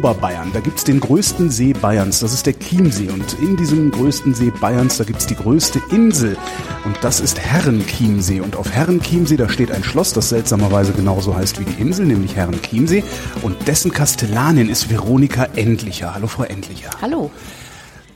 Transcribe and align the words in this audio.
Oberbayern, 0.00 0.50
da 0.54 0.60
gibt's 0.60 0.84
den 0.84 0.98
größten 0.98 1.50
See 1.50 1.74
Bayerns, 1.74 2.20
das 2.20 2.32
ist 2.32 2.46
der 2.46 2.58
Chiemsee. 2.58 3.10
Und 3.10 3.34
in 3.34 3.58
diesem 3.58 3.90
größten 3.90 4.32
See 4.32 4.50
Bayerns, 4.50 4.96
da 4.96 5.04
gibt's 5.04 5.26
die 5.26 5.34
größte 5.34 5.78
Insel. 5.90 6.38
Und 6.86 6.96
das 7.02 7.20
ist 7.20 7.38
Herrenchiemsee. 7.38 8.40
Und 8.40 8.56
auf 8.56 8.70
Herrenchiemsee, 8.72 9.36
da 9.36 9.50
steht 9.50 9.70
ein 9.70 9.84
Schloss, 9.84 10.14
das 10.14 10.30
seltsamerweise 10.30 10.92
genauso 10.92 11.36
heißt 11.36 11.60
wie 11.60 11.64
die 11.64 11.82
Insel, 11.82 12.06
nämlich 12.06 12.34
Herrenchiemsee. 12.34 13.04
Und 13.42 13.68
dessen 13.68 13.92
Kastellanin 13.92 14.70
ist 14.70 14.88
Veronika 14.88 15.44
Endlicher. 15.54 16.14
Hallo, 16.14 16.28
Frau 16.28 16.44
Endlicher. 16.44 16.88
Hallo. 17.02 17.30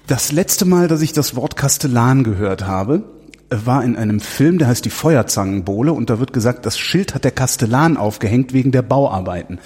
Das 0.06 0.32
letzte 0.32 0.64
Mal, 0.64 0.88
dass 0.88 1.02
ich 1.02 1.12
das 1.12 1.36
Wort 1.36 1.54
Kastellan 1.54 2.24
gehört 2.24 2.66
habe, 2.66 3.02
war 3.50 3.84
in 3.84 3.96
einem 3.96 4.20
Film, 4.20 4.56
der 4.56 4.68
heißt 4.68 4.86
Die 4.86 4.90
Feuerzangenbowle 4.90 5.92
und 5.92 6.08
da 6.08 6.18
wird 6.18 6.32
gesagt, 6.32 6.64
das 6.64 6.78
Schild 6.78 7.14
hat 7.14 7.24
der 7.24 7.30
Kastellan 7.30 7.98
aufgehängt 7.98 8.54
wegen 8.54 8.72
der 8.72 8.80
Bauarbeiten. 8.80 9.58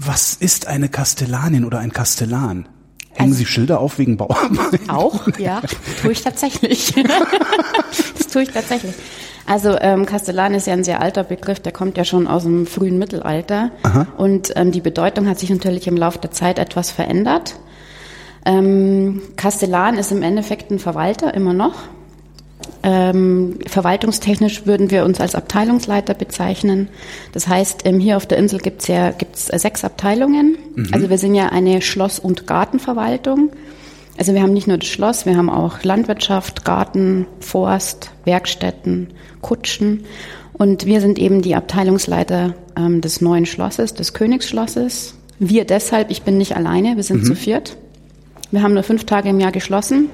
Was 0.00 0.34
ist 0.34 0.66
eine 0.68 0.88
Kastellanin 0.88 1.64
oder 1.64 1.80
ein 1.80 1.92
Kastellan? 1.92 2.68
Hängen 3.12 3.30
Also- 3.32 3.34
Sie 3.34 3.46
Schilder 3.46 3.80
auf 3.80 3.98
wegen 3.98 4.16
Bauarbeiten? 4.16 4.88
Auch, 4.90 5.26
ja, 5.38 5.60
tue 6.00 6.12
ich 6.12 6.22
tatsächlich. 6.22 6.94
das 8.16 8.26
tue 8.28 8.42
ich 8.42 8.50
tatsächlich. 8.50 8.94
Also 9.44 9.76
ähm, 9.80 10.06
Kastellan 10.06 10.54
ist 10.54 10.66
ja 10.66 10.74
ein 10.74 10.84
sehr 10.84 11.00
alter 11.00 11.24
Begriff, 11.24 11.58
der 11.58 11.72
kommt 11.72 11.96
ja 11.96 12.04
schon 12.04 12.26
aus 12.28 12.42
dem 12.44 12.66
frühen 12.66 12.98
Mittelalter. 12.98 13.70
Und 14.18 14.52
ähm, 14.56 14.72
die 14.72 14.82
Bedeutung 14.82 15.26
hat 15.26 15.38
sich 15.38 15.48
natürlich 15.48 15.86
im 15.86 15.96
Laufe 15.96 16.18
der 16.18 16.30
Zeit 16.30 16.58
etwas 16.58 16.90
verändert. 16.90 17.58
Ähm, 18.44 19.22
Kastellan 19.36 19.96
ist 19.96 20.12
im 20.12 20.22
Endeffekt 20.22 20.70
ein 20.70 20.78
Verwalter, 20.78 21.32
immer 21.34 21.54
noch. 21.54 21.74
Ähm, 22.82 23.58
verwaltungstechnisch 23.66 24.66
würden 24.66 24.90
wir 24.90 25.04
uns 25.04 25.20
als 25.20 25.34
Abteilungsleiter 25.34 26.14
bezeichnen. 26.14 26.88
Das 27.32 27.48
heißt, 27.48 27.82
ähm, 27.84 27.98
hier 27.98 28.16
auf 28.16 28.26
der 28.26 28.38
Insel 28.38 28.60
gibt's 28.60 28.86
ja 28.86 29.10
gibt's 29.10 29.50
äh, 29.50 29.58
sechs 29.58 29.84
Abteilungen. 29.84 30.56
Also 30.92 31.10
wir 31.10 31.18
sind 31.18 31.34
ja 31.34 31.48
eine 31.48 31.82
Schloss- 31.82 32.20
und 32.20 32.46
Gartenverwaltung. 32.46 33.50
Also 34.16 34.34
wir 34.34 34.42
haben 34.42 34.52
nicht 34.52 34.68
nur 34.68 34.78
das 34.78 34.88
Schloss, 34.88 35.26
wir 35.26 35.36
haben 35.36 35.50
auch 35.50 35.82
Landwirtschaft, 35.82 36.64
Garten, 36.64 37.26
Forst, 37.40 38.10
Werkstätten, 38.24 39.08
Kutschen. 39.40 40.04
Und 40.52 40.86
wir 40.86 41.00
sind 41.00 41.18
eben 41.18 41.42
die 41.42 41.54
Abteilungsleiter 41.54 42.54
ähm, 42.76 43.00
des 43.00 43.20
neuen 43.20 43.46
Schlosses, 43.46 43.94
des 43.94 44.12
Königsschlosses. 44.14 45.14
Wir 45.38 45.64
deshalb, 45.64 46.10
ich 46.10 46.22
bin 46.22 46.36
nicht 46.36 46.56
alleine, 46.56 46.96
wir 46.96 47.04
sind 47.04 47.24
zu 47.24 47.36
viert. 47.36 47.76
Wir 48.50 48.62
haben 48.62 48.74
nur 48.74 48.82
fünf 48.82 49.04
Tage 49.04 49.28
im 49.28 49.38
Jahr 49.38 49.52
geschlossen 49.52 50.08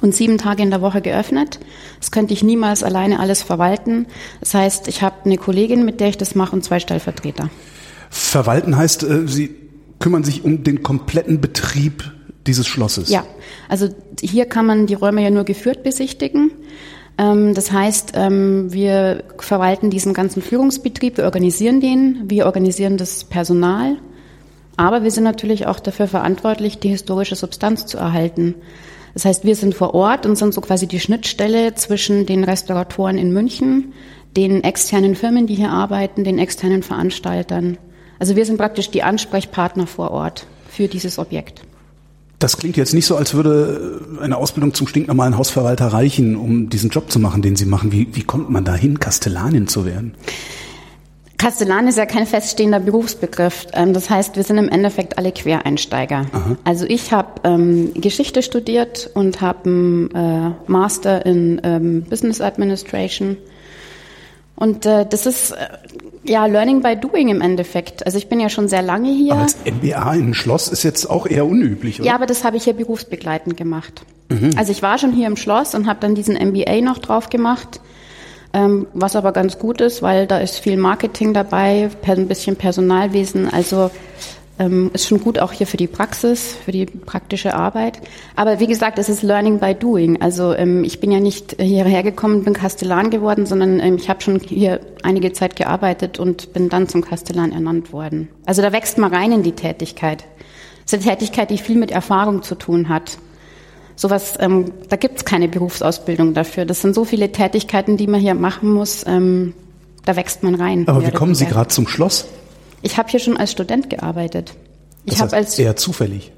und 0.00 0.14
sieben 0.14 0.38
Tage 0.38 0.62
in 0.62 0.70
der 0.70 0.80
Woche 0.80 1.00
geöffnet. 1.00 1.58
Das 1.98 2.10
könnte 2.10 2.32
ich 2.32 2.42
niemals 2.42 2.82
alleine 2.82 3.20
alles 3.20 3.42
verwalten. 3.42 4.06
Das 4.40 4.54
heißt, 4.54 4.88
ich 4.88 5.02
habe 5.02 5.16
eine 5.24 5.36
Kollegin, 5.36 5.84
mit 5.84 6.00
der 6.00 6.08
ich 6.08 6.18
das 6.18 6.34
mache 6.34 6.54
und 6.54 6.64
zwei 6.64 6.80
Stellvertreter. 6.80 7.50
Verwalten 8.10 8.76
heißt, 8.76 9.02
äh, 9.02 9.26
Sie 9.26 9.54
kümmern 9.98 10.24
sich 10.24 10.44
um 10.44 10.64
den 10.64 10.82
kompletten 10.82 11.40
Betrieb 11.40 12.12
dieses 12.46 12.66
Schlosses. 12.66 13.10
Ja, 13.10 13.24
also 13.68 13.88
hier 14.20 14.46
kann 14.46 14.66
man 14.66 14.86
die 14.86 14.94
Räume 14.94 15.22
ja 15.22 15.30
nur 15.30 15.44
geführt 15.44 15.82
besichtigen. 15.82 16.52
Ähm, 17.18 17.54
Das 17.54 17.72
heißt, 17.72 18.12
ähm, 18.14 18.72
wir 18.72 19.24
verwalten 19.38 19.90
diesen 19.90 20.14
ganzen 20.14 20.40
Führungsbetrieb, 20.40 21.18
wir 21.18 21.24
organisieren 21.24 21.80
den, 21.80 22.22
wir 22.26 22.46
organisieren 22.46 22.96
das 22.96 23.24
Personal, 23.24 23.96
aber 24.76 25.02
wir 25.02 25.10
sind 25.10 25.24
natürlich 25.24 25.66
auch 25.66 25.80
dafür 25.80 26.06
verantwortlich, 26.06 26.78
die 26.78 26.88
historische 26.88 27.34
Substanz 27.34 27.86
zu 27.86 27.98
erhalten. 27.98 28.54
Das 29.18 29.24
heißt, 29.24 29.44
wir 29.44 29.56
sind 29.56 29.74
vor 29.74 29.94
Ort 29.94 30.26
und 30.26 30.38
sind 30.38 30.54
so 30.54 30.60
quasi 30.60 30.86
die 30.86 31.00
Schnittstelle 31.00 31.74
zwischen 31.74 32.24
den 32.24 32.44
Restauratoren 32.44 33.18
in 33.18 33.32
München, 33.32 33.92
den 34.36 34.62
externen 34.62 35.16
Firmen, 35.16 35.48
die 35.48 35.56
hier 35.56 35.70
arbeiten, 35.70 36.22
den 36.22 36.38
externen 36.38 36.84
Veranstaltern. 36.84 37.78
Also 38.20 38.36
wir 38.36 38.46
sind 38.46 38.58
praktisch 38.58 38.92
die 38.92 39.02
Ansprechpartner 39.02 39.88
vor 39.88 40.12
Ort 40.12 40.46
für 40.70 40.86
dieses 40.86 41.18
Objekt. 41.18 41.62
Das 42.38 42.58
klingt 42.58 42.76
jetzt 42.76 42.94
nicht 42.94 43.06
so, 43.06 43.16
als 43.16 43.34
würde 43.34 44.02
eine 44.22 44.36
Ausbildung 44.36 44.72
zum 44.72 44.86
stinknormalen 44.86 45.36
Hausverwalter 45.36 45.88
reichen, 45.88 46.36
um 46.36 46.70
diesen 46.70 46.90
Job 46.90 47.10
zu 47.10 47.18
machen, 47.18 47.42
den 47.42 47.56
Sie 47.56 47.66
machen. 47.66 47.90
Wie, 47.90 48.06
wie 48.12 48.22
kommt 48.22 48.50
man 48.50 48.64
dahin, 48.64 49.00
Kastellanin 49.00 49.66
zu 49.66 49.84
werden? 49.84 50.14
Kastellan 51.38 51.86
ist 51.86 51.96
ja 51.96 52.04
kein 52.06 52.26
feststehender 52.26 52.80
Berufsbegriff. 52.80 53.66
Ähm, 53.72 53.92
Das 53.92 54.10
heißt, 54.10 54.36
wir 54.36 54.42
sind 54.42 54.58
im 54.58 54.68
Endeffekt 54.68 55.18
alle 55.18 55.32
Quereinsteiger. 55.32 56.26
Also 56.64 56.84
ich 56.86 57.12
habe 57.12 57.28
ähm, 57.44 57.92
Geschichte 57.94 58.42
studiert 58.42 59.10
und 59.14 59.40
habe 59.40 59.68
einen 59.68 60.10
äh, 60.14 60.50
Master 60.66 61.24
in 61.24 61.60
ähm, 61.64 62.02
Business 62.02 62.40
Administration. 62.40 63.36
Und 64.56 64.84
äh, 64.86 65.06
das 65.08 65.26
ist 65.26 65.52
äh, 65.52 65.68
ja 66.24 66.46
Learning 66.46 66.82
by 66.82 66.96
Doing 66.96 67.28
im 67.28 67.40
Endeffekt. 67.40 68.04
Also 68.04 68.18
ich 68.18 68.28
bin 68.28 68.40
ja 68.40 68.48
schon 68.48 68.66
sehr 68.68 68.82
lange 68.82 69.10
hier. 69.12 69.34
Aber 69.34 69.42
als 69.42 69.56
MBA 69.64 70.14
in 70.14 70.30
ein 70.30 70.34
Schloss 70.34 70.66
ist 70.66 70.82
jetzt 70.82 71.08
auch 71.08 71.26
eher 71.28 71.46
unüblich, 71.46 72.00
oder? 72.00 72.08
Ja, 72.08 72.14
aber 72.16 72.26
das 72.26 72.42
habe 72.42 72.56
ich 72.56 72.64
hier 72.64 72.72
berufsbegleitend 72.74 73.56
gemacht. 73.56 74.02
Also 74.56 74.72
ich 74.72 74.82
war 74.82 74.98
schon 74.98 75.12
hier 75.12 75.26
im 75.26 75.36
Schloss 75.36 75.74
und 75.74 75.86
habe 75.86 76.00
dann 76.00 76.14
diesen 76.14 76.34
MBA 76.34 76.82
noch 76.82 76.98
drauf 76.98 77.30
gemacht, 77.30 77.80
was 78.52 79.14
aber 79.14 79.32
ganz 79.32 79.58
gut 79.58 79.80
ist, 79.80 80.02
weil 80.02 80.26
da 80.26 80.38
ist 80.38 80.58
viel 80.58 80.76
Marketing 80.76 81.34
dabei, 81.34 81.90
ein 82.06 82.28
bisschen 82.28 82.56
Personalwesen. 82.56 83.48
Also 83.52 83.90
ähm, 84.58 84.90
ist 84.92 85.06
schon 85.06 85.20
gut 85.20 85.38
auch 85.38 85.52
hier 85.52 85.66
für 85.66 85.76
die 85.76 85.86
Praxis, 85.86 86.56
für 86.64 86.72
die 86.72 86.86
praktische 86.86 87.54
Arbeit. 87.54 88.00
Aber 88.36 88.60
wie 88.60 88.66
gesagt, 88.66 88.98
es 88.98 89.08
ist 89.08 89.22
Learning 89.22 89.58
by 89.58 89.74
Doing. 89.74 90.20
Also 90.20 90.54
ähm, 90.54 90.84
ich 90.84 91.00
bin 91.00 91.12
ja 91.12 91.20
nicht 91.20 91.56
hierher 91.60 92.02
gekommen, 92.02 92.44
bin 92.44 92.54
Kastellan 92.54 93.10
geworden, 93.10 93.46
sondern 93.46 93.80
ähm, 93.80 93.96
ich 93.96 94.08
habe 94.08 94.20
schon 94.20 94.40
hier 94.40 94.80
einige 95.02 95.32
Zeit 95.32 95.56
gearbeitet 95.56 96.18
und 96.18 96.52
bin 96.52 96.68
dann 96.68 96.88
zum 96.88 97.02
Kastellan 97.02 97.52
ernannt 97.52 97.92
worden. 97.92 98.28
Also 98.46 98.62
da 98.62 98.72
wächst 98.72 98.98
man 98.98 99.14
rein 99.14 99.32
in 99.32 99.42
die 99.42 99.52
Tätigkeit. 99.52 100.24
Das 100.84 100.94
ist 100.94 101.06
eine 101.06 101.16
Tätigkeit, 101.16 101.50
die 101.50 101.58
viel 101.58 101.76
mit 101.76 101.90
Erfahrung 101.90 102.42
zu 102.42 102.54
tun 102.54 102.88
hat. 102.88 103.18
Sowas, 103.98 104.34
ähm, 104.38 104.70
da 104.88 104.94
gibt's 104.94 105.24
keine 105.24 105.48
Berufsausbildung 105.48 106.32
dafür. 106.32 106.64
Das 106.64 106.82
sind 106.82 106.94
so 106.94 107.04
viele 107.04 107.32
Tätigkeiten, 107.32 107.96
die 107.96 108.06
man 108.06 108.20
hier 108.20 108.34
machen 108.36 108.72
muss. 108.72 109.04
Ähm, 109.04 109.54
da 110.04 110.14
wächst 110.14 110.44
man 110.44 110.54
rein. 110.54 110.86
Aber 110.86 111.04
wie 111.04 111.10
kommen 111.10 111.34
Sie 111.34 111.46
gerade 111.46 111.66
zum 111.66 111.88
Schloss? 111.88 112.28
Ich 112.80 112.96
habe 112.96 113.08
hier 113.08 113.18
schon 113.18 113.36
als 113.36 113.50
Student 113.50 113.90
gearbeitet. 113.90 114.54
Ich 115.04 115.14
Das 115.14 115.22
heißt, 115.22 115.34
als 115.34 115.58
eher 115.58 115.74
zufällig. 115.74 116.30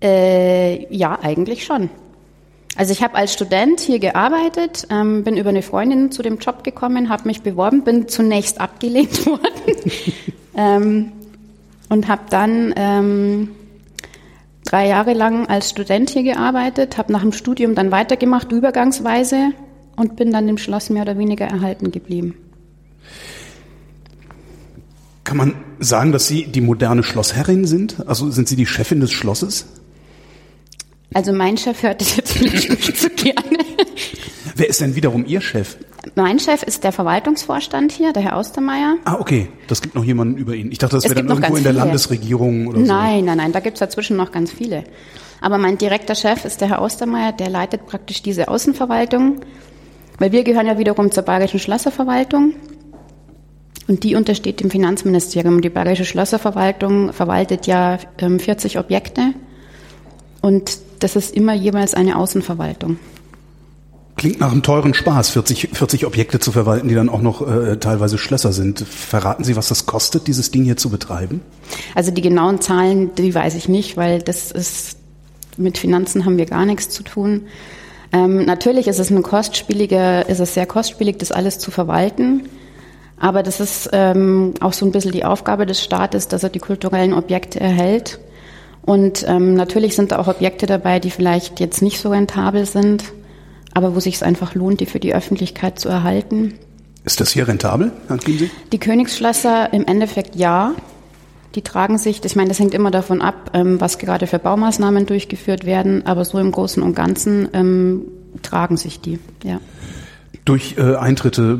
äh, 0.00 0.94
ja 0.94 1.18
eigentlich 1.20 1.64
schon. 1.64 1.90
Also 2.76 2.92
ich 2.92 3.02
habe 3.02 3.16
als 3.16 3.32
Student 3.32 3.80
hier 3.80 3.98
gearbeitet, 3.98 4.86
ähm, 4.88 5.24
bin 5.24 5.36
über 5.36 5.50
eine 5.50 5.62
Freundin 5.62 6.12
zu 6.12 6.22
dem 6.22 6.38
Job 6.38 6.62
gekommen, 6.62 7.08
habe 7.08 7.26
mich 7.26 7.42
beworben, 7.42 7.82
bin 7.82 8.06
zunächst 8.06 8.60
abgelehnt 8.60 9.26
worden 9.26 9.92
ähm, 10.56 11.12
und 11.88 12.06
habe 12.06 12.22
dann 12.30 12.72
ähm, 12.76 13.48
drei 14.72 14.88
Jahre 14.88 15.12
lang 15.12 15.46
als 15.48 15.68
Student 15.68 16.08
hier 16.08 16.22
gearbeitet, 16.22 16.96
habe 16.96 17.12
nach 17.12 17.20
dem 17.20 17.32
Studium 17.32 17.74
dann 17.74 17.90
weitergemacht, 17.90 18.50
übergangsweise 18.52 19.50
und 19.96 20.16
bin 20.16 20.32
dann 20.32 20.46
dem 20.46 20.56
Schloss 20.56 20.88
mehr 20.88 21.02
oder 21.02 21.18
weniger 21.18 21.44
erhalten 21.44 21.92
geblieben. 21.92 22.34
Kann 25.24 25.36
man 25.36 25.54
sagen, 25.78 26.10
dass 26.12 26.26
Sie 26.26 26.46
die 26.46 26.62
moderne 26.62 27.02
Schlossherrin 27.02 27.66
sind? 27.66 28.06
Also 28.08 28.30
sind 28.30 28.48
Sie 28.48 28.56
die 28.56 28.64
Chefin 28.64 29.00
des 29.00 29.12
Schlosses? 29.12 29.66
Also 31.12 31.34
mein 31.34 31.58
Chef 31.58 31.82
hört 31.82 32.00
das 32.00 32.16
jetzt 32.16 32.32
vielleicht 32.32 32.70
nicht 32.88 32.96
so 32.96 33.08
gerne. 33.10 33.71
Wer 34.62 34.68
ist 34.68 34.80
denn 34.80 34.94
wiederum 34.94 35.26
Ihr 35.26 35.40
Chef? 35.40 35.76
Mein 36.14 36.38
Chef 36.38 36.62
ist 36.62 36.84
der 36.84 36.92
Verwaltungsvorstand 36.92 37.90
hier, 37.90 38.12
der 38.12 38.22
Herr 38.22 38.36
Austermeier. 38.36 38.94
Ah, 39.04 39.16
okay. 39.18 39.48
Das 39.66 39.82
gibt 39.82 39.96
noch 39.96 40.04
jemanden 40.04 40.36
über 40.36 40.54
ihn. 40.54 40.70
Ich 40.70 40.78
dachte, 40.78 40.94
das 40.94 41.04
Es 41.04 41.10
wäre 41.10 41.24
dann 41.24 41.26
gibt 41.26 41.40
irgendwo 41.40 41.56
in 41.56 41.64
der 41.64 41.72
viele. 41.72 41.84
Landesregierung 41.84 42.68
oder 42.68 42.78
so. 42.78 42.86
Nein, 42.86 43.24
nein, 43.24 43.38
nein, 43.38 43.50
da 43.50 43.58
gibt's 43.58 43.80
dazwischen 43.80 44.16
noch 44.16 44.30
ganz 44.30 44.52
viele. 44.52 44.84
Aber 45.40 45.58
mein 45.58 45.78
direkter 45.78 46.14
Chef 46.14 46.44
ist 46.44 46.60
der 46.60 46.68
Herr 46.68 46.80
Austermeier, 46.80 47.32
der 47.32 47.50
leitet 47.50 47.88
praktisch 47.88 48.22
diese 48.22 48.46
Außenverwaltung, 48.46 49.40
weil 50.20 50.30
wir 50.30 50.44
gehören 50.44 50.68
ja 50.68 50.78
wiederum 50.78 51.10
zur 51.10 51.24
Bayerischen 51.24 51.58
Schlösserverwaltung 51.58 52.54
und 53.88 54.04
die 54.04 54.14
untersteht 54.14 54.60
dem 54.60 54.70
Finanzministerium. 54.70 55.60
Die 55.60 55.70
Bayerische 55.70 56.04
Schlösserverwaltung 56.04 57.12
verwaltet 57.12 57.66
ja 57.66 57.98
ähm, 58.18 58.38
40 58.38 58.78
Objekte 58.78 59.34
und 60.40 60.78
das 61.00 61.16
ist 61.16 61.34
immer 61.34 61.52
jeweils 61.52 61.94
eine 61.94 62.14
Außenverwaltung. 62.14 62.98
Klingt 64.22 64.38
nach 64.38 64.52
einem 64.52 64.62
teuren 64.62 64.94
Spaß, 64.94 65.30
40, 65.30 65.70
40 65.72 66.06
Objekte 66.06 66.38
zu 66.38 66.52
verwalten, 66.52 66.86
die 66.86 66.94
dann 66.94 67.08
auch 67.08 67.22
noch 67.22 67.44
äh, 67.44 67.78
teilweise 67.78 68.18
Schlösser 68.18 68.52
sind. 68.52 68.78
Verraten 68.78 69.42
Sie, 69.42 69.56
was 69.56 69.66
das 69.66 69.84
kostet, 69.84 70.28
dieses 70.28 70.52
Ding 70.52 70.62
hier 70.62 70.76
zu 70.76 70.90
betreiben? 70.90 71.40
Also 71.96 72.12
die 72.12 72.22
genauen 72.22 72.60
Zahlen, 72.60 73.12
die 73.16 73.34
weiß 73.34 73.56
ich 73.56 73.68
nicht, 73.68 73.96
weil 73.96 74.22
das 74.22 74.52
ist 74.52 74.96
mit 75.56 75.76
Finanzen 75.76 76.24
haben 76.24 76.38
wir 76.38 76.46
gar 76.46 76.64
nichts 76.66 76.90
zu 76.90 77.02
tun. 77.02 77.48
Ähm, 78.12 78.44
natürlich 78.44 78.86
ist 78.86 79.00
es 79.00 79.10
ein 79.10 79.24
kostspieliger, 79.24 80.28
ist 80.28 80.38
es 80.38 80.54
sehr 80.54 80.66
kostspielig, 80.66 81.18
das 81.18 81.32
alles 81.32 81.58
zu 81.58 81.72
verwalten. 81.72 82.48
Aber 83.18 83.42
das 83.42 83.58
ist 83.58 83.90
ähm, 83.92 84.54
auch 84.60 84.72
so 84.72 84.86
ein 84.86 84.92
bisschen 84.92 85.10
die 85.10 85.24
Aufgabe 85.24 85.66
des 85.66 85.82
Staates, 85.82 86.28
dass 86.28 86.44
er 86.44 86.50
die 86.50 86.60
kulturellen 86.60 87.12
Objekte 87.12 87.58
erhält. 87.58 88.20
Und 88.82 89.24
ähm, 89.26 89.54
natürlich 89.54 89.96
sind 89.96 90.12
da 90.12 90.20
auch 90.20 90.28
Objekte 90.28 90.66
dabei, 90.66 91.00
die 91.00 91.10
vielleicht 91.10 91.58
jetzt 91.58 91.82
nicht 91.82 91.98
so 91.98 92.10
rentabel 92.10 92.66
sind, 92.66 93.02
aber 93.74 93.94
wo 93.94 94.00
sich 94.00 94.16
es 94.16 94.22
einfach 94.22 94.54
lohnt, 94.54 94.80
die 94.80 94.86
für 94.86 95.00
die 95.00 95.14
Öffentlichkeit 95.14 95.78
zu 95.78 95.88
erhalten. 95.88 96.54
Ist 97.04 97.20
das 97.20 97.30
hier 97.32 97.48
rentabel, 97.48 97.92
Herr 98.08 98.18
Chiemsee? 98.18 98.50
Die 98.70 98.78
Königsschlösser 98.78 99.72
im 99.72 99.84
Endeffekt 99.86 100.36
ja. 100.36 100.74
Die 101.54 101.62
tragen 101.62 101.98
sich, 101.98 102.24
ich 102.24 102.36
meine, 102.36 102.48
das 102.48 102.58
hängt 102.58 102.72
immer 102.72 102.90
davon 102.90 103.20
ab, 103.20 103.50
ähm, 103.52 103.80
was 103.80 103.98
gerade 103.98 104.26
für 104.26 104.38
Baumaßnahmen 104.38 105.04
durchgeführt 105.04 105.66
werden, 105.66 106.06
aber 106.06 106.24
so 106.24 106.38
im 106.38 106.50
Großen 106.50 106.82
und 106.82 106.94
Ganzen 106.94 107.48
ähm, 107.52 108.02
tragen 108.40 108.76
sich 108.76 109.00
die, 109.00 109.18
ja. 109.44 109.60
Durch 110.44 110.76
äh, 110.76 110.96
Eintritte 110.96 111.56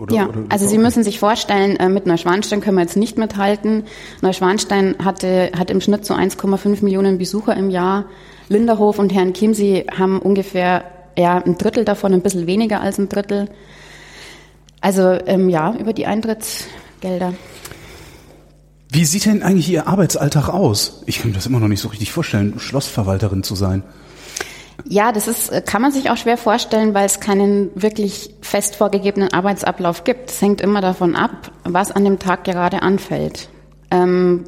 oder, 0.00 0.14
ja, 0.14 0.26
oder, 0.28 0.44
also 0.48 0.66
Sie 0.66 0.78
müssen 0.78 1.04
sich 1.04 1.20
vorstellen, 1.20 1.76
äh, 1.76 1.88
mit 1.88 2.06
Neuschwanstein 2.06 2.60
können 2.60 2.76
wir 2.76 2.82
jetzt 2.82 2.96
nicht 2.96 3.18
mithalten. 3.18 3.84
Neuschwanstein 4.20 4.96
hatte, 5.04 5.52
hat 5.56 5.70
im 5.70 5.80
Schnitt 5.80 6.04
so 6.04 6.14
1,5 6.14 6.82
Millionen 6.82 7.18
Besucher 7.18 7.56
im 7.56 7.70
Jahr. 7.70 8.06
Linderhof 8.48 8.98
und 8.98 9.12
Herrn 9.12 9.32
Chiemsee 9.32 9.86
haben 9.96 10.18
ungefähr 10.18 10.84
ja, 11.16 11.38
ein 11.38 11.58
Drittel 11.58 11.84
davon, 11.84 12.12
ein 12.12 12.22
bisschen 12.22 12.46
weniger 12.46 12.80
als 12.80 12.98
ein 12.98 13.08
Drittel. 13.08 13.48
Also 14.80 15.18
ähm, 15.26 15.48
ja, 15.48 15.74
über 15.74 15.92
die 15.92 16.06
Eintrittsgelder. 16.06 17.34
Wie 18.90 19.04
sieht 19.04 19.26
denn 19.26 19.42
eigentlich 19.42 19.68
Ihr 19.70 19.88
Arbeitsalltag 19.88 20.48
aus? 20.48 21.02
Ich 21.06 21.18
kann 21.18 21.30
mir 21.30 21.34
das 21.34 21.46
immer 21.46 21.58
noch 21.58 21.68
nicht 21.68 21.80
so 21.80 21.88
richtig 21.88 22.12
vorstellen, 22.12 22.60
Schlossverwalterin 22.60 23.42
zu 23.42 23.54
sein. 23.54 23.82
Ja, 24.86 25.12
das 25.12 25.28
ist, 25.28 25.50
äh, 25.50 25.62
kann 25.62 25.82
man 25.82 25.92
sich 25.92 26.10
auch 26.10 26.16
schwer 26.16 26.36
vorstellen, 26.36 26.94
weil 26.94 27.06
es 27.06 27.20
keinen 27.20 27.70
wirklich 27.74 28.34
fest 28.40 28.76
vorgegebenen 28.76 29.32
Arbeitsablauf 29.32 30.04
gibt. 30.04 30.30
Es 30.30 30.42
hängt 30.42 30.60
immer 30.60 30.80
davon 30.80 31.16
ab, 31.16 31.50
was 31.64 31.90
an 31.90 32.04
dem 32.04 32.18
Tag 32.18 32.44
gerade 32.44 32.82
anfällt. 32.82 33.48
Ähm, 33.90 34.44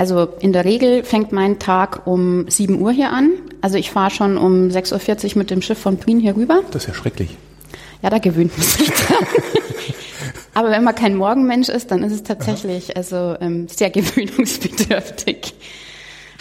also 0.00 0.28
in 0.40 0.54
der 0.54 0.64
Regel 0.64 1.04
fängt 1.04 1.30
mein 1.30 1.58
Tag 1.58 2.06
um 2.06 2.48
7 2.48 2.80
Uhr 2.80 2.90
hier 2.90 3.10
an. 3.10 3.32
Also 3.60 3.76
ich 3.76 3.90
fahre 3.90 4.10
schon 4.10 4.38
um 4.38 4.68
6.40 4.68 5.32
Uhr 5.32 5.38
mit 5.38 5.50
dem 5.50 5.60
Schiff 5.60 5.78
von 5.78 5.98
Prien 5.98 6.18
hier 6.18 6.36
rüber. 6.36 6.62
Das 6.70 6.84
ist 6.84 6.88
ja 6.88 6.94
schrecklich. 6.94 7.36
Ja, 8.00 8.08
da 8.08 8.16
gewöhnt 8.16 8.56
man 8.56 8.66
sich 8.66 8.88
dran. 8.88 9.26
Aber 10.54 10.70
wenn 10.70 10.84
man 10.84 10.94
kein 10.94 11.16
Morgenmensch 11.16 11.68
ist, 11.68 11.90
dann 11.90 12.02
ist 12.02 12.14
es 12.14 12.22
tatsächlich 12.22 12.96
also 12.96 13.36
ähm, 13.42 13.68
sehr 13.68 13.90
gewöhnungsbedürftig. 13.90 15.52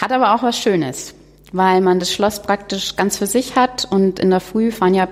Hat 0.02 0.14
aber 0.14 0.34
auch 0.34 0.44
was 0.44 0.58
Schönes, 0.58 1.14
weil 1.52 1.82
man 1.82 2.00
das 2.00 2.14
Schloss 2.14 2.42
praktisch 2.42 2.96
ganz 2.96 3.18
für 3.18 3.28
sich 3.28 3.58
hat 3.58 3.86
und 3.92 4.20
in 4.20 4.30
der 4.30 4.40
Früh 4.40 4.72
fahren 4.72 4.94
ja 4.94 5.10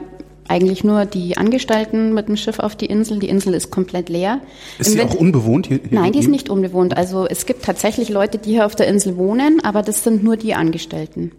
eigentlich 0.50 0.84
nur 0.84 1.06
die 1.06 1.38
Angestellten 1.38 2.14
mit 2.14 2.28
dem 2.28 2.38
Schiff 2.38 2.60
auf 2.60 2.76
die 2.76 2.86
Insel. 2.86 3.20
Die 3.20 3.30
Insel 3.30 3.54
ist 3.54 3.72
komplett 3.72 4.10
leer. 4.10 4.42
Ist 4.80 4.92
sie 4.92 5.02
auch 5.02 5.16
unbewohnt 5.16 5.68
hier? 5.68 5.80
hier 5.88 6.00
Nein, 6.00 6.12
die 6.12 6.20
ist 6.20 6.30
nicht 6.30 6.50
unbewohnt. 6.50 6.96
Also 6.96 7.28
es 7.28 7.46
gibt 7.46 7.64
tatsächlich 7.64 8.10
Leute, 8.10 8.38
die 8.38 8.52
hier 8.52 8.66
auf 8.66 8.76
der 8.76 8.88
Insel 8.88 9.18
wohnen, 9.18 9.60
aber 9.64 9.82
das 9.82 10.04
sind 10.04 10.24
nur 10.24 10.38
die 10.38 10.54
Angestellten. 10.54 11.32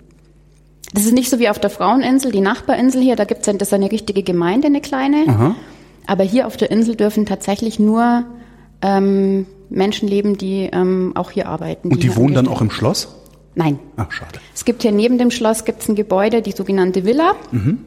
Das 0.93 1.05
ist 1.05 1.13
nicht 1.13 1.29
so 1.29 1.39
wie 1.39 1.49
auf 1.49 1.59
der 1.59 1.71
Fraueninsel, 1.71 2.33
die 2.33 2.41
Nachbarinsel 2.41 3.03
hier, 3.03 3.17
da 3.17 3.25
gibt 3.25 3.47
es 3.47 3.59
das 3.59 3.73
eine 3.73 3.93
richtige 3.93 4.23
Gemeinde, 4.23 4.69
eine 4.69 4.81
kleine. 4.81 5.25
Aha. 5.29 5.55
Aber 6.07 6.25
hier 6.25 6.47
auf 6.47 6.57
der 6.57 6.71
Insel 6.71 6.97
dürfen 6.97 7.27
tatsächlich 7.27 7.79
nur 7.79 8.25
ähm, 8.81 9.47
Menschen 9.69 10.09
leben, 10.09 10.39
die 10.39 10.71
ähm, 10.73 11.13
auch 11.15 11.31
hier 11.31 11.47
arbeiten. 11.49 11.89
Und 11.89 12.03
die, 12.03 12.09
die 12.09 12.17
wohnen 12.17 12.35
dann 12.35 12.49
auch 12.49 12.63
im 12.63 12.71
Schloss? 12.71 13.15
Nein. 13.55 13.79
Ach, 13.97 14.11
schade. 14.11 14.39
Es 14.55 14.65
gibt 14.65 14.83
hier 14.83 14.93
neben 14.93 15.19
dem 15.19 15.31
Schloss 15.31 15.65
gibt's 15.65 15.89
ein 15.89 15.97
Gebäude, 15.97 16.43
die 16.43 16.53
sogenannte 16.53 17.05
Villa. 17.05 17.35
Mhm. 17.51 17.79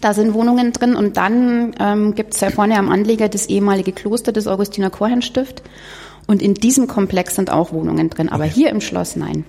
Da 0.00 0.14
sind 0.14 0.34
Wohnungen 0.34 0.72
drin 0.72 0.94
und 0.94 1.16
dann 1.16 1.74
ähm, 1.78 2.14
gibt 2.14 2.34
es 2.34 2.40
ja 2.40 2.50
vorne 2.50 2.78
am 2.78 2.88
Anleger 2.88 3.28
das 3.28 3.46
ehemalige 3.46 3.92
Kloster 3.92 4.32
des 4.32 4.46
Augustiner 4.46 4.90
Chorherrnstift. 4.90 5.62
Und 6.26 6.42
in 6.42 6.54
diesem 6.54 6.86
Komplex 6.86 7.36
sind 7.36 7.50
auch 7.50 7.72
Wohnungen 7.72 8.10
drin, 8.10 8.28
aber 8.28 8.44
okay. 8.44 8.52
hier 8.54 8.70
im 8.70 8.80
Schloss 8.80 9.16
nein. 9.16 9.44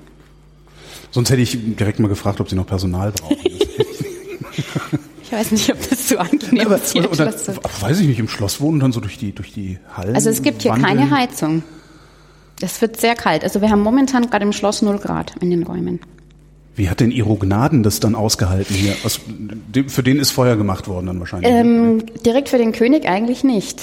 Sonst 1.11 1.31
hätte 1.31 1.41
ich 1.41 1.57
direkt 1.75 1.99
mal 1.99 2.07
gefragt, 2.07 2.39
ob 2.39 2.49
Sie 2.49 2.55
noch 2.55 2.67
Personal 2.67 3.11
brauchen. 3.11 3.37
Ich 5.27 5.33
weiß 5.33 5.51
nicht, 5.51 5.69
ob 5.69 5.89
das 5.89 6.07
so 6.07 6.17
angenehm 6.17 6.71
ist. 6.71 6.93
Hier 6.93 7.11
oder, 7.11 7.27
oder, 7.27 7.81
weiß 7.81 7.99
ich 7.99 8.07
nicht, 8.07 8.19
im 8.19 8.29
Schloss 8.29 8.61
wohnen 8.61 8.75
und 8.75 8.79
dann 8.79 8.91
so 8.93 9.01
durch 9.01 9.17
die, 9.17 9.33
durch 9.33 9.51
die 9.51 9.77
Hallen. 9.93 10.15
Also 10.15 10.29
es 10.29 10.41
gibt 10.41 10.61
hier 10.61 10.71
wandeln. 10.71 10.99
keine 10.99 11.11
Heizung. 11.11 11.63
Es 12.61 12.79
wird 12.79 12.97
sehr 12.97 13.13
kalt. 13.13 13.43
Also 13.43 13.59
wir 13.59 13.69
haben 13.69 13.81
momentan 13.81 14.29
gerade 14.29 14.45
im 14.45 14.53
Schloss 14.53 14.81
0 14.81 14.99
Grad 14.99 15.35
in 15.41 15.49
den 15.49 15.63
Räumen. 15.63 15.99
Wie 16.77 16.91
hat 16.91 16.99
denn 16.99 17.09
Iro 17.09 17.35
Gnaden 17.35 17.81
das 17.81 17.99
dann 17.99 18.13
ausgehalten 18.13 18.75
hier? 18.75 18.93
Was, 19.01 19.19
für 19.87 20.03
den 20.03 20.19
ist 20.19 20.29
Feuer 20.29 20.55
gemacht 20.55 20.87
worden 20.87 21.07
dann 21.07 21.19
wahrscheinlich. 21.19 21.51
Ähm, 21.51 22.05
direkt 22.23 22.49
für 22.49 22.59
den 22.59 22.71
König 22.71 23.09
eigentlich 23.09 23.43
nicht. 23.43 23.81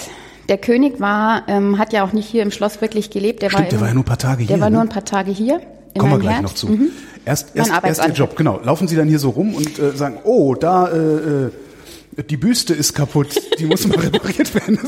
Der 0.49 0.58
König 0.58 1.00
war, 1.00 1.43
ähm, 1.49 1.76
hat 1.79 1.93
ja 1.93 2.05
auch 2.05 2.12
nicht 2.12 2.29
hier 2.29 2.44
im 2.44 2.52
Schloss 2.52 2.81
wirklich 2.81 3.11
gelebt. 3.11 3.43
Der 3.43 3.50
Stimmt, 3.50 3.64
war 3.64 3.70
der 3.70 3.81
war 3.81 3.88
ja 3.88 3.94
nur 3.94 4.05
ein 4.05 4.06
paar 4.06 4.19
Tage 4.19 4.44
hier. 4.44 4.46
Der 4.46 4.61
war 4.61 4.70
ne? 4.70 4.76
nur 4.76 4.82
ein 4.82 4.91
paar 4.91 5.05
Tage 5.05 5.32
hier. 5.32 5.61
Kommen 5.99 6.12
wir 6.12 6.19
gleich 6.20 6.35
Herd. 6.35 6.43
noch 6.44 6.55
zu. 6.55 6.69
Mhm. 6.69 6.91
Erst, 7.25 7.56
erst, 7.56 7.73
erst 7.82 8.06
Ihr 8.06 8.14
Job, 8.14 8.37
genau. 8.37 8.61
Laufen 8.62 8.87
Sie 8.87 8.94
dann 8.94 9.08
hier 9.08 9.19
so 9.19 9.31
rum 9.31 9.55
und 9.55 9.76
äh, 9.81 9.96
sagen, 9.96 10.19
oh, 10.23 10.55
da 10.55 10.87
äh, 10.88 11.46
äh, 11.46 11.50
die 12.31 12.37
Büste 12.37 12.75
ist 12.75 12.94
kaputt, 12.94 13.41
die 13.58 13.67
muss 13.67 13.88
mal 13.88 13.99
repariert 13.99 14.55
werden. 14.55 14.79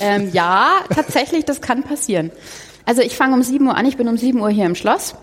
ähm, 0.00 0.28
ja, 0.32 0.72
tatsächlich, 0.94 1.46
das 1.46 1.62
kann 1.62 1.84
passieren. 1.84 2.30
Also 2.84 3.00
ich 3.00 3.16
fange 3.16 3.34
um 3.34 3.42
7 3.42 3.66
Uhr 3.66 3.76
an, 3.76 3.86
ich 3.86 3.96
bin 3.96 4.08
um 4.08 4.18
7 4.18 4.40
Uhr 4.40 4.50
hier 4.50 4.66
im 4.66 4.74
Schloss. 4.74 5.14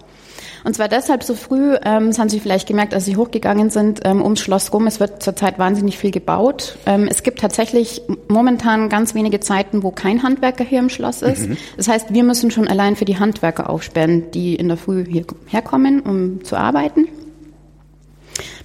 Und 0.63 0.75
zwar 0.75 0.87
deshalb 0.87 1.23
so 1.23 1.35
früh, 1.35 1.75
ähm, 1.83 2.07
das 2.07 2.19
haben 2.19 2.29
Sie 2.29 2.39
vielleicht 2.39 2.67
gemerkt, 2.67 2.93
als 2.93 3.05
Sie 3.05 3.15
hochgegangen 3.15 3.69
sind, 3.69 4.01
ähm, 4.03 4.21
ums 4.21 4.41
Schloss 4.41 4.73
rum. 4.73 4.87
Es 4.87 4.99
wird 4.99 5.23
zurzeit 5.23 5.59
wahnsinnig 5.59 5.97
viel 5.97 6.11
gebaut. 6.11 6.77
Ähm, 6.85 7.07
es 7.09 7.23
gibt 7.23 7.39
tatsächlich 7.39 8.01
momentan 8.27 8.89
ganz 8.89 9.15
wenige 9.15 9.39
Zeiten, 9.39 9.83
wo 9.83 9.91
kein 9.91 10.23
Handwerker 10.23 10.63
hier 10.63 10.79
im 10.79 10.89
Schloss 10.89 11.21
ist. 11.21 11.47
Mhm. 11.47 11.57
Das 11.77 11.87
heißt, 11.87 12.13
wir 12.13 12.23
müssen 12.23 12.51
schon 12.51 12.67
allein 12.67 12.95
für 12.95 13.05
die 13.05 13.19
Handwerker 13.19 13.69
aufsperren, 13.69 14.31
die 14.31 14.55
in 14.55 14.67
der 14.67 14.77
Früh 14.77 15.05
hierher 15.05 15.61
kommen, 15.61 16.01
um 16.01 16.43
zu 16.43 16.55
arbeiten. 16.55 17.07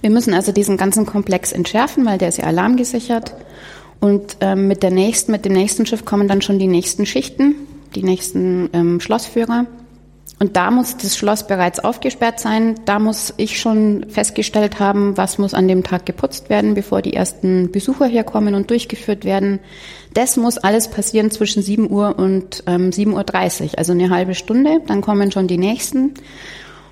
Wir 0.01 0.09
müssen 0.09 0.33
also 0.33 0.51
diesen 0.51 0.77
ganzen 0.77 1.05
Komplex 1.05 1.51
entschärfen, 1.51 2.05
weil 2.05 2.17
der 2.17 2.29
ist 2.29 2.37
ja 2.37 2.45
alarmgesichert. 2.45 3.33
Und 3.99 4.37
ähm, 4.41 4.67
mit 4.67 4.83
der 4.83 4.91
nächsten, 4.91 5.31
mit 5.31 5.45
dem 5.45 5.53
nächsten 5.53 5.85
Schiff 5.85 6.05
kommen 6.05 6.27
dann 6.27 6.41
schon 6.41 6.59
die 6.59 6.67
nächsten 6.67 7.05
Schichten, 7.05 7.55
die 7.95 8.03
nächsten 8.03 8.69
ähm, 8.73 8.99
Schlossführer. 8.99 9.65
Und 10.37 10.57
da 10.57 10.69
muss 10.69 10.97
das 10.97 11.15
Schloss 11.15 11.47
bereits 11.47 11.79
aufgesperrt 11.79 12.41
sein. 12.41 12.75
Da 12.85 12.99
muss 12.99 13.33
ich 13.37 13.57
schon 13.59 14.05
festgestellt 14.09 14.79
haben, 14.79 15.15
was 15.15 15.37
muss 15.37 15.53
an 15.53 15.69
dem 15.69 15.83
Tag 15.83 16.05
geputzt 16.05 16.49
werden, 16.49 16.73
bevor 16.73 17.01
die 17.01 17.13
ersten 17.13 17.71
Besucher 17.71 18.05
herkommen 18.05 18.53
und 18.53 18.69
durchgeführt 18.69 19.23
werden. 19.23 19.59
Das 20.13 20.35
muss 20.35 20.57
alles 20.57 20.89
passieren 20.89 21.31
zwischen 21.31 21.63
7 21.63 21.89
Uhr 21.89 22.19
und 22.19 22.63
ähm, 22.67 22.89
7.30 22.89 23.63
Uhr, 23.63 23.69
also 23.77 23.93
eine 23.93 24.09
halbe 24.09 24.35
Stunde. 24.35 24.81
Dann 24.87 24.99
kommen 24.99 25.31
schon 25.31 25.47
die 25.47 25.57
nächsten. 25.57 26.15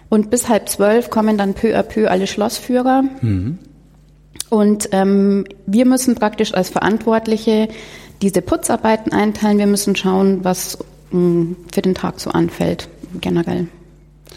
Und 0.08 0.30
bis 0.30 0.48
halb 0.48 0.70
zwölf 0.70 1.10
kommen 1.10 1.38
dann 1.38 1.54
peu 1.54 1.78
à 1.78 1.84
peu 1.84 2.10
alle 2.10 2.28
Schlossführer. 2.28 3.04
Mhm. 3.22 3.60
Und 4.50 4.90
ähm, 4.94 5.46
wir 5.66 5.86
müssen 5.86 6.16
praktisch 6.16 6.54
als 6.54 6.70
Verantwortliche 6.70 7.68
diese 8.22 8.42
Putzarbeiten 8.42 9.12
einteilen. 9.12 9.58
Wir 9.58 9.68
müssen 9.68 9.98
schauen, 9.98 10.46
was 10.46 10.78
mh, 11.12 11.20
mm, 11.20 11.56
für 11.74 11.82
den 11.82 11.96
Tag 11.96 12.22
so 12.22 12.30
anfällt 12.30 12.88
generell. 13.22 13.68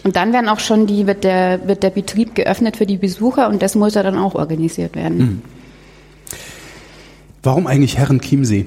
Und 0.04 0.16
dann 0.16 0.32
werden 0.32 0.48
auch 0.48 0.60
schon 0.60 0.86
die, 0.86 1.06
wird 1.06 1.24
der, 1.24 1.66
wird 1.66 1.82
der 1.82 1.90
Betrieb 1.90 2.34
geöffnet 2.34 2.76
für 2.76 2.86
die 2.86 2.96
Besucher 2.96 3.48
und 3.48 3.62
das 3.62 3.74
muss 3.74 3.94
ja 3.94 4.02
dann 4.02 4.18
auch 4.18 4.34
organisiert 4.34 4.94
werden. 4.94 5.18
Mhm. 5.18 5.42
Warum 7.42 7.66
eigentlich 7.66 7.96
Herren 7.96 8.20
Chiemsee? 8.20 8.66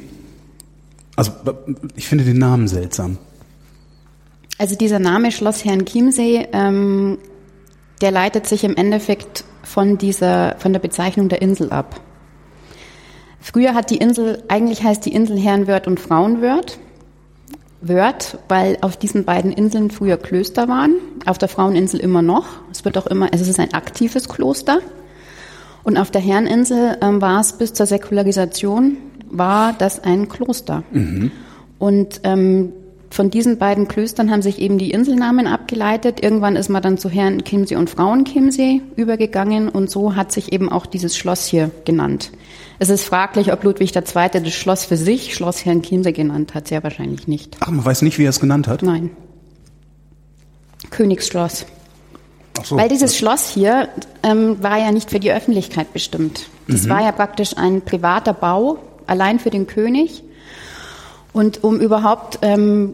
Also 1.15 1.31
ich 1.95 2.07
finde 2.07 2.23
den 2.23 2.37
Namen 2.37 2.67
seltsam. 2.67 3.17
Also 4.57 4.75
dieser 4.75 4.99
Name 4.99 5.31
Schloss 5.31 5.63
Herren 5.65 5.85
Chiemsee, 5.85 6.47
ähm, 6.53 7.17
der 8.01 8.11
leitet 8.11 8.47
sich 8.47 8.63
im 8.63 8.75
Endeffekt 8.75 9.43
von 9.63 9.97
dieser, 9.97 10.55
von 10.59 10.73
der 10.73 10.79
Bezeichnung 10.79 11.29
der 11.29 11.41
Insel 11.41 11.71
ab. 11.71 12.01
Früher 13.39 13.73
hat 13.73 13.89
die 13.89 13.97
Insel, 13.97 14.43
eigentlich 14.47 14.83
heißt 14.83 15.05
die 15.05 15.13
Insel 15.13 15.37
Herrenwörth 15.39 15.87
und 15.87 15.99
Frauenwörth. 15.99 16.79
Wörth, 17.81 18.37
weil 18.49 18.77
auf 18.81 18.97
diesen 18.97 19.23
beiden 19.23 19.51
Inseln 19.51 19.89
früher 19.89 20.17
Klöster 20.17 20.67
waren, 20.67 20.95
auf 21.25 21.37
der 21.37 21.47
Fraueninsel 21.47 21.99
immer 21.99 22.21
noch. 22.21 22.45
Es 22.71 22.83
wird 22.83 22.97
auch 22.97 23.07
immer, 23.07 23.31
also 23.31 23.43
es 23.43 23.49
ist 23.49 23.59
ein 23.59 23.73
aktives 23.73 24.27
Kloster. 24.27 24.79
Und 25.83 25.97
auf 25.97 26.11
der 26.11 26.21
Herreninsel 26.21 26.97
ähm, 27.01 27.21
war 27.21 27.39
es 27.39 27.53
bis 27.53 27.73
zur 27.73 27.85
Säkularisation, 27.85 28.97
war 29.29 29.73
das 29.73 30.03
ein 30.03 30.27
Kloster. 30.27 30.83
Mhm. 30.91 31.31
Und 31.77 32.21
ähm, 32.25 32.73
von 33.11 33.31
diesen 33.31 33.57
beiden 33.57 33.87
Klöstern 33.87 34.29
haben 34.29 34.41
sich 34.41 34.59
eben 34.59 34.77
die 34.77 34.91
Inselnamen 34.91 35.47
abgeleitet. 35.47 36.21
Irgendwann 36.21 36.55
ist 36.55 36.69
man 36.69 36.81
dann 36.81 36.97
zu 36.97 37.09
Herren 37.09 37.43
Chiemsee 37.43 37.75
und 37.75 37.89
Frauen 37.89 38.25
Chiemsee 38.25 38.81
übergegangen 38.95 39.69
und 39.69 39.89
so 39.89 40.15
hat 40.15 40.31
sich 40.31 40.53
eben 40.53 40.69
auch 40.69 40.85
dieses 40.85 41.17
Schloss 41.17 41.45
hier 41.45 41.71
genannt. 41.85 42.31
Es 42.77 42.89
ist 42.89 43.03
fraglich, 43.03 43.51
ob 43.51 43.63
Ludwig 43.63 43.95
II. 43.95 44.03
das 44.31 44.53
Schloss 44.53 44.85
für 44.85 44.95
sich 44.95 45.33
Schloss 45.33 45.65
Herrn 45.65 45.81
Chiemsee 45.81 46.13
genannt 46.13 46.53
hat. 46.53 46.67
Sehr 46.67 46.83
wahrscheinlich 46.83 47.27
nicht. 47.27 47.57
Ach, 47.59 47.69
man 47.69 47.83
weiß 47.83 48.03
nicht, 48.03 48.19
wie 48.19 48.25
er 48.25 48.29
es 48.29 48.39
genannt 48.39 48.67
hat? 48.67 48.83
Nein. 48.83 49.09
Königsschloss. 50.91 51.65
Ach 52.59 52.65
so. 52.65 52.77
Weil 52.77 52.89
dieses 52.89 53.17
Schloss 53.17 53.49
hier 53.49 53.89
ähm, 54.23 54.61
war 54.61 54.77
ja 54.77 54.91
nicht 54.91 55.09
für 55.09 55.19
die 55.19 55.31
Öffentlichkeit 55.31 55.93
bestimmt. 55.93 56.47
Das 56.67 56.83
mhm. 56.83 56.89
war 56.89 57.01
ja 57.01 57.11
praktisch 57.11 57.57
ein 57.57 57.81
privater 57.81 58.33
Bau, 58.33 58.77
allein 59.07 59.39
für 59.39 59.49
den 59.49 59.67
König. 59.67 60.23
Und 61.33 61.63
um 61.63 61.79
überhaupt 61.79 62.39
ähm, 62.41 62.93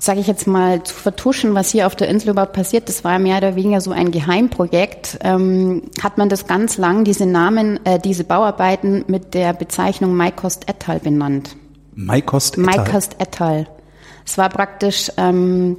sage 0.00 0.20
ich 0.20 0.26
jetzt 0.26 0.46
mal, 0.46 0.82
zu 0.82 0.94
vertuschen, 0.94 1.54
was 1.54 1.70
hier 1.70 1.86
auf 1.86 1.94
der 1.94 2.08
Insel 2.08 2.30
überhaupt 2.30 2.54
passiert, 2.54 2.88
das 2.88 3.04
war 3.04 3.18
mehr 3.18 3.38
oder 3.38 3.54
weniger 3.54 3.80
so 3.80 3.90
ein 3.92 4.10
Geheimprojekt, 4.10 5.18
ähm, 5.22 5.82
hat 6.02 6.16
man 6.16 6.28
das 6.28 6.46
ganz 6.46 6.78
lang, 6.78 7.04
diese 7.04 7.26
Namen, 7.26 7.84
äh, 7.84 7.98
diese 7.98 8.24
Bauarbeiten 8.24 9.04
mit 9.08 9.34
der 9.34 9.52
Bezeichnung 9.52 10.14
Maikost 10.16 10.68
et 10.68 10.88
al. 10.88 11.00
benannt. 11.00 11.56
Maikost 11.94 12.56
et 12.56 12.66
al.? 12.66 12.76
Maikost 12.76 13.16
et 13.18 13.40
al. 13.40 13.66
Es 14.24 14.38
war 14.38 14.48
praktisch 14.48 15.12
ähm, 15.16 15.76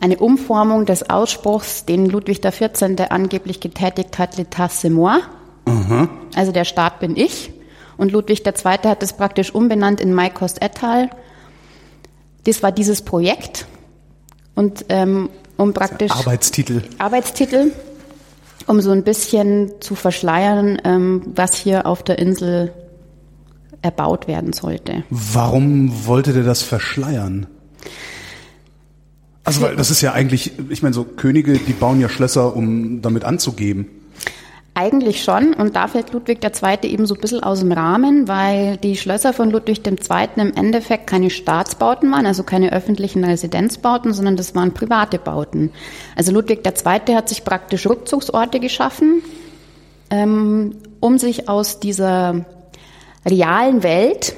eine 0.00 0.18
Umformung 0.18 0.86
des 0.86 1.08
Ausspruchs, 1.10 1.84
den 1.84 2.06
Ludwig 2.06 2.42
XIV. 2.42 3.10
angeblich 3.10 3.60
getätigt 3.60 4.18
hat, 4.18 4.36
l'état 4.36 4.68
c'est 4.68 4.90
moi. 4.90 5.18
Mhm. 5.66 6.08
Also 6.36 6.52
der 6.52 6.64
Staat 6.64 7.00
bin 7.00 7.16
ich. 7.16 7.50
Und 7.96 8.12
Ludwig 8.12 8.46
II. 8.46 8.78
hat 8.84 9.02
es 9.02 9.14
praktisch 9.14 9.54
umbenannt 9.54 10.00
in 10.00 10.14
My 10.14 10.30
Cost 10.30 10.62
et 10.62 10.82
al. 10.82 11.10
Das 12.44 12.62
war 12.62 12.72
dieses 12.72 13.02
Projekt. 13.02 13.66
Und 14.54 14.86
ähm, 14.88 15.30
um 15.56 15.72
praktisch 15.72 16.12
Arbeitstitel. 16.12 16.82
Arbeitstitel, 16.98 17.72
um 18.66 18.80
so 18.80 18.90
ein 18.90 19.02
bisschen 19.02 19.72
zu 19.80 19.94
verschleiern, 19.94 20.80
ähm, 20.84 21.22
was 21.34 21.54
hier 21.54 21.86
auf 21.86 22.02
der 22.02 22.18
Insel 22.18 22.72
erbaut 23.82 24.28
werden 24.28 24.52
sollte. 24.52 25.04
Warum 25.10 26.06
wollte 26.06 26.32
der 26.32 26.42
das 26.42 26.62
verschleiern? 26.62 27.46
Also 29.44 29.60
weil 29.60 29.76
das 29.76 29.90
ist 29.90 30.00
ja 30.00 30.12
eigentlich, 30.12 30.52
ich 30.70 30.82
meine, 30.82 30.92
so 30.94 31.04
Könige, 31.04 31.58
die 31.58 31.72
bauen 31.72 32.00
ja 32.00 32.08
Schlösser, 32.08 32.56
um 32.56 33.00
damit 33.00 33.24
anzugeben. 33.24 33.86
Eigentlich 34.78 35.24
schon. 35.24 35.54
Und 35.54 35.74
da 35.74 35.88
fällt 35.88 36.12
Ludwig 36.12 36.44
II. 36.44 36.76
eben 36.82 37.06
so 37.06 37.14
ein 37.14 37.20
bisschen 37.22 37.42
aus 37.42 37.60
dem 37.60 37.72
Rahmen, 37.72 38.28
weil 38.28 38.76
die 38.76 38.98
Schlösser 38.98 39.32
von 39.32 39.50
Ludwig 39.50 39.80
II. 39.86 40.28
im 40.36 40.52
Endeffekt 40.54 41.06
keine 41.06 41.30
Staatsbauten 41.30 42.12
waren, 42.12 42.26
also 42.26 42.42
keine 42.42 42.74
öffentlichen 42.74 43.24
Residenzbauten, 43.24 44.12
sondern 44.12 44.36
das 44.36 44.54
waren 44.54 44.74
private 44.74 45.18
Bauten. 45.18 45.72
Also 46.14 46.30
Ludwig 46.30 46.60
II. 46.66 47.14
hat 47.14 47.30
sich 47.30 47.42
praktisch 47.42 47.86
Rückzugsorte 47.86 48.60
geschaffen, 48.60 49.22
ähm, 50.10 50.76
um 51.00 51.16
sich 51.16 51.48
aus 51.48 51.80
dieser 51.80 52.44
realen 53.24 53.82
Welt, 53.82 54.36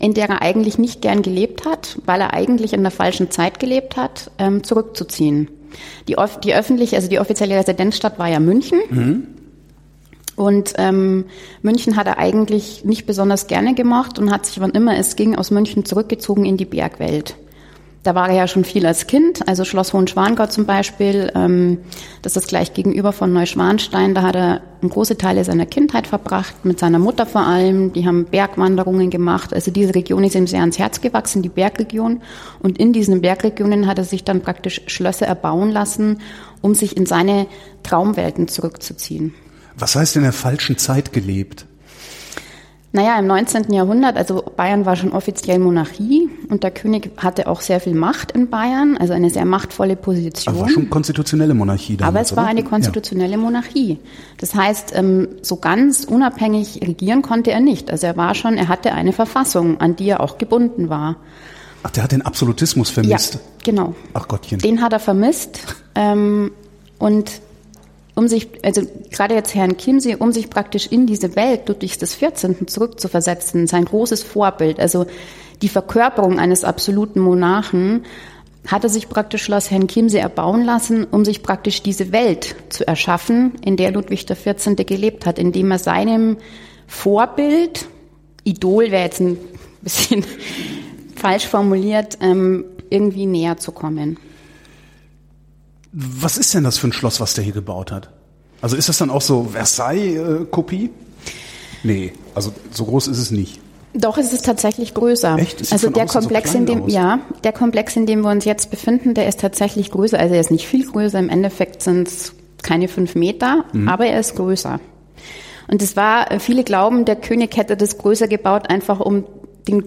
in 0.00 0.12
der 0.12 0.28
er 0.28 0.42
eigentlich 0.42 0.76
nicht 0.76 1.02
gern 1.02 1.22
gelebt 1.22 1.66
hat, 1.66 1.98
weil 2.04 2.20
er 2.20 2.34
eigentlich 2.34 2.72
in 2.72 2.82
der 2.82 2.90
falschen 2.90 3.30
Zeit 3.30 3.60
gelebt 3.60 3.96
hat, 3.96 4.28
ähm, 4.38 4.64
zurückzuziehen. 4.64 5.55
Die, 6.08 6.16
die 6.44 6.54
öffentliche, 6.54 6.96
also 6.96 7.08
die 7.08 7.18
offizielle 7.18 7.56
Residenzstadt 7.56 8.18
war 8.18 8.28
ja 8.28 8.40
München. 8.40 8.78
Mhm. 8.90 9.26
Und 10.36 10.74
ähm, 10.76 11.24
München 11.62 11.96
hat 11.96 12.06
er 12.06 12.18
eigentlich 12.18 12.84
nicht 12.84 13.06
besonders 13.06 13.46
gerne 13.46 13.74
gemacht 13.74 14.18
und 14.18 14.30
hat 14.30 14.44
sich, 14.44 14.60
wann 14.60 14.72
immer 14.72 14.98
es 14.98 15.16
ging, 15.16 15.34
aus 15.34 15.50
München 15.50 15.84
zurückgezogen 15.86 16.44
in 16.44 16.58
die 16.58 16.66
Bergwelt. 16.66 17.36
Da 18.06 18.14
war 18.14 18.28
er 18.28 18.36
ja 18.36 18.46
schon 18.46 18.62
viel 18.62 18.86
als 18.86 19.08
Kind, 19.08 19.48
also 19.48 19.64
Schloss 19.64 19.92
Hohenschwangau 19.92 20.46
zum 20.46 20.64
Beispiel, 20.64 21.32
ähm, 21.34 21.78
das 22.22 22.36
ist 22.36 22.46
gleich 22.46 22.72
gegenüber 22.72 23.10
von 23.10 23.32
Neuschwanstein, 23.32 24.14
da 24.14 24.22
hat 24.22 24.36
er 24.36 24.60
große 24.80 25.18
Teile 25.18 25.42
seiner 25.42 25.66
Kindheit 25.66 26.06
verbracht, 26.06 26.64
mit 26.64 26.78
seiner 26.78 27.00
Mutter 27.00 27.26
vor 27.26 27.40
allem, 27.40 27.92
die 27.92 28.06
haben 28.06 28.26
Bergwanderungen 28.26 29.10
gemacht, 29.10 29.52
also 29.52 29.72
diese 29.72 29.96
Region 29.96 30.22
ist 30.22 30.36
ihm 30.36 30.46
sehr 30.46 30.60
ans 30.60 30.78
Herz 30.78 31.00
gewachsen, 31.00 31.42
die 31.42 31.48
Bergregion, 31.48 32.22
und 32.60 32.78
in 32.78 32.92
diesen 32.92 33.22
Bergregionen 33.22 33.88
hat 33.88 33.98
er 33.98 34.04
sich 34.04 34.22
dann 34.22 34.40
praktisch 34.40 34.82
Schlösser 34.86 35.26
erbauen 35.26 35.72
lassen, 35.72 36.20
um 36.60 36.76
sich 36.76 36.96
in 36.96 37.06
seine 37.06 37.48
Traumwelten 37.82 38.46
zurückzuziehen. 38.46 39.34
Was 39.76 39.96
heißt 39.96 40.14
in 40.14 40.22
der 40.22 40.32
falschen 40.32 40.78
Zeit 40.78 41.12
gelebt? 41.12 41.66
Naja, 42.96 43.18
im 43.18 43.26
19. 43.26 43.74
Jahrhundert, 43.74 44.16
also 44.16 44.42
Bayern 44.56 44.86
war 44.86 44.96
schon 44.96 45.12
offiziell 45.12 45.58
Monarchie 45.58 46.30
und 46.48 46.62
der 46.62 46.70
König 46.70 47.10
hatte 47.18 47.46
auch 47.46 47.60
sehr 47.60 47.78
viel 47.78 47.92
Macht 47.92 48.32
in 48.32 48.48
Bayern, 48.48 48.96
also 48.96 49.12
eine 49.12 49.28
sehr 49.28 49.44
machtvolle 49.44 49.96
Position. 49.96 50.54
Aber 50.54 50.62
war 50.62 50.70
schon 50.70 50.88
konstitutionelle 50.88 51.52
Monarchie 51.52 51.98
damals, 51.98 52.08
Aber 52.08 52.20
es 52.22 52.36
war 52.36 52.44
oder? 52.44 52.50
eine 52.52 52.64
konstitutionelle 52.64 53.32
ja. 53.32 53.36
Monarchie. 53.36 53.98
Das 54.38 54.54
heißt, 54.54 54.94
ähm, 54.94 55.28
so 55.42 55.56
ganz 55.56 56.04
unabhängig 56.04 56.80
regieren 56.80 57.20
konnte 57.20 57.50
er 57.50 57.60
nicht. 57.60 57.90
Also 57.90 58.06
er 58.06 58.16
war 58.16 58.34
schon, 58.34 58.56
er 58.56 58.68
hatte 58.68 58.94
eine 58.94 59.12
Verfassung, 59.12 59.78
an 59.78 59.96
die 59.96 60.08
er 60.08 60.20
auch 60.20 60.38
gebunden 60.38 60.88
war. 60.88 61.16
Ach, 61.82 61.90
der 61.90 62.02
hat 62.02 62.12
den 62.12 62.22
Absolutismus 62.22 62.88
vermisst. 62.88 63.34
Ja, 63.34 63.40
genau. 63.62 63.94
Ach 64.14 64.26
Gottchen. 64.26 64.58
Den 64.60 64.80
hat 64.80 64.94
er 64.94 65.00
vermisst. 65.00 65.60
Ähm, 65.94 66.50
und 66.98 67.42
um 68.16 68.28
sich, 68.28 68.48
also 68.64 68.82
gerade 69.10 69.34
jetzt 69.34 69.54
Herrn 69.54 69.76
Chiemsee, 69.76 70.16
um 70.16 70.32
sich 70.32 70.50
praktisch 70.50 70.86
in 70.86 71.06
diese 71.06 71.36
Welt 71.36 71.68
Ludwigs 71.68 71.98
des 71.98 72.14
14. 72.14 72.66
zurückzuversetzen, 72.66 73.66
sein 73.66 73.84
großes 73.84 74.22
Vorbild, 74.22 74.80
also 74.80 75.06
die 75.62 75.68
Verkörperung 75.68 76.38
eines 76.38 76.64
absoluten 76.64 77.20
Monarchen, 77.20 78.04
hat 78.66 78.84
er 78.84 78.90
sich 78.90 79.08
praktisch 79.08 79.44
Schloss 79.44 79.70
Herrn 79.70 79.86
Chiemsee 79.86 80.18
erbauen 80.18 80.64
lassen, 80.64 81.04
um 81.04 81.24
sich 81.24 81.42
praktisch 81.42 81.82
diese 81.82 82.10
Welt 82.10 82.56
zu 82.70 82.88
erschaffen, 82.88 83.52
in 83.62 83.76
der 83.76 83.92
Ludwig 83.92 84.26
XIV. 84.26 84.74
gelebt 84.86 85.26
hat, 85.26 85.38
indem 85.38 85.70
er 85.70 85.78
seinem 85.78 86.38
Vorbild, 86.86 87.86
Idol 88.44 88.90
wäre 88.90 89.04
jetzt 89.04 89.20
ein 89.20 89.38
bisschen 89.82 90.24
falsch 91.16 91.46
formuliert, 91.46 92.18
ähm, 92.22 92.64
irgendwie 92.88 93.26
näher 93.26 93.58
zu 93.58 93.72
kommen. 93.72 94.18
Was 95.92 96.36
ist 96.36 96.54
denn 96.54 96.64
das 96.64 96.78
für 96.78 96.88
ein 96.88 96.92
Schloss, 96.92 97.20
was 97.20 97.34
der 97.34 97.44
hier 97.44 97.52
gebaut 97.52 97.92
hat? 97.92 98.10
Also 98.60 98.76
ist 98.76 98.88
das 98.88 98.98
dann 98.98 99.10
auch 99.10 99.22
so 99.22 99.44
Versailles-Kopie? 99.52 100.90
Nee, 101.82 102.12
also 102.34 102.52
so 102.70 102.84
groß 102.84 103.08
ist 103.08 103.18
es 103.18 103.30
nicht. 103.30 103.60
Doch, 103.94 104.18
es 104.18 104.32
ist 104.32 104.44
tatsächlich 104.44 104.92
größer. 104.92 105.38
Echt? 105.38 105.60
Ist 105.60 105.72
also 105.72 105.88
der 105.88 106.06
Komplex, 106.06 106.52
so 106.52 106.58
in 106.58 106.66
dem, 106.66 106.82
aus? 106.82 106.92
ja, 106.92 107.20
der 107.44 107.52
Komplex, 107.52 107.96
in 107.96 108.06
dem 108.06 108.20
wir 108.20 108.30
uns 108.30 108.44
jetzt 108.44 108.70
befinden, 108.70 109.14
der 109.14 109.26
ist 109.26 109.40
tatsächlich 109.40 109.90
größer. 109.90 110.18
Also 110.18 110.34
er 110.34 110.40
ist 110.40 110.50
nicht 110.50 110.66
viel 110.66 110.86
größer. 110.86 111.18
Im 111.18 111.30
Endeffekt 111.30 111.82
sind 111.82 112.08
es 112.08 112.34
keine 112.62 112.88
fünf 112.88 113.14
Meter, 113.14 113.64
mhm. 113.72 113.88
aber 113.88 114.06
er 114.06 114.20
ist 114.20 114.36
größer. 114.36 114.80
Und 115.68 115.82
es 115.82 115.96
war, 115.96 116.40
viele 116.40 116.62
glauben, 116.62 117.04
der 117.04 117.16
König 117.16 117.56
hätte 117.56 117.76
das 117.76 117.98
größer 117.98 118.28
gebaut, 118.28 118.68
einfach 118.68 119.00
um 119.00 119.24
den, 119.66 119.84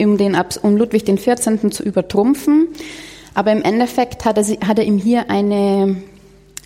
um 0.00 0.18
den, 0.18 0.36
um 0.62 0.76
Ludwig 0.76 1.04
den 1.04 1.18
14. 1.18 1.70
zu 1.70 1.82
übertrumpfen. 1.82 2.68
Aber 3.34 3.52
im 3.52 3.62
Endeffekt 3.62 4.24
hat 4.24 4.38
er, 4.38 4.44
hat 4.66 4.78
er 4.78 4.84
ihm 4.84 4.98
hier 4.98 5.30
eine, 5.30 5.96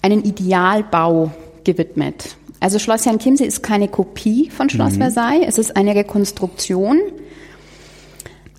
einen 0.03 0.25
Idealbau 0.25 1.31
gewidmet. 1.65 2.37
Also 2.61 2.79
Schloss 2.79 3.05
Jan 3.05 3.19
Chiemsee 3.19 3.45
ist 3.45 3.63
keine 3.63 3.89
Kopie 3.89 4.49
von 4.51 4.71
Schloss 4.71 4.95
mhm. 4.95 4.99
Versailles, 4.99 5.47
es 5.49 5.59
ist 5.59 5.77
eine 5.77 5.95
Rekonstruktion. 5.95 7.01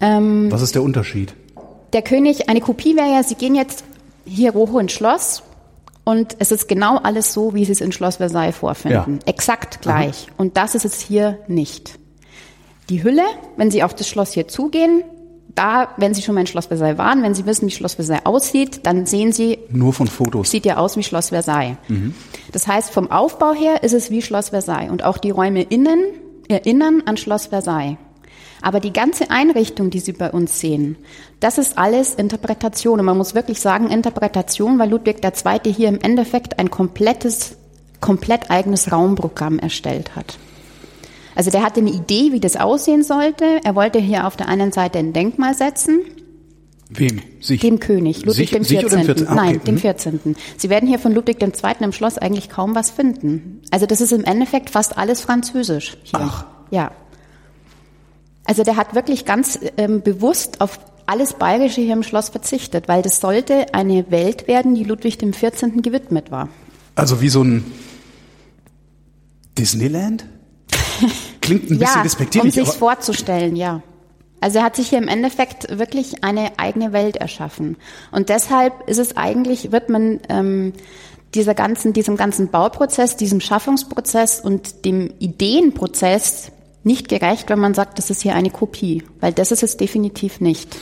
Ähm, 0.01 0.51
Was 0.51 0.61
ist 0.61 0.75
der 0.75 0.83
Unterschied? 0.83 1.33
Der 1.93 2.01
König, 2.01 2.49
eine 2.49 2.59
Kopie 2.59 2.97
wäre 2.97 3.11
ja, 3.11 3.23
Sie 3.23 3.35
gehen 3.35 3.55
jetzt 3.55 3.85
hier 4.25 4.53
hoch 4.53 4.77
ins 4.77 4.91
Schloss 4.91 5.43
und 6.03 6.35
es 6.39 6.51
ist 6.51 6.67
genau 6.67 6.97
alles 6.97 7.31
so, 7.33 7.53
wie 7.53 7.63
Sie 7.63 7.71
es 7.71 7.81
in 7.81 7.93
Schloss 7.93 8.17
Versailles 8.17 8.55
vorfinden. 8.55 9.19
Ja. 9.21 9.25
Exakt 9.31 9.81
gleich. 9.81 10.25
Aha. 10.27 10.33
Und 10.37 10.57
das 10.57 10.75
ist 10.75 10.85
es 10.85 10.99
hier 10.99 11.39
nicht. 11.47 11.97
Die 12.89 13.03
Hülle, 13.03 13.23
wenn 13.55 13.71
Sie 13.71 13.83
auf 13.83 13.93
das 13.93 14.09
Schloss 14.09 14.33
hier 14.33 14.49
zugehen, 14.49 15.03
da, 15.55 15.89
wenn 15.97 16.13
Sie 16.13 16.21
schon 16.21 16.35
mal 16.35 16.41
in 16.41 16.47
Schloss 16.47 16.67
Versailles 16.67 16.97
waren, 16.97 17.21
wenn 17.21 17.35
Sie 17.35 17.45
wissen, 17.45 17.67
wie 17.67 17.71
Schloss 17.71 17.95
Versailles 17.95 18.25
aussieht, 18.25 18.81
dann 18.83 19.05
sehen 19.05 19.31
Sie. 19.31 19.59
Nur 19.69 19.93
von 19.93 20.07
Fotos. 20.07 20.49
Sieht 20.49 20.65
ja 20.65 20.77
aus 20.77 20.97
wie 20.97 21.03
Schloss 21.03 21.29
Versailles. 21.29 21.77
Mhm. 21.87 22.15
Das 22.51 22.67
heißt, 22.67 22.91
vom 22.91 23.11
Aufbau 23.11 23.53
her 23.53 23.83
ist 23.83 23.93
es 23.93 24.09
wie 24.09 24.21
Schloss 24.21 24.49
Versailles. 24.49 24.89
Und 24.89 25.03
auch 25.03 25.17
die 25.17 25.29
Räume 25.29 25.61
innen 25.61 26.05
erinnern 26.47 27.03
an 27.05 27.17
Schloss 27.17 27.47
Versailles. 27.47 27.97
Aber 28.61 28.79
die 28.79 28.93
ganze 28.93 29.29
Einrichtung, 29.29 29.89
die 29.89 29.99
Sie 29.99 30.13
bei 30.13 30.31
uns 30.31 30.59
sehen, 30.59 30.95
das 31.39 31.57
ist 31.57 31.77
alles 31.77 32.15
Interpretation. 32.15 32.99
Und 32.99 33.05
man 33.05 33.17
muss 33.17 33.35
wirklich 33.35 33.59
sagen, 33.59 33.89
Interpretation, 33.89 34.79
weil 34.79 34.89
Ludwig 34.89 35.17
II. 35.23 35.73
hier 35.73 35.89
im 35.89 35.99
Endeffekt 35.99 36.59
ein 36.59 36.71
komplettes, 36.71 37.57
komplett 37.99 38.49
eigenes 38.49 38.91
Raumprogramm 38.91 39.59
erstellt 39.59 40.15
hat. 40.15 40.37
Also 41.35 41.51
der 41.51 41.63
hatte 41.63 41.79
eine 41.79 41.91
Idee, 41.91 42.31
wie 42.31 42.39
das 42.39 42.55
aussehen 42.55 43.03
sollte. 43.03 43.59
Er 43.63 43.75
wollte 43.75 43.99
hier 43.99 44.27
auf 44.27 44.35
der 44.35 44.47
einen 44.47 44.71
Seite 44.71 44.99
ein 44.99 45.13
Denkmal 45.13 45.53
setzen. 45.53 45.99
Wem? 46.89 47.21
Sich? 47.39 47.61
Dem 47.61 47.79
König, 47.79 48.19
Ludwig 48.25 48.49
sich, 48.49 48.51
dem 48.51 48.65
14. 48.65 49.03
14? 49.05 49.27
Ah, 49.27 49.35
Nein, 49.35 49.61
dem 49.65 49.77
14. 49.77 50.19
Mhm. 50.23 50.35
Sie 50.57 50.69
werden 50.69 50.87
hier 50.87 50.99
von 50.99 51.13
Ludwig 51.13 51.41
II. 51.41 51.49
im 51.79 51.91
Schloss 51.91 52.17
eigentlich 52.17 52.49
kaum 52.49 52.75
was 52.75 52.91
finden. 52.91 53.61
Also 53.71 53.85
das 53.85 54.01
ist 54.01 54.11
im 54.11 54.23
Endeffekt 54.23 54.69
fast 54.69 54.97
alles 54.97 55.21
französisch 55.21 55.97
hier. 56.03 56.19
Ach. 56.21 56.45
Ja. 56.69 56.91
Also 58.45 58.63
der 58.63 58.75
hat 58.75 58.93
wirklich 58.93 59.25
ganz 59.25 59.59
ähm, 59.77 60.01
bewusst 60.01 60.61
auf 60.61 60.79
alles 61.05 61.33
Bayerische 61.33 61.81
hier 61.81 61.93
im 61.93 62.03
Schloss 62.03 62.29
verzichtet, 62.29 62.87
weil 62.87 63.01
das 63.01 63.19
sollte 63.19 63.73
eine 63.73 64.09
Welt 64.11 64.47
werden, 64.47 64.75
die 64.75 64.83
Ludwig 64.83 65.17
dem 65.17 65.33
14. 65.33 65.81
gewidmet 65.81 66.31
war. 66.31 66.49
Also 66.95 67.21
wie 67.21 67.29
so 67.29 67.43
ein 67.43 67.65
Disneyland? 69.57 70.25
Klingt 71.41 71.63
ein 71.63 71.79
bisschen 71.79 71.97
ja, 71.97 72.03
despektierlich. 72.03 72.57
Um 72.57 72.65
sich 72.65 72.73
vorzustellen, 72.75 73.55
ja. 73.55 73.81
Also 74.39 74.59
er 74.59 74.65
hat 74.65 74.75
sich 74.75 74.89
hier 74.89 74.97
im 74.97 75.07
Endeffekt 75.07 75.77
wirklich 75.77 76.23
eine 76.23 76.59
eigene 76.59 76.91
Welt 76.91 77.15
erschaffen. 77.15 77.77
Und 78.11 78.27
deshalb 78.29 78.89
ist 78.89 78.97
es 78.97 79.15
eigentlich, 79.15 79.71
wird 79.71 79.89
man 79.89 80.19
ähm, 80.27 80.73
dieser 81.33 81.53
ganzen, 81.53 81.93
diesem 81.93 82.17
ganzen 82.17 82.49
Bauprozess, 82.49 83.15
diesem 83.15 83.39
Schaffungsprozess 83.39 84.41
und 84.41 84.85
dem 84.85 85.13
Ideenprozess 85.19 86.51
nicht 86.83 87.07
gerecht, 87.07 87.49
wenn 87.49 87.59
man 87.59 87.73
sagt, 87.73 87.97
das 87.97 88.09
ist 88.09 88.21
hier 88.21 88.35
eine 88.35 88.49
Kopie, 88.49 89.03
weil 89.21 89.31
das 89.31 89.51
ist 89.51 89.63
es 89.63 89.77
definitiv 89.77 90.41
nicht. 90.41 90.75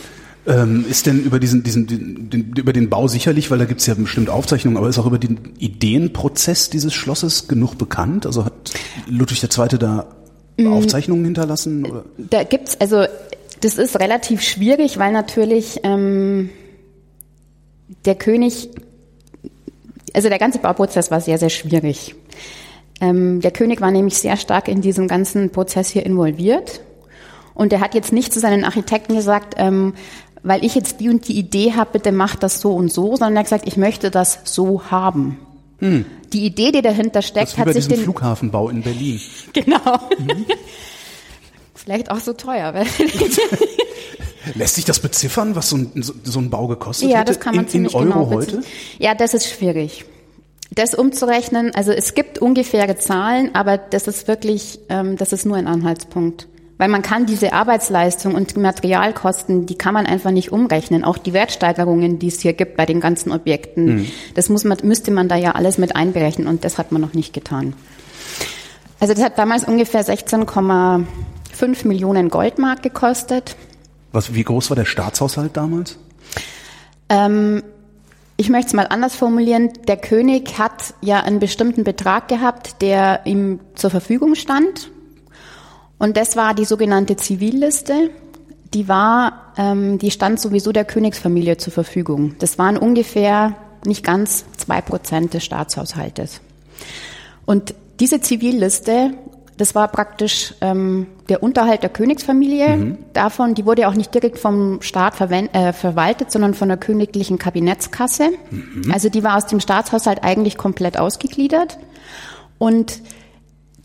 Ähm, 0.48 0.86
ist 0.90 1.06
denn 1.06 1.24
über 1.24 1.40
diesen, 1.40 1.62
diesen 1.62 1.86
den, 1.86 2.30
den, 2.30 2.54
über 2.58 2.74
den 2.74 2.90
Bau 2.90 3.08
sicherlich, 3.08 3.52
weil 3.52 3.60
da 3.60 3.66
gibt 3.66 3.82
es 3.82 3.88
ja 3.88 3.94
bestimmt 3.94 4.30
Aufzeichnungen, 4.30 4.78
aber 4.78 4.90
ist 4.90 4.98
auch 4.98 5.06
über 5.06 5.20
den 5.20 5.54
Ideenprozess 5.60 6.72
dieses 6.72 6.94
Schlosses 6.94 7.48
genug 7.48 7.78
bekannt? 7.78 8.26
Also 8.26 8.46
hat 8.46 8.54
Ludwig 9.08 9.44
II. 9.44 9.78
da 9.78 10.08
mm. 10.58 10.68
Aufzeichnungen 10.68 11.26
hinterlassen? 11.26 11.86
Oder? 11.86 12.06
Da 12.18 12.44
gibt's 12.44 12.80
also 12.82 13.06
Das 13.62 13.78
ist 13.78 14.00
relativ 14.00 14.42
schwierig, 14.42 14.98
weil 14.98 15.12
natürlich 15.12 15.80
ähm, 15.84 16.50
der 18.06 18.16
König, 18.16 18.70
also 20.14 20.30
der 20.30 20.40
ganze 20.40 20.58
Bauprozess 20.58 21.12
war 21.12 21.22
sehr, 21.22 21.38
sehr 21.38 21.50
schwierig. 21.50 22.16
Ähm, 23.00 23.42
der 23.42 23.52
König 23.52 23.80
war 23.82 23.92
nämlich 23.92 24.16
sehr 24.16 24.38
stark 24.38 24.68
in 24.68 24.82
diesem 24.82 25.08
ganzen 25.08 25.52
Prozess 25.52 25.90
hier 25.90 26.06
involviert. 26.06 26.82
Und 27.54 27.74
er 27.74 27.82
hat 27.82 27.94
jetzt 27.94 28.14
nicht 28.14 28.34
zu 28.34 28.40
seinen 28.40 28.64
Architekten 28.64 29.16
gesagt, 29.16 29.56
ähm, 29.58 29.94
weil 30.44 30.64
ich 30.66 30.76
jetzt 30.76 31.00
die 31.00 31.10
und 31.10 31.28
die 31.28 31.38
Idee 31.38 31.74
habe, 31.74 31.92
bitte 31.94 32.12
macht 32.12 32.44
das 32.44 32.62
so 32.62 32.74
und 32.74 32.92
so, 32.92 33.16
sondern 33.16 33.36
er 33.36 33.40
hat 33.40 33.46
gesagt, 33.46 33.68
ich 33.68 33.78
möchte 33.78 34.12
das 34.12 34.40
so 34.44 34.84
haben. 34.90 35.40
Hm. 35.80 36.06
Die 36.34 36.46
Idee, 36.46 36.72
die 36.72 36.82
dahinter 36.82 37.22
steckt, 37.22 37.58
hat 37.58 37.74
sich 37.74 37.88
den 37.88 38.00
Flughafenbau 38.00 38.70
in 38.70 38.82
Berlin. 38.82 39.20
Genau. 39.54 40.00
Mhm. 40.18 40.46
Vielleicht 41.74 42.12
auch 42.12 42.20
so 42.20 42.34
teuer. 42.34 42.74
Lässt 44.56 44.76
sich 44.76 44.86
das 44.86 45.00
beziffern, 45.00 45.56
was 45.56 45.70
so 45.70 45.78
ein, 45.78 45.92
so 45.96 46.40
ein 46.40 46.50
Bau 46.50 46.68
gekostet 46.68 47.10
ja, 47.10 47.20
hätte? 47.20 47.34
das 47.34 47.40
kann 47.40 47.56
man 47.56 47.66
in, 47.66 47.72
ziemlich 47.72 47.94
in 47.94 48.00
Euro 48.00 48.26
genau 48.26 48.30
heute? 48.30 48.62
Ja, 49.00 49.16
das 49.16 49.34
ist 49.34 49.48
schwierig. 49.48 50.06
Das 50.74 50.94
umzurechnen, 50.94 51.76
also 51.76 51.92
es 51.92 52.14
gibt 52.14 52.40
ungefähre 52.40 52.98
Zahlen, 52.98 53.54
aber 53.56 53.78
das 53.78 54.08
ist 54.08 54.28
wirklich, 54.28 54.80
ähm, 54.90 55.18
das 55.18 55.34
ist 55.34 55.46
nur 55.46 55.58
ein 55.58 55.68
Anhaltspunkt. 55.68 56.48
Weil 56.82 56.90
man 56.90 57.04
kann 57.04 57.28
diese 57.28 57.54
Arbeitsleistung 57.54 58.34
und 58.34 58.56
die 58.56 58.60
Materialkosten, 58.60 59.68
die 59.68 59.76
kann 59.76 59.94
man 59.94 60.08
einfach 60.08 60.32
nicht 60.32 60.52
umrechnen. 60.52 61.04
Auch 61.04 61.20
die 61.20 61.32
Wertsteigerungen, 61.32 62.18
die 62.18 62.30
es 62.30 62.40
hier 62.40 62.54
gibt 62.54 62.76
bei 62.76 62.88
den 62.88 63.00
ganzen 63.00 63.32
Objekten, 63.32 63.98
mhm. 63.98 64.08
das 64.34 64.50
muss 64.50 64.64
man, 64.64 64.80
müsste 64.82 65.12
man 65.12 65.28
da 65.28 65.36
ja 65.36 65.52
alles 65.52 65.78
mit 65.78 65.96
einberechnen 65.96 66.48
und 66.48 66.66
das 66.66 66.80
hat 66.80 66.92
man 66.92 67.00
noch 67.00 67.14
nicht 67.14 67.34
getan. 67.34 67.74
Also 69.00 69.14
das 69.14 69.24
hat 69.24 69.38
damals 69.38 69.64
ungefähr 69.64 70.04
16,5 70.04 71.88
Millionen 71.88 72.30
Goldmark 72.30 72.82
gekostet. 72.82 73.56
Was, 74.12 74.34
wie 74.34 74.44
groß 74.44 74.72
war 74.72 74.76
der 74.76 74.86
Staatshaushalt 74.86 75.56
damals? 75.56 76.00
Ähm, 77.10 77.62
ich 78.38 78.50
möchte 78.50 78.70
es 78.70 78.74
mal 78.74 78.88
anders 78.88 79.16
formulieren. 79.16 79.70
Der 79.88 79.98
König 79.98 80.58
hat 80.58 80.96
ja 81.02 81.20
einen 81.20 81.38
bestimmten 81.38 81.84
Betrag 81.84 82.28
gehabt, 82.28 82.82
der 82.82 83.22
ihm 83.26 83.60
zur 83.76 83.92
Verfügung 83.92 84.34
stand 84.34 84.90
und 86.02 86.18
das 86.18 86.36
war 86.36 86.56
die 86.56 86.66
sogenannte 86.66 87.16
Zivilliste. 87.16 88.10
Die 88.74 88.88
war, 88.88 89.54
ähm, 89.56 90.00
die 90.00 90.10
stand 90.10 90.40
sowieso 90.40 90.72
der 90.72 90.84
Königsfamilie 90.84 91.58
zur 91.58 91.72
Verfügung. 91.72 92.34
Das 92.40 92.58
waren 92.58 92.76
ungefähr 92.76 93.56
nicht 93.86 94.04
ganz 94.04 94.44
zwei 94.58 94.82
Prozent 94.82 95.36
des 95.36 95.46
Staatshaushaltes. 95.46 96.42
Und 97.46 97.76
diese 98.00 98.20
Zivilliste, 98.20 99.14
das 99.58 99.76
war 99.76 99.90
praktisch 99.90 100.56
ähm, 100.62 101.06
der 101.30 101.44
Unterhalt 101.44 101.84
der 101.84 101.92
Königsfamilie. 101.92 102.78
Mhm. 102.78 102.98
Davon, 103.14 103.54
die 103.54 103.68
wurde 103.68 103.88
auch 103.88 103.94
nicht 103.94 104.12
direkt 104.12 104.40
vom 104.40 104.82
Staat 104.82 105.22
äh, 105.22 105.72
verwaltet, 105.72 106.32
sondern 106.32 106.56
von 106.56 106.68
der 106.68 106.78
königlichen 106.78 107.38
Kabinettskasse. 107.38 108.32
Mhm. 108.50 108.92
Also 108.92 109.10
die 109.10 109.24
war 109.24 109.38
aus 109.38 109.46
dem 109.46 109.60
Staatshaushalt 109.60 110.24
eigentlich 110.24 110.58
komplett 110.58 110.98
ausgegliedert. 110.98 111.78
Und 112.58 113.02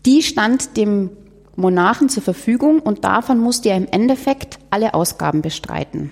die 0.07 0.23
stand 0.23 0.77
dem 0.77 1.11
Monarchen 1.57 2.07
zur 2.07 2.23
Verfügung 2.23 2.79
und 2.79 3.03
davon 3.03 3.39
musste 3.39 3.69
er 3.69 3.77
im 3.77 3.87
Endeffekt 3.91 4.59
alle 4.69 4.93
Ausgaben 4.93 5.41
bestreiten. 5.41 6.11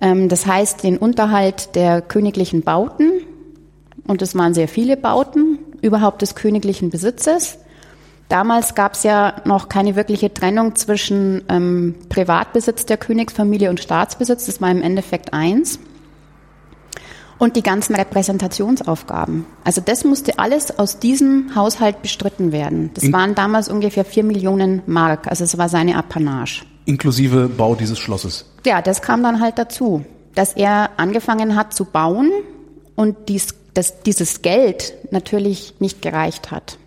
Ähm, 0.00 0.28
das 0.28 0.46
heißt, 0.46 0.82
den 0.82 0.96
Unterhalt 0.96 1.74
der 1.74 2.00
königlichen 2.00 2.62
Bauten, 2.62 3.10
und 4.06 4.22
es 4.22 4.36
waren 4.36 4.54
sehr 4.54 4.68
viele 4.68 4.96
Bauten, 4.96 5.58
überhaupt 5.82 6.22
des 6.22 6.36
königlichen 6.36 6.90
Besitzes. 6.90 7.58
Damals 8.28 8.74
gab 8.74 8.94
es 8.94 9.02
ja 9.02 9.34
noch 9.44 9.68
keine 9.68 9.96
wirkliche 9.96 10.32
Trennung 10.32 10.76
zwischen 10.76 11.42
ähm, 11.48 11.96
Privatbesitz 12.08 12.86
der 12.86 12.96
Königsfamilie 12.96 13.68
und 13.68 13.80
Staatsbesitz. 13.80 14.46
Das 14.46 14.60
war 14.60 14.70
im 14.70 14.82
Endeffekt 14.82 15.32
eins 15.32 15.80
und 17.38 17.56
die 17.56 17.62
ganzen 17.62 17.94
Repräsentationsaufgaben. 17.94 19.44
Also 19.64 19.80
das 19.84 20.04
musste 20.04 20.38
alles 20.38 20.78
aus 20.78 20.98
diesem 20.98 21.54
Haushalt 21.54 22.02
bestritten 22.02 22.52
werden. 22.52 22.90
Das 22.94 23.04
In 23.04 23.12
waren 23.12 23.34
damals 23.34 23.68
ungefähr 23.68 24.04
vier 24.04 24.24
Millionen 24.24 24.82
Mark, 24.86 25.26
also 25.28 25.44
es 25.44 25.58
war 25.58 25.68
seine 25.68 25.96
Apanage. 25.96 26.64
Inklusive 26.84 27.48
Bau 27.48 27.74
dieses 27.74 27.98
Schlosses. 27.98 28.46
Ja, 28.64 28.80
das 28.80 29.02
kam 29.02 29.22
dann 29.22 29.40
halt 29.40 29.58
dazu, 29.58 30.04
dass 30.34 30.52
er 30.52 30.90
angefangen 30.96 31.56
hat 31.56 31.74
zu 31.74 31.84
bauen 31.84 32.30
und 32.94 33.28
dies, 33.28 33.48
dass 33.74 34.02
dieses 34.02 34.42
Geld 34.42 34.94
natürlich 35.10 35.74
nicht 35.80 36.00
gereicht 36.00 36.50
hat. 36.50 36.78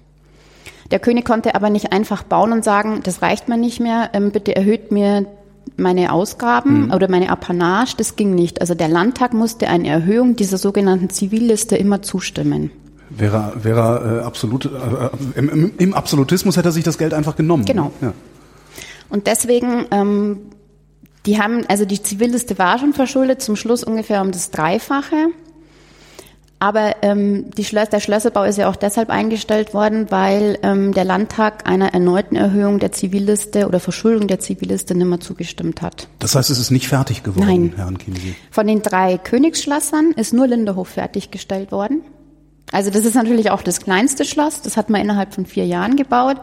Der 0.91 0.99
König 0.99 1.25
konnte 1.25 1.53
aber 1.53 1.69
nicht 1.69 1.91
einfach 1.91 2.23
bauen 2.23 2.51
und 2.51 2.63
sagen, 2.63 3.01
das 3.03 3.21
reicht 3.21 3.47
mir 3.47 3.57
nicht 3.57 3.79
mehr, 3.79 4.09
ähm, 4.13 4.31
bitte 4.31 4.55
erhöht 4.55 4.91
mir 4.91 5.25
meine 5.79 6.11
Ausgaben 6.11 6.85
mhm. 6.85 6.93
oder 6.93 7.09
meine 7.09 7.29
Apanage, 7.29 7.95
das 7.97 8.15
ging 8.15 8.35
nicht. 8.35 8.61
Also 8.61 8.75
der 8.75 8.87
Landtag 8.87 9.33
musste 9.33 9.67
eine 9.67 9.87
Erhöhung 9.87 10.35
dieser 10.35 10.57
sogenannten 10.57 11.09
Zivilliste 11.09 11.75
immer 11.75 12.01
zustimmen. 12.01 12.71
Wäre, 13.09 13.53
wäre 13.61 14.19
äh, 14.21 14.25
absolut, 14.25 14.65
äh, 14.65 15.39
im, 15.39 15.73
im, 15.77 15.93
Absolutismus 15.93 16.57
hätte 16.57 16.69
er 16.69 16.71
sich 16.71 16.83
das 16.83 16.97
Geld 16.97 17.13
einfach 17.13 17.35
genommen. 17.35 17.65
Genau. 17.65 17.91
Ja. 18.01 18.13
Und 19.09 19.25
deswegen, 19.25 19.85
ähm, 19.89 20.37
die 21.25 21.41
haben, 21.41 21.65
also 21.67 21.85
die 21.85 22.01
Zivilliste 22.01 22.59
war 22.59 22.77
schon 22.77 22.93
verschuldet, 22.93 23.41
zum 23.41 23.55
Schluss 23.55 23.83
ungefähr 23.83 24.21
um 24.21 24.31
das 24.31 24.51
Dreifache. 24.51 25.29
Aber 26.61 26.97
ähm, 27.03 27.49
die 27.51 27.63
Schlös 27.63 27.87
der 27.87 28.01
Schlösserbau 28.01 28.43
ist 28.43 28.57
ja 28.57 28.69
auch 28.69 28.75
deshalb 28.75 29.09
eingestellt 29.09 29.73
worden, 29.73 30.07
weil 30.09 30.59
ähm, 30.61 30.93
der 30.93 31.05
Landtag 31.05 31.65
einer 31.67 31.93
erneuten 31.93 32.35
Erhöhung 32.35 32.79
der 32.79 32.91
Zivilliste 32.91 33.65
oder 33.65 33.79
Verschuldung 33.79 34.27
der 34.27 34.39
Zivilliste 34.39 34.93
nimmer 34.93 35.21
zugestimmt 35.21 35.81
hat. 35.81 36.09
Das 36.19 36.35
heißt, 36.35 36.49
es 36.49 36.59
ist 36.59 36.69
nicht 36.69 36.89
fertig 36.89 37.23
geworden, 37.23 37.47
Nein. 37.47 37.73
Herrn 37.77 37.97
Chiemsee? 37.97 38.35
Von 38.51 38.67
den 38.67 38.81
drei 38.81 39.17
Königsschlössern 39.17 40.11
ist 40.17 40.33
nur 40.33 40.47
Linderhof 40.47 40.89
fertiggestellt 40.89 41.71
worden. 41.71 42.01
Also 42.73 42.91
das 42.91 43.05
ist 43.05 43.15
natürlich 43.15 43.51
auch 43.51 43.61
das 43.61 43.79
kleinste 43.79 44.25
Schloss. 44.25 44.61
Das 44.61 44.75
hat 44.75 44.89
man 44.89 45.01
innerhalb 45.01 45.33
von 45.33 45.45
vier 45.45 45.65
Jahren 45.65 45.95
gebaut. 45.95 46.41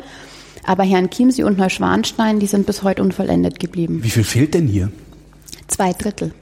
Aber 0.65 0.83
Herrn 0.83 1.11
Chiemsee 1.11 1.45
und 1.45 1.59
Neuschwanstein, 1.59 2.41
die 2.41 2.47
sind 2.47 2.67
bis 2.67 2.83
heute 2.83 3.03
unvollendet 3.03 3.61
geblieben. 3.61 4.03
Wie 4.03 4.11
viel 4.11 4.25
fehlt 4.25 4.55
denn 4.55 4.67
hier? 4.67 4.91
Zwei 5.69 5.93
Drittel. 5.93 6.33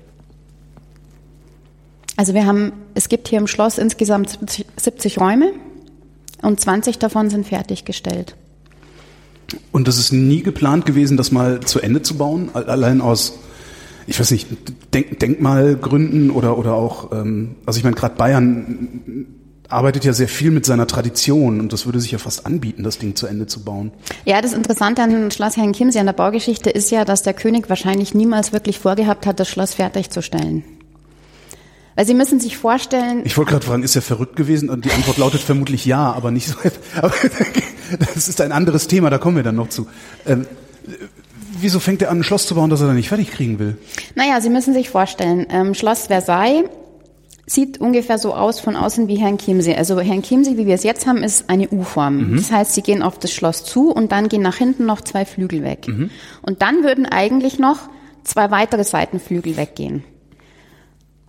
Also 2.17 2.35
wir 2.35 2.47
haben, 2.47 2.73
es 2.95 3.09
gibt 3.09 3.29
hier 3.29 3.39
im 3.39 3.47
Schloss 3.47 3.79
insgesamt 3.79 4.31
70, 4.31 4.67
70 4.77 5.21
Räume 5.21 5.53
und 6.43 6.61
20 6.61 6.99
davon 6.99 7.31
sind 7.31 7.47
fertiggestellt. 7.47 8.37
Und 9.73 9.89
das 9.89 9.99
ist 9.99 10.13
nie 10.13 10.43
geplant 10.43 10.87
gewesen, 10.87 11.17
das 11.17 11.33
mal 11.33 11.61
zu 11.61 11.81
Ende 11.81 12.03
zu 12.03 12.17
bauen, 12.17 12.51
allein 12.55 13.01
aus, 13.01 13.39
ich 14.07 14.19
weiß 14.19 14.31
nicht, 14.31 14.49
Denk 14.93 15.19
Denkmalgründen 15.19 16.31
oder 16.31 16.57
oder 16.59 16.75
auch, 16.75 17.13
ähm, 17.13 17.57
also 17.67 17.79
ich 17.79 17.85
meine, 17.85 17.97
gerade 17.97 18.15
Bayern 18.17 19.27
arbeitet 19.69 20.05
ja 20.05 20.13
sehr 20.13 20.29
viel 20.29 20.51
mit 20.51 20.67
seiner 20.67 20.87
Tradition 20.87 21.61
und 21.61 21.73
das 21.73 21.87
würde 21.87 22.01
sich 22.01 22.13
ja 22.13 22.19
fast 22.19 22.47
anbieten, 22.47 22.85
das 22.85 22.99
Ding 22.99 23.17
zu 23.17 23.27
Ende 23.27 23.47
zu 23.47 23.65
bauen. 23.65 23.93
Ja, 24.25 24.41
das 24.41 24.53
Interessante 24.53 25.03
an 25.03 25.31
Schloss 25.31 25.57
Herrn 25.57 25.73
Chiemsee 25.73 25.99
an 25.99 26.07
der 26.07 26.13
Baugeschichte 26.13 26.71
ist 26.71 26.91
ja, 26.91 27.05
dass 27.05 27.23
der 27.23 27.35
König 27.35 27.69
wahrscheinlich 27.69 28.15
niemals 28.15 28.53
wirklich 28.53 28.79
vorgehabt 28.79 29.27
hat, 29.27 29.41
das 29.41 29.49
Schloss 29.49 29.75
fertigzustellen. 29.75 30.63
Weil 31.95 32.07
Sie 32.07 32.15
müssen 32.15 32.41
sich 32.41 32.57
vorstellen. 32.57 33.23
Ich 33.25 33.37
wollte 33.37 33.53
gerade 33.53 33.67
fragen, 33.67 33.83
ist 33.83 33.95
er 33.95 34.03
verrückt 34.03 34.37
gewesen? 34.37 34.69
Und 34.69 34.85
die 34.85 34.91
Antwort 34.91 35.17
lautet 35.17 35.41
vermutlich 35.41 35.85
ja, 35.85 36.13
aber 36.13 36.31
nicht 36.31 36.49
so. 36.49 36.57
Aber 37.01 37.13
das 38.15 38.29
ist 38.29 38.41
ein 38.41 38.53
anderes 38.53 38.89
Thema, 38.89 39.11
da 39.11 39.19
kommen 39.19 39.37
wir 39.37 39.43
dann 39.43 39.57
noch 39.57 39.69
zu. 39.69 39.87
Ähm, 40.27 40.47
wieso 41.61 41.81
fängt 41.81 42.03
er 42.03 42.11
an, 42.11 42.21
ein 42.21 42.25
Schloss 42.25 42.47
zu 42.47 42.55
bauen, 42.55 42.71
das 42.71 42.81
er 42.81 42.87
dann 42.87 42.97
nicht 42.97 43.09
fertig 43.09 43.31
kriegen 43.31 43.59
will? 43.59 43.77
Naja, 44.15 44.41
Sie 44.41 44.51
müssen 44.51 44.75
sich 44.75 44.91
vorstellen, 44.91 45.47
ähm, 45.51 45.75
Schloss 45.75 46.07
Versailles 46.07 46.65
sieht 47.47 47.79
ungefähr 47.79 48.19
so 48.19 48.35
aus 48.35 48.59
von 48.59 48.75
außen 48.75 49.07
wie 49.07 49.17
Herrn 49.17 49.39
Chiemsee. 49.39 49.77
Also 49.77 50.01
Herrn 50.01 50.23
Chiemsee, 50.23 50.57
wie 50.57 50.67
wir 50.67 50.75
es 50.75 50.83
jetzt 50.83 51.07
haben, 51.07 51.23
ist 51.23 51.51
eine 51.51 51.69
U-Form. 51.69 52.31
Mhm. 52.31 52.37
Das 52.37 52.51
heißt, 52.51 52.75
Sie 52.75 52.83
gehen 52.83 53.03
auf 53.03 53.19
das 53.19 53.33
Schloss 53.33 53.65
zu 53.65 53.91
und 53.91 54.13
dann 54.13 54.29
gehen 54.29 54.43
nach 54.43 54.57
hinten 54.57 54.87
noch 54.87 55.03
zwei 55.03 55.25
Flügel 55.25 55.63
weg. 55.63 55.87
Mhm. 55.87 56.11
Und 56.43 56.63
dann 56.63 56.83
würden 56.83 57.07
eigentlich 57.07 57.59
noch 57.59 57.89
zwei 58.25 58.51
weitere 58.51 58.85
Seitenflügel 58.85 59.57
weggehen. 59.57 60.05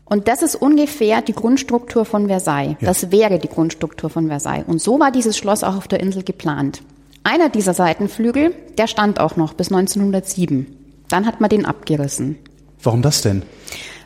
Und 0.05 0.27
das 0.27 0.43
ist 0.43 0.55
ungefähr 0.55 1.21
die 1.21 1.33
Grundstruktur 1.33 2.05
von 2.05 2.27
Versailles. 2.27 2.77
Ja. 2.79 2.87
Das 2.87 3.11
wäre 3.11 3.39
die 3.39 3.47
Grundstruktur 3.47 4.09
von 4.09 4.27
Versailles. 4.27 4.65
Und 4.67 4.79
so 4.79 4.99
war 4.99 5.11
dieses 5.11 5.37
Schloss 5.37 5.63
auch 5.63 5.75
auf 5.75 5.87
der 5.87 5.99
Insel 5.99 6.23
geplant. 6.23 6.81
Einer 7.23 7.49
dieser 7.49 7.73
Seitenflügel, 7.73 8.53
der 8.77 8.85
stand 8.85 9.19
auch 9.19 9.35
noch 9.35 9.53
bis 9.53 9.71
1907. 9.71 10.67
Dann 11.09 11.25
hat 11.25 11.41
man 11.41 11.49
den 11.49 11.65
abgerissen. 11.65 12.37
Warum 12.83 13.01
das 13.01 13.21
denn? 13.21 13.41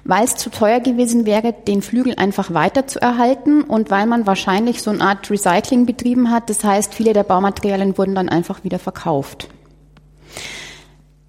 Weil 0.06 0.24
es 0.24 0.38
zu 0.38 0.50
teuer 0.50 0.80
gewesen 0.80 1.26
wäre, 1.26 1.54
den 1.54 1.82
Flügel 1.82 2.16
einfach 2.16 2.54
weiter 2.54 2.88
zu 2.88 3.02
erhalten 3.02 3.64
und 3.64 3.92
weil 3.92 4.06
man 4.06 4.26
wahrscheinlich 4.26 4.82
so 4.82 4.92
eine 4.92 5.02
Art 5.02 5.30
Recycling 5.30 5.86
betrieben 5.86 6.32
hat. 6.32 6.50
Das 6.50 6.64
heißt, 6.64 6.94
viele 6.94 7.12
der 7.12 7.24
Baumaterialien 7.24 7.98
wurden 7.98 8.16
dann 8.16 8.30
einfach 8.30 8.64
wieder 8.64 8.80
verkauft. 8.80 9.50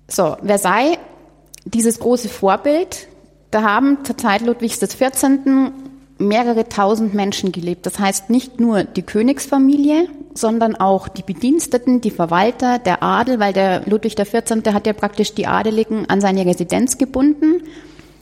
So, 0.06 0.36
Versailles, 0.44 0.98
dieses 1.64 1.98
große 1.98 2.28
Vorbild, 2.28 3.08
da 3.50 3.62
haben 3.62 4.04
zur 4.04 4.16
Zeit 4.16 4.42
Ludwigs 4.42 4.80
XIV. 4.80 5.72
mehrere 6.18 6.68
tausend 6.68 7.14
Menschen 7.14 7.50
gelebt. 7.50 7.86
Das 7.86 7.98
heißt 7.98 8.30
nicht 8.30 8.60
nur 8.60 8.84
die 8.84 9.02
Königsfamilie 9.02 10.08
sondern 10.34 10.76
auch 10.76 11.08
die 11.08 11.22
Bediensteten, 11.22 12.00
die 12.00 12.10
Verwalter, 12.10 12.78
der 12.78 13.02
Adel, 13.02 13.40
weil 13.40 13.52
der 13.52 13.82
Ludwig 13.86 14.16
XIV. 14.16 14.72
hat 14.72 14.86
ja 14.86 14.92
praktisch 14.92 15.34
die 15.34 15.46
Adeligen 15.46 16.08
an 16.08 16.20
seine 16.20 16.46
Residenz 16.46 16.98
gebunden. 16.98 17.62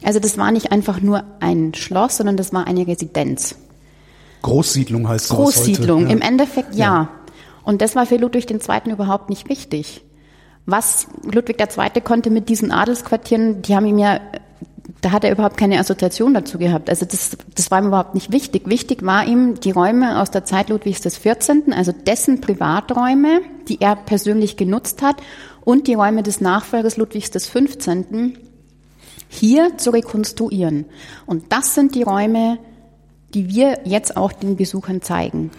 Also 0.02 0.20
das 0.20 0.38
war 0.38 0.50
nicht 0.50 0.72
einfach 0.72 1.00
nur 1.00 1.24
ein 1.40 1.74
Schloss, 1.74 2.18
sondern 2.18 2.36
das 2.36 2.52
war 2.52 2.66
eine 2.66 2.86
Residenz. 2.86 3.56
Großsiedlung 4.42 5.08
heißt 5.08 5.28
sowas 5.28 5.54
Großsiedlung, 5.56 6.02
heute, 6.02 6.10
ja. 6.10 6.16
im 6.16 6.22
Endeffekt 6.22 6.74
ja. 6.74 6.84
ja. 6.84 7.08
Und 7.64 7.82
das 7.82 7.96
war 7.96 8.06
für 8.06 8.16
Ludwig 8.16 8.50
II. 8.50 8.92
überhaupt 8.92 9.28
nicht 9.28 9.48
wichtig. 9.48 10.02
Was 10.64 11.08
Ludwig 11.22 11.60
II. 11.60 12.00
konnte 12.02 12.30
mit 12.30 12.48
diesen 12.48 12.70
Adelsquartieren, 12.70 13.62
die 13.62 13.74
haben 13.74 13.86
ihm 13.86 13.98
ja, 13.98 14.20
da 15.00 15.12
hat 15.12 15.24
er 15.24 15.30
überhaupt 15.30 15.56
keine 15.56 15.78
Assoziation 15.78 16.34
dazu 16.34 16.58
gehabt. 16.58 16.90
Also 16.90 17.06
das, 17.06 17.36
das 17.54 17.70
war 17.70 17.80
ihm 17.80 17.86
überhaupt 17.86 18.14
nicht 18.14 18.32
wichtig. 18.32 18.68
Wichtig 18.68 19.04
war 19.04 19.26
ihm 19.26 19.60
die 19.60 19.70
Räume 19.70 20.20
aus 20.20 20.30
der 20.30 20.44
Zeit 20.44 20.70
Ludwigs 20.70 21.02
XIV., 21.02 21.72
also 21.72 21.92
dessen 21.92 22.40
Privaträume, 22.40 23.40
die 23.68 23.80
er 23.80 23.94
persönlich 23.94 24.56
genutzt 24.56 25.02
hat, 25.02 25.16
und 25.64 25.86
die 25.86 25.94
Räume 25.94 26.22
des 26.22 26.40
Nachfolgers 26.40 26.96
Ludwigs 26.96 27.30
XV., 27.30 27.56
hier 29.28 29.76
zu 29.76 29.90
rekonstruieren. 29.90 30.86
Und 31.26 31.52
das 31.52 31.74
sind 31.74 31.94
die 31.94 32.02
Räume, 32.02 32.58
die 33.34 33.48
wir 33.48 33.80
jetzt 33.84 34.16
auch 34.16 34.32
den 34.32 34.56
Besuchern 34.56 35.02
zeigen. 35.02 35.50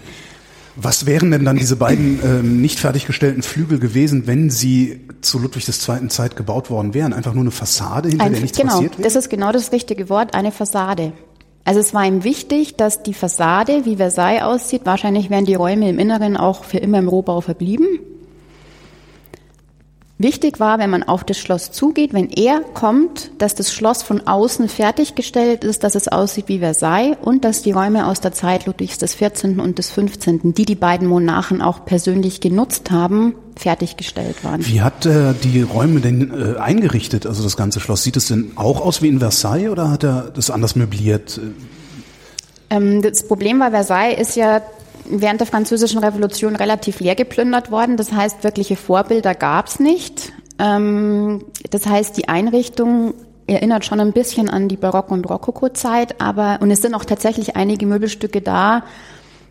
Was 0.82 1.06
wären 1.06 1.32
denn 1.32 1.46
dann 1.46 1.58
diese 1.58 1.76
beiden 1.76 2.20
ähm, 2.24 2.62
nicht 2.62 2.80
fertiggestellten 2.80 3.44
Flügel 3.44 3.80
gewesen, 3.80 4.28
wenn 4.28 4.50
sie 4.50 5.02
zu 5.22 5.40
Ludwig 5.40 5.68
II. 5.68 6.08
Zeit 6.08 6.36
gebaut 6.36 6.70
worden 6.70 6.94
wären? 6.94 7.14
Einfach 7.14 7.34
nur 7.34 7.44
eine 7.44 7.52
Fassade, 7.52 8.10
hinter 8.10 8.26
Ein, 8.26 8.34
der 8.34 8.42
nichts 8.42 8.58
genau, 8.58 8.74
passiert 8.74 8.98
wäre? 8.98 9.04
das 9.04 9.16
ist 9.16 9.30
genau 9.30 9.52
das 9.52 9.72
richtige 9.72 10.10
Wort, 10.10 10.34
eine 10.34 10.52
Fassade. 10.52 11.12
Also 11.66 11.82
es 11.82 11.94
war 11.94 12.06
ihm 12.06 12.24
wichtig, 12.24 12.78
dass 12.78 13.04
die 13.04 13.14
Fassade, 13.14 13.86
wie 13.86 13.98
Versailles 13.98 14.42
aussieht, 14.42 14.82
wahrscheinlich 14.86 15.30
wären 15.30 15.46
die 15.46 15.56
Räume 15.56 15.90
im 15.90 16.00
Inneren 16.00 16.38
auch 16.38 16.64
für 16.64 16.78
immer 16.78 17.00
im 17.00 17.08
Rohbau 17.08 17.42
verblieben. 17.42 17.88
Wichtig 20.22 20.60
war, 20.60 20.80
wenn 20.80 20.90
man 20.90 21.04
auf 21.04 21.24
das 21.24 21.38
Schloss 21.38 21.72
zugeht, 21.72 22.14
wenn 22.14 22.30
er 22.30 22.60
kommt, 22.60 23.32
dass 23.38 23.56
das 23.56 23.72
Schloss 23.72 24.04
von 24.04 24.28
außen 24.28 24.68
fertiggestellt 24.68 25.64
ist, 25.64 25.86
dass 25.86 25.96
es 25.96 26.10
aussieht 26.10 26.50
wie 26.50 26.60
Versailles 26.60 27.16
und 27.22 27.46
dass 27.46 27.62
die 27.62 27.72
Räume 27.72 28.06
aus 28.06 28.20
der 28.20 28.34
Zeit 28.34 28.66
Ludwigs 28.66 28.98
des 28.98 29.16
14. 29.16 29.62
und 29.62 29.78
des 29.78 29.90
15., 29.92 30.54
die 30.54 30.66
die 30.66 30.76
beiden 30.76 31.08
Monarchen 31.08 31.62
auch 31.62 31.86
persönlich 31.86 32.42
genutzt 32.42 32.92
haben, 32.92 33.34
fertiggestellt 33.56 34.44
waren. 34.44 34.68
Wie 34.68 34.82
hat 34.82 35.06
er 35.06 35.32
die 35.32 35.62
Räume 35.62 36.02
denn 36.02 36.34
äh, 36.34 36.60
eingerichtet, 36.60 37.26
also 37.26 37.42
das 37.42 37.56
ganze 37.56 37.80
Schloss? 37.80 38.04
Sieht 38.04 38.18
es 38.18 38.28
denn 38.28 38.52
auch 38.56 38.82
aus 38.82 39.02
wie 39.02 39.08
in 39.08 39.20
Versailles 39.20 39.70
oder 39.70 39.90
hat 39.90 40.04
er 40.04 40.32
das 40.36 40.52
anders 40.52 40.76
möbliert? 40.76 41.40
Ähm, 42.70 43.02
das 43.02 43.26
Problem 43.26 43.60
bei 43.60 43.72
Versailles 43.72 44.20
ist 44.20 44.36
ja, 44.36 44.62
während 45.10 45.40
der 45.40 45.48
Französischen 45.48 46.00
Revolution 46.00 46.56
relativ 46.56 47.00
leer 47.00 47.16
geplündert 47.16 47.72
worden. 47.72 47.98
Das 47.98 48.12
heißt, 48.12 48.44
wirkliche 48.44 48.76
Vorbilder 48.76 49.36
gab 49.36 49.68
es 49.68 49.80
nicht. 49.80 50.32
Ähm, 50.58 51.46
das 51.70 51.86
heißt, 51.86 52.18
die 52.18 52.30
Einrichtung 52.30 53.14
erinnert 53.48 53.86
schon 53.86 54.00
ein 54.00 54.14
bisschen 54.14 54.50
an 54.50 54.68
die 54.68 54.78
Barock- 54.78 55.12
und 55.12 55.28
Rokoko-Zeit, 55.30 56.22
aber 56.22 56.60
und 56.62 56.70
es 56.72 56.82
sind 56.82 56.94
auch 56.94 57.06
tatsächlich 57.06 57.56
einige 57.56 57.86
Möbelstücke 57.88 58.42
da, 58.42 58.84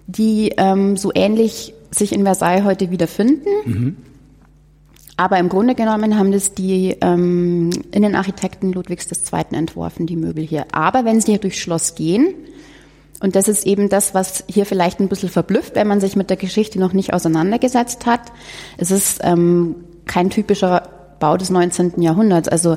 die 0.06 0.54
ähm, 0.56 0.96
so 0.96 1.10
ähnlich 1.14 1.74
sich 1.90 2.12
in 2.12 2.24
Versailles 2.24 2.64
heute 2.64 2.90
wiederfinden. 2.90 3.48
Mhm. 3.64 3.96
Aber 5.16 5.38
im 5.38 5.48
Grunde 5.48 5.74
genommen 5.74 6.16
haben 6.16 6.30
das 6.30 6.54
die 6.54 6.96
ähm, 7.00 7.70
Innenarchitekten 7.90 8.72
Ludwigs 8.72 9.08
II. 9.10 9.56
entworfen, 9.56 10.06
die 10.06 10.14
Möbel 10.14 10.44
hier. 10.44 10.66
Aber 10.70 11.04
wenn 11.04 11.20
Sie 11.20 11.32
hier 11.32 11.40
durchs 11.40 11.58
Schloss 11.58 11.96
gehen, 11.96 12.34
und 13.20 13.34
das 13.34 13.48
ist 13.48 13.66
eben 13.66 13.88
das, 13.88 14.14
was 14.14 14.44
hier 14.48 14.64
vielleicht 14.64 15.00
ein 15.00 15.08
bisschen 15.08 15.28
verblüfft, 15.28 15.74
wenn 15.74 15.88
man 15.88 16.00
sich 16.00 16.14
mit 16.14 16.30
der 16.30 16.36
Geschichte 16.36 16.78
noch 16.78 16.92
nicht 16.92 17.12
auseinandergesetzt 17.12 18.06
hat. 18.06 18.20
Es 18.76 18.90
ist 18.90 19.20
ähm, 19.24 19.76
kein 20.06 20.30
typischer 20.30 20.88
Bau 21.18 21.36
des 21.36 21.50
19. 21.50 22.00
Jahrhunderts. 22.00 22.48
Also 22.48 22.76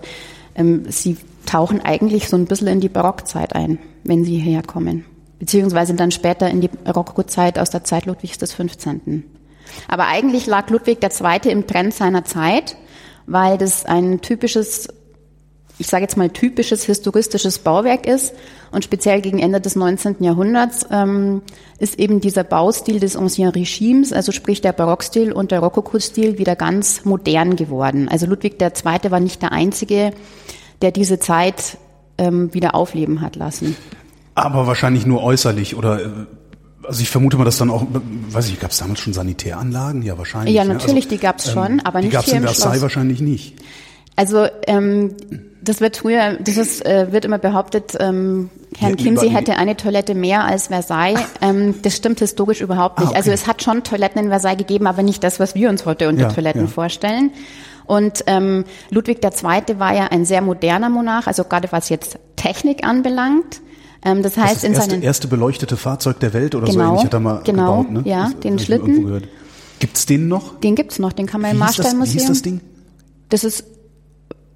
ähm, 0.56 0.86
sie 0.90 1.18
tauchen 1.46 1.82
eigentlich 1.82 2.28
so 2.28 2.38
ein 2.38 2.46
bisschen 2.46 2.68
in 2.68 2.80
die 2.80 2.90
Barockzeit 2.90 3.56
ein, 3.56 3.78
wenn 4.04 4.24
sie 4.24 4.40
hierher 4.40 4.64
kommen. 4.64 5.06
Beziehungsweise 5.38 5.94
dann 5.94 6.12
später 6.12 6.50
in 6.50 6.62
die 6.62 6.70
Rokokozeit 6.88 7.60
aus 7.60 7.70
der 7.70 7.84
Zeit 7.84 8.06
Ludwigs 8.06 8.38
des 8.38 8.54
15. 8.54 9.24
Aber 9.88 10.08
eigentlich 10.08 10.48
lag 10.48 10.70
Ludwig 10.70 11.00
II. 11.04 11.52
im 11.52 11.68
Trend 11.68 11.94
seiner 11.94 12.26
Zeit, 12.26 12.78
weil 13.28 13.58
das 13.58 13.86
ein 13.86 14.22
typisches 14.22 14.88
ich 15.82 15.88
sage 15.88 16.04
jetzt 16.04 16.16
mal, 16.16 16.30
typisches 16.30 16.84
historistisches 16.84 17.58
Bauwerk 17.60 18.06
ist. 18.06 18.34
Und 18.72 18.84
speziell 18.84 19.20
gegen 19.20 19.40
Ende 19.40 19.60
des 19.60 19.76
19. 19.76 20.18
Jahrhunderts 20.20 20.86
ähm, 20.92 21.42
ist 21.80 22.00
eben 22.00 22.22
dieser 22.22 22.44
Baustil 22.44 23.00
des 23.00 23.18
Ancien 23.18 23.50
Regimes, 23.50 24.14
also 24.14 24.32
sprich 24.32 24.62
der 24.62 24.74
Barockstil 24.74 25.34
und 25.34 25.50
der 25.52 25.60
Rokoko-Stil, 25.60 26.38
wieder 26.38 26.56
ganz 26.56 27.04
modern 27.04 27.56
geworden. 27.56 28.08
Also 28.10 28.28
Ludwig 28.28 28.62
II. 28.62 29.12
war 29.12 29.20
nicht 29.20 29.42
der 29.42 29.52
Einzige, 29.52 30.12
der 30.84 30.92
diese 30.92 31.18
Zeit 31.18 31.78
ähm, 32.20 32.54
wieder 32.54 32.76
aufleben 32.76 33.22
hat 33.22 33.36
lassen. 33.36 33.76
Aber 34.36 34.68
wahrscheinlich 34.68 35.08
nur 35.08 35.24
äußerlich 35.24 35.76
oder 35.76 36.06
äh, 36.06 36.10
also 36.84 37.02
ich 37.02 37.10
vermute 37.10 37.38
mal, 37.38 37.46
dass 37.46 37.58
dann 37.58 37.70
auch, 37.70 37.86
weiß 38.30 38.50
ich, 38.50 38.60
gab 38.60 38.72
es 38.72 38.78
damals 38.78 39.00
schon 39.00 39.14
Sanitäranlagen? 39.14 40.04
Ja, 40.04 40.18
wahrscheinlich. 40.18 40.56
Ja, 40.56 40.64
natürlich, 40.64 40.88
ne? 40.88 40.96
also, 40.96 41.10
die 41.10 41.18
gab 41.18 41.40
es 41.40 41.52
schon, 41.52 41.74
ähm, 41.74 41.82
aber 41.84 42.00
nicht 42.00 42.12
die 42.12 42.16
gab's 42.16 42.28
hier 42.28 42.38
in 42.38 42.44
Versailles 42.44 42.82
wahrscheinlich 42.82 43.22
nicht. 43.22 43.56
Also 44.16 44.48
ähm, 44.68 45.16
das 45.62 45.80
wird 45.80 45.98
früher, 45.98 46.38
das 46.40 46.58
ist, 46.58 46.86
äh, 46.86 47.12
wird 47.12 47.26
immer 47.26 47.38
behauptet, 47.38 47.96
ähm, 48.00 48.50
Herrn 48.78 48.98
ja, 48.98 49.04
Kimsey 49.04 49.30
hätte 49.30 49.58
eine 49.58 49.78
Toilette 49.78 50.16
mehr 50.16 50.46
als 50.46 50.68
Versailles. 50.68 51.20
Ähm, 51.42 51.76
das 51.82 51.96
stimmt 51.96 52.20
historisch 52.20 52.62
überhaupt 52.62 53.00
nicht. 53.00 53.08
Ah, 53.08 53.12
okay. 53.12 53.18
Also 53.18 53.32
es 53.32 53.48
hat 53.48 53.62
schon 53.62 53.84
Toiletten 53.84 54.24
in 54.24 54.30
Versailles 54.30 54.58
gegeben, 54.58 54.88
aber 54.88 55.04
nicht 55.04 55.24
das, 55.24 55.40
was 55.40 55.56
wir 55.56 55.70
uns 55.70 55.86
heute 55.86 56.10
unter 56.10 56.24
ja, 56.24 56.30
Toiletten 56.30 56.62
ja. 56.62 56.68
vorstellen. 56.68 57.32
Und 57.86 58.24
ähm, 58.28 58.64
Ludwig 58.90 59.20
II. 59.24 59.80
war 59.80 59.94
ja 59.94 60.08
ein 60.08 60.26
sehr 60.26 60.42
moderner 60.42 60.90
Monarch, 60.90 61.28
also 61.28 61.44
gerade 61.44 61.72
was 61.72 61.90
jetzt 61.90 62.18
Technik 62.38 62.86
anbelangt. 62.86 63.62
Ähm, 64.04 64.24
das 64.24 64.38
heißt, 64.38 64.56
das, 64.56 64.62
das 64.62 64.64
in 64.64 64.74
erste, 64.74 64.92
seinen 64.92 65.04
erste 65.04 65.28
beleuchtete 65.28 65.78
Fahrzeug 65.78 66.20
der 66.20 66.34
Welt 66.34 66.56
oder 66.56 66.68
genau, 66.68 66.84
so 66.84 66.90
ähnlich 66.90 67.06
hat 67.06 67.14
er 67.14 67.20
mal 67.20 67.42
genau, 67.44 67.84
gebaut, 67.84 67.92
ne? 67.92 68.02
Ja, 68.06 68.26
das, 68.26 68.40
den 68.40 68.60
Schlitten. 68.60 69.22
Gibt's 69.80 70.06
den 70.06 70.28
noch? 70.28 70.60
Den 70.60 70.76
gibt's 70.76 71.00
noch, 71.00 71.12
den 71.12 71.26
kann 71.26 71.42
man 71.42 71.52
wie 71.52 71.54
im 71.54 71.60
Marstallmuseum. 71.60 72.16
Wie 72.16 72.20
hieß 72.20 72.28
das 72.28 72.42
Ding? 72.42 72.62
Das 73.30 73.44
ist 73.44 73.66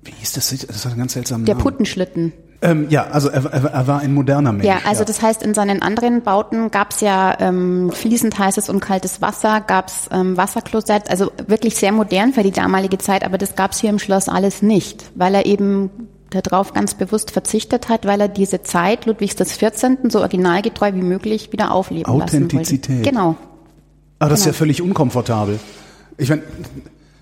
wie 0.06 0.12
hieß 0.12 0.34
das? 0.34 0.50
Das 0.68 0.86
hat 0.86 0.92
einen 0.92 1.00
ganz 1.00 1.14
seltsamen 1.14 1.46
Der 1.46 1.56
Namen. 1.56 1.64
Puttenschlitten. 1.64 2.34
Ähm, 2.62 2.88
ja, 2.90 3.08
also 3.08 3.30
er, 3.30 3.46
er, 3.46 3.66
er, 3.66 3.88
war 3.88 4.00
ein 4.00 4.14
moderner 4.14 4.54
Mensch. 4.54 4.66
Ja, 4.66 4.80
also 4.86 5.02
ja. 5.02 5.06
das 5.06 5.22
heißt, 5.22 5.44
in 5.44 5.54
seinen 5.54 5.82
anderen 5.82 6.22
Bauten 6.22 6.72
gab 6.72 6.92
es 6.92 7.02
ja 7.02 7.38
ähm, 7.40 7.92
fließend 7.92 8.38
heißes 8.40 8.70
und 8.70 8.80
kaltes 8.80 9.22
Wasser, 9.22 9.62
gab 9.62 9.90
es 9.90 10.10
ähm, 10.12 10.38
Wasserklosett, 10.38 11.10
also 11.10 11.32
wirklich 11.48 11.76
sehr 11.76 11.92
modern 11.92 12.34
für 12.34 12.44
die 12.44 12.52
damalige 12.52 12.98
Zeit, 12.98 13.26
aber 13.26 13.38
das 13.38 13.56
gab 13.56 13.72
es 13.72 13.82
hier 13.82 13.90
im 13.90 14.00
Schloss 14.00 14.30
alles 14.30 14.62
nicht, 14.62 15.12
weil 15.16 15.36
er 15.36 15.46
eben 15.46 15.90
darauf 16.30 16.74
ganz 16.74 16.96
bewusst 16.96 17.32
verzichtet 17.32 17.90
hat, 17.90 18.06
weil 18.06 18.22
er 18.22 18.28
diese 18.28 18.62
Zeit 18.62 19.06
Ludwigs 19.06 19.36
des 19.36 19.54
14. 19.54 20.10
so 20.10 20.20
originalgetreu 20.20 20.94
wie 20.94 21.02
möglich 21.02 21.52
wieder 21.52 21.72
aufleben 21.72 22.12
Authentizität. 22.12 22.90
lassen 22.90 22.98
wollte. 22.98 23.10
Genau. 23.10 23.36
Aber 24.20 24.30
das 24.30 24.30
genau. 24.30 24.34
ist 24.34 24.46
ja 24.46 24.52
genau. 24.52 24.58
völlig 24.58 24.82
unkomfortabel. 24.82 25.60
Ich 26.18 26.30
meine, 26.30 26.44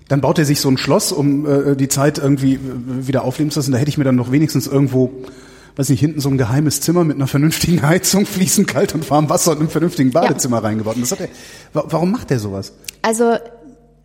dann 0.08 0.20
baut 0.20 0.38
er 0.38 0.44
sich 0.44 0.60
so 0.60 0.68
ein 0.68 0.76
Schloss, 0.76 1.12
um 1.12 1.46
äh, 1.46 1.76
die 1.76 1.88
Zeit 1.88 2.18
irgendwie 2.18 2.54
äh, 2.54 2.58
wieder 3.06 3.24
aufleben 3.24 3.50
zu 3.50 3.58
lassen. 3.58 3.72
Da 3.72 3.78
hätte 3.78 3.88
ich 3.88 3.98
mir 3.98 4.04
dann 4.04 4.16
noch 4.16 4.30
wenigstens 4.30 4.66
irgendwo, 4.66 5.10
weiß 5.76 5.88
nicht, 5.88 6.00
hinten 6.00 6.20
so 6.20 6.28
ein 6.28 6.38
geheimes 6.38 6.80
Zimmer 6.80 7.04
mit 7.04 7.16
einer 7.16 7.26
vernünftigen 7.26 7.82
Heizung, 7.86 8.26
fließend 8.26 8.68
kalt 8.68 8.94
und 8.94 9.08
warm 9.10 9.30
Wasser 9.30 9.52
und 9.52 9.60
einem 9.60 9.70
vernünftigen 9.70 10.10
Badezimmer 10.10 10.58
ja. 10.58 10.64
reingebaut. 10.64 10.96
Und 10.96 11.02
das 11.02 11.12
hat 11.12 11.20
er, 11.20 11.28
warum 11.72 12.10
macht 12.10 12.30
er 12.30 12.38
sowas? 12.38 12.72
Also 13.02 13.36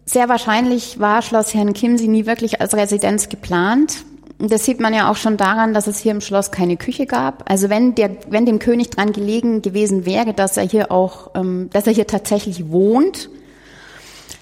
sehr 0.05 0.29
wahrscheinlich 0.29 0.99
war 0.99 1.21
Schloss 1.21 1.53
Herrn 1.53 1.73
Kimsi 1.73 2.07
nie 2.07 2.25
wirklich 2.25 2.61
als 2.61 2.73
Residenz 2.73 3.29
geplant. 3.29 3.97
Das 4.39 4.63
sieht 4.63 4.79
man 4.79 4.93
ja 4.93 5.11
auch 5.11 5.17
schon 5.17 5.35
daran, 5.35 5.73
dass 5.73 5.87
es 5.87 5.99
hier 5.99 6.13
im 6.13 6.21
Schloss 6.21 6.49
keine 6.49 6.77
Küche 6.77 7.05
gab. 7.05 7.49
Also 7.51 7.69
wenn 7.69 7.93
der, 7.93 8.11
wenn 8.29 8.45
dem 8.45 8.57
König 8.59 8.89
dran 8.89 9.11
gelegen 9.11 9.61
gewesen 9.61 10.05
wäre, 10.05 10.33
dass 10.33 10.55
er 10.55 10.63
hier 10.63 10.91
auch, 10.93 11.31
ähm, 11.35 11.69
dass 11.73 11.87
er 11.87 11.93
hier 11.93 12.07
tatsächlich 12.07 12.69
wohnt, 12.69 13.29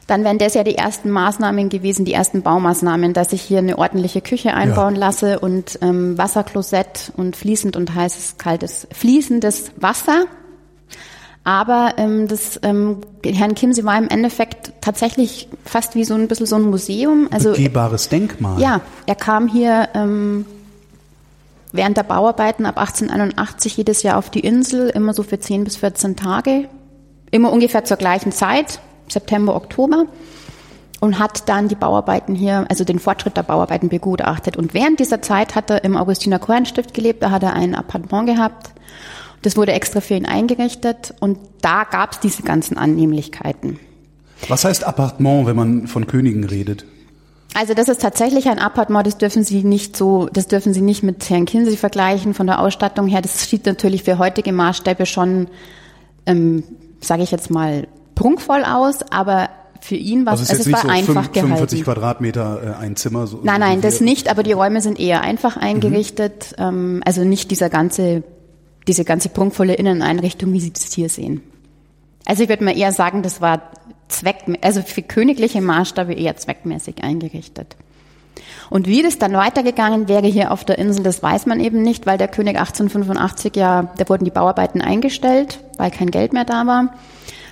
dann 0.08 0.24
wären 0.24 0.38
das 0.38 0.54
ja 0.54 0.64
die 0.64 0.76
ersten 0.76 1.10
Maßnahmen 1.12 1.68
gewesen, 1.68 2.06
die 2.06 2.14
ersten 2.14 2.42
Baumaßnahmen, 2.42 3.14
dass 3.14 3.34
ich 3.34 3.42
hier 3.42 3.60
eine 3.60 3.78
ordentliche 3.78 4.22
Küche 4.22 4.54
einbauen 4.54 4.96
ja. 4.96 5.02
lasse 5.02 5.40
und 5.40 5.78
ähm, 5.82 6.18
Wasserklosett 6.18 7.12
und 7.18 7.36
fließend 7.36 7.76
und 7.76 7.94
heißes, 7.94 8.38
kaltes, 8.38 8.88
fließendes 8.92 9.72
Wasser. 9.76 10.26
Aber 11.44 11.94
ähm, 11.98 12.28
das 12.28 12.60
ähm, 12.64 12.98
Herrn 13.24 13.56
Kimsey 13.56 13.84
war 13.86 13.98
im 13.98 14.08
Endeffekt 14.08 14.74
tatsächlich 14.82 15.48
fast 15.66 15.96
wie 15.96 16.04
so 16.04 16.14
ein 16.14 16.28
bisschen 16.28 16.46
so 16.46 16.56
ein 16.56 16.64
Museum. 16.64 17.28
Also 17.32 17.52
begehbares 17.52 18.10
Denkmal. 18.10 18.62
Ja, 18.62 18.82
er 19.06 19.16
kam 19.16 19.48
hier 19.48 19.90
ähm, 19.94 20.46
während 21.72 21.98
der 21.98 22.04
Bauarbeiten 22.04 22.66
ab 22.66 22.78
1881 22.78 23.78
jedes 23.78 24.04
Jahr 24.04 24.18
auf 24.18 24.30
die 24.30 24.42
Insel, 24.42 24.90
immer 24.90 25.14
so 25.14 25.24
für 25.24 25.40
10 25.40 25.64
bis 25.64 25.78
14 25.78 26.16
Tage, 26.16 26.70
immer 27.32 27.52
ungefähr 27.52 27.84
zur 27.84 27.98
gleichen 27.98 28.32
Zeit. 28.32 28.80
September, 29.10 29.56
Oktober 29.56 30.06
und 31.00 31.20
hat 31.20 31.48
dann 31.48 31.68
die 31.68 31.76
Bauarbeiten 31.76 32.36
hier, 32.36 32.66
also 32.70 32.84
den 32.84 33.00
Fortschritt 33.00 33.38
der 33.38 33.44
Bauarbeiten 33.44 33.90
begutachtet. 33.90 34.58
Und 34.58 34.74
während 34.74 35.00
dieser 35.00 35.22
Zeit 35.22 35.56
hat 35.56 35.70
er 35.70 35.84
im 35.84 35.96
Augustiner 35.96 36.40
Kornstift 36.40 36.94
gelebt, 36.94 37.22
da 37.22 37.32
hat 37.32 37.44
er 37.44 37.54
ein 37.54 37.76
Appartement 37.76 38.28
gehabt 38.28 38.72
Das 39.42 39.56
wurde 39.56 39.72
extra 39.72 40.02
für 40.02 40.16
ihn 40.16 40.26
eingerichtet 40.26 41.14
und 41.20 41.38
da 41.62 41.84
gab 41.84 42.14
es 42.14 42.20
diese 42.20 42.44
ganzen 42.44 42.78
Annehmlichkeiten. 42.78 43.80
Was 44.50 44.66
heißt 44.66 44.84
Appartement, 44.84 45.46
wenn 45.46 45.56
man 45.56 45.88
von 45.88 46.08
Königen 46.08 46.44
redet? 46.44 46.86
Also 47.54 47.74
das 47.74 47.88
ist 47.88 48.02
tatsächlich 48.02 48.50
ein 48.50 48.60
Appartement, 48.60 49.08
das 49.08 49.18
dürfen 49.18 49.44
Sie 49.44 49.64
nicht 49.64 49.96
so, 49.96 50.28
das 50.32 50.48
dürfen 50.48 50.74
Sie 50.74 50.82
nicht 50.82 51.02
mit 51.02 51.30
Herrn 51.30 51.46
Kinsey 51.46 51.78
vergleichen 51.78 52.34
von 52.34 52.46
der 52.46 52.60
Ausstattung 52.60 53.08
her. 53.08 53.22
Das 53.22 53.50
sieht 53.50 53.66
natürlich 53.66 54.04
für 54.04 54.18
heutige 54.18 54.52
Maßstäbe 54.52 55.06
schon, 55.06 55.48
ähm, 56.26 56.64
sage 57.00 57.24
ich 57.24 57.32
jetzt 57.32 57.50
mal, 57.50 57.88
prunkvoll 58.18 58.64
aus, 58.64 59.00
aber 59.12 59.50
für 59.80 59.96
ihn 59.96 60.26
war 60.26 60.34
also 60.34 60.44
es, 60.44 60.50
also 60.50 60.64
es 60.64 60.72
war 60.72 60.82
so 60.82 60.88
einfach 60.88 61.32
45 61.32 61.34
gehalten. 61.34 61.56
45 61.56 61.84
Quadratmeter 61.84 62.78
äh, 62.80 62.84
ein 62.84 62.96
Zimmer. 62.96 63.28
So, 63.28 63.40
Nein, 63.44 63.60
nein, 63.60 63.82
das 63.82 64.02
nicht, 64.02 64.30
aber 64.30 64.44
die 64.44 64.54
Räume 64.54 64.82
sind 64.82 65.00
eher 65.00 65.22
einfach 65.22 65.56
eingerichtet. 65.56 66.56
Ähm, 66.58 67.02
also 67.06 67.24
nicht 67.24 67.52
dieser 67.52 67.70
ganze, 67.70 68.24
diese 68.88 69.06
ganze 69.06 69.30
prunkvolle 69.30 69.76
Inneneinrichtung, 69.76 70.52
wie 70.52 70.60
Sie 70.60 70.74
das 70.74 70.92
hier 70.94 71.10
sehen. 71.10 71.42
Also 72.26 72.44
ich 72.44 72.50
würde 72.50 72.64
mal 72.64 72.78
eher 72.78 72.92
sagen, 72.92 73.22
das 73.22 73.40
war 73.40 73.62
zweck, 74.10 74.38
also 74.62 74.82
für 74.82 75.04
königliche 75.04 75.62
Maßstabe 75.62 76.14
eher 76.14 76.36
zweckmäßig 76.36 77.04
eingerichtet. 77.04 77.76
Und 78.70 78.88
wie 78.88 79.02
das 79.02 79.18
dann 79.18 79.34
weitergegangen 79.34 80.08
wäre 80.08 80.28
hier 80.28 80.52
auf 80.52 80.66
der 80.66 80.78
Insel, 80.78 81.04
das 81.04 81.24
weiß 81.24 81.46
man 81.46 81.60
eben 81.60 81.82
nicht, 81.84 82.06
weil 82.06 82.18
der 82.18 82.28
König 82.28 82.58
1885 82.58 83.56
ja, 83.56 83.94
da 83.98 84.10
wurden 84.10 84.26
die 84.26 84.32
Bauarbeiten 84.32 84.82
eingestellt, 84.82 85.60
weil 85.78 85.92
kein 85.92 86.12
Geld 86.12 86.34
mehr 86.34 86.46
da 86.46 86.66
war. 86.68 86.94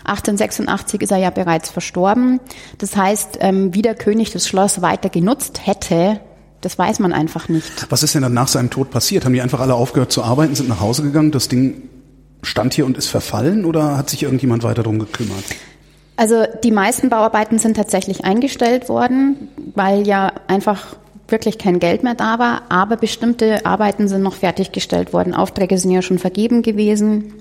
1886 0.06 1.02
ist 1.02 1.12
er 1.12 1.18
ja 1.18 1.30
bereits 1.30 1.70
verstorben. 1.70 2.40
Das 2.78 2.96
heißt, 2.96 3.38
ähm, 3.42 3.74
wie 3.74 3.82
der 3.82 3.96
König 3.96 4.32
das 4.32 4.48
Schloss 4.48 4.82
weiter 4.82 5.10
genutzt 5.10 5.66
hätte, 5.66 6.20
das 6.62 6.78
weiß 6.78 7.00
man 7.00 7.14
einfach 7.14 7.50
nicht. 7.50 7.88
Was 7.90 8.02
ist 8.02 8.16
denn 8.16 8.24
dann 8.24 8.34
nach 8.34 8.48
seinem 8.48 8.70
Tod 8.70 8.90
passiert? 8.90 9.26
Haben 9.26 9.34
die 9.34 9.42
einfach 9.42 9.60
alle 9.60 9.76
aufgehört 9.76 10.12
zu 10.12 10.24
arbeiten, 10.24 10.56
sind 10.56 10.70
nach 10.70 10.80
Hause 10.80 11.04
gegangen, 11.04 11.32
das 11.32 11.48
Ding 11.48 11.84
stand 12.42 12.74
hier 12.74 12.86
und 12.86 12.98
ist 12.98 13.08
verfallen 13.08 13.66
oder 13.66 13.98
hat 13.98 14.10
sich 14.10 14.24
irgendjemand 14.24 14.64
weiter 14.64 14.84
drum 14.84 15.00
gekümmert? 15.00 15.44
Also 16.18 16.46
die 16.64 16.72
meisten 16.72 17.10
Bauarbeiten 17.10 17.60
sind 17.60 17.76
tatsächlich 17.76 18.24
eingestellt 18.24 18.88
worden, 18.88 19.50
weil 19.76 20.08
ja 20.08 20.32
einfach 20.48 20.96
wirklich 21.28 21.58
kein 21.58 21.80
Geld 21.80 22.04
mehr 22.04 22.16
da 22.16 22.40
war. 22.40 22.64
Aber 22.70 22.98
bestimmte 22.98 23.66
Arbeiten 23.66 24.08
sind 24.08 24.22
noch 24.22 24.36
fertiggestellt 24.36 25.14
worden. 25.14 25.34
Aufträge 25.34 25.78
sind 25.78 25.92
ja 25.92 26.02
schon 26.02 26.20
vergeben 26.20 26.62
gewesen. 26.62 27.34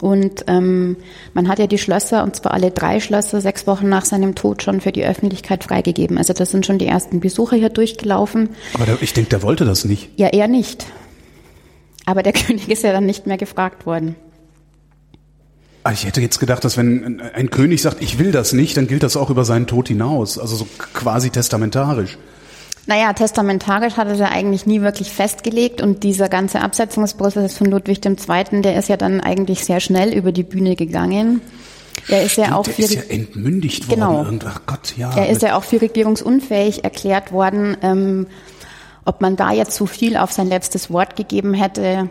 Und 0.00 0.44
ähm, 0.46 0.96
man 1.34 1.48
hat 1.48 1.58
ja 1.58 1.66
die 1.66 1.78
Schlösser, 1.78 2.22
und 2.22 2.36
zwar 2.36 2.52
alle 2.54 2.70
drei 2.70 3.00
Schlösser, 3.00 3.40
sechs 3.40 3.66
Wochen 3.66 3.88
nach 3.88 4.04
seinem 4.04 4.34
Tod 4.34 4.62
schon 4.62 4.80
für 4.80 4.92
die 4.92 5.04
Öffentlichkeit 5.04 5.64
freigegeben. 5.64 6.18
Also 6.18 6.32
das 6.32 6.50
sind 6.50 6.66
schon 6.66 6.78
die 6.78 6.86
ersten 6.86 7.20
Besucher 7.20 7.56
hier 7.56 7.68
durchgelaufen. 7.70 8.50
Aber 8.74 8.86
der, 8.86 9.02
ich 9.02 9.12
denke, 9.12 9.30
der 9.30 9.42
wollte 9.42 9.64
das 9.64 9.84
nicht. 9.84 10.10
Ja, 10.16 10.28
er 10.28 10.48
nicht. 10.48 10.86
Aber 12.06 12.22
der 12.22 12.32
König 12.34 12.68
ist 12.68 12.82
ja 12.84 12.92
dann 12.92 13.06
nicht 13.06 13.26
mehr 13.26 13.38
gefragt 13.38 13.86
worden. 13.86 14.14
Ah, 15.84 15.92
Ich 15.92 16.04
hätte 16.04 16.20
jetzt 16.20 16.38
gedacht, 16.38 16.64
dass 16.64 16.76
wenn 16.76 17.20
ein 17.20 17.50
König 17.50 17.82
sagt, 17.82 18.02
ich 18.02 18.18
will 18.18 18.30
das 18.30 18.52
nicht, 18.52 18.76
dann 18.76 18.86
gilt 18.86 19.02
das 19.02 19.16
auch 19.16 19.30
über 19.30 19.44
seinen 19.44 19.66
Tod 19.66 19.88
hinaus. 19.88 20.38
Also 20.38 20.56
so 20.56 20.66
quasi 20.92 21.30
testamentarisch. 21.30 22.18
Naja, 22.88 23.12
testamentarisch 23.12 23.98
hat 23.98 24.08
er 24.08 24.14
ja 24.14 24.28
eigentlich 24.30 24.64
nie 24.64 24.80
wirklich 24.80 25.12
festgelegt 25.12 25.82
und 25.82 26.02
dieser 26.04 26.30
ganze 26.30 26.62
Absetzungsprozess 26.62 27.54
von 27.56 27.66
Ludwig 27.66 28.02
II., 28.04 28.62
der 28.62 28.76
ist 28.78 28.88
ja 28.88 28.96
dann 28.96 29.20
eigentlich 29.20 29.62
sehr 29.66 29.78
schnell 29.80 30.14
über 30.14 30.32
die 30.32 30.42
Bühne 30.42 30.74
gegangen. 30.74 31.42
Er 32.08 32.22
ist 32.22 32.38
ja 32.38 32.54
auch 32.56 32.64
der 32.64 32.72
für, 32.72 32.82
ist 32.82 32.94
ja 32.94 33.02
entmündigt 33.10 33.88
worden. 33.90 34.00
Genau. 34.00 34.22
Irgend- 34.24 34.46
Ach 34.48 34.62
Gott, 34.64 34.94
ja. 34.96 35.14
er 35.14 35.28
ist 35.28 35.42
ja 35.42 35.54
auch 35.58 35.64
für 35.64 35.82
regierungsunfähig 35.82 36.82
erklärt 36.82 37.30
worden. 37.30 37.76
Ähm, 37.82 38.26
ob 39.04 39.20
man 39.20 39.36
da 39.36 39.52
jetzt 39.52 39.74
zu 39.74 39.84
viel 39.84 40.16
auf 40.16 40.32
sein 40.32 40.48
letztes 40.48 40.90
Wort 40.90 41.14
gegeben 41.14 41.52
hätte, 41.52 42.08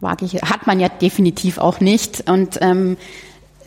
wage 0.00 0.24
ich, 0.24 0.34
hat 0.42 0.66
man 0.66 0.80
ja 0.80 0.88
definitiv 0.88 1.58
auch 1.58 1.78
nicht. 1.78 2.28
Und 2.28 2.58
ähm, 2.60 2.96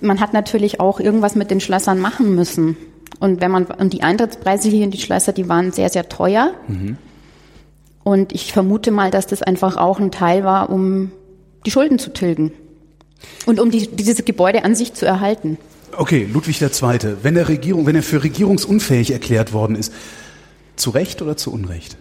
man 0.01 0.19
hat 0.19 0.33
natürlich 0.33 0.81
auch 0.81 0.99
irgendwas 0.99 1.35
mit 1.35 1.49
den 1.49 1.61
Schlössern 1.61 1.99
machen 1.99 2.35
müssen. 2.35 2.75
Und 3.19 3.41
wenn 3.41 3.51
man 3.51 3.65
und 3.65 3.93
die 3.93 4.03
Eintrittspreise 4.03 4.69
hier 4.69 4.83
in 4.83 4.91
die 4.91 4.99
Schlösser, 4.99 5.33
die 5.33 5.49
waren 5.49 5.71
sehr 5.71 5.89
sehr 5.89 6.09
teuer. 6.09 6.51
Und 8.03 8.33
ich 8.33 8.53
vermute 8.53 8.91
mal, 8.91 9.11
dass 9.11 9.27
das 9.27 9.41
einfach 9.41 9.77
auch 9.77 9.99
ein 9.99 10.11
Teil 10.11 10.43
war, 10.43 10.69
um 10.69 11.11
die 11.65 11.71
Schulden 11.71 11.99
zu 11.99 12.13
tilgen 12.13 12.53
und 13.45 13.59
um 13.59 13.71
die, 13.71 13.87
dieses 13.87 14.23
Gebäude 14.23 14.63
an 14.63 14.75
sich 14.75 14.93
zu 14.93 15.05
erhalten. 15.05 15.57
Okay, 15.97 16.27
Ludwig 16.31 16.61
II. 16.61 16.69
Wenn 17.23 17.35
der 17.35 17.49
Regierung, 17.49 17.85
wenn 17.85 17.95
er 17.95 18.03
für 18.03 18.23
regierungsunfähig 18.23 19.11
erklärt 19.11 19.51
worden 19.51 19.75
ist, 19.75 19.91
zu 20.75 20.91
Recht 20.91 21.21
oder 21.21 21.37
zu 21.37 21.51
Unrecht? 21.51 21.97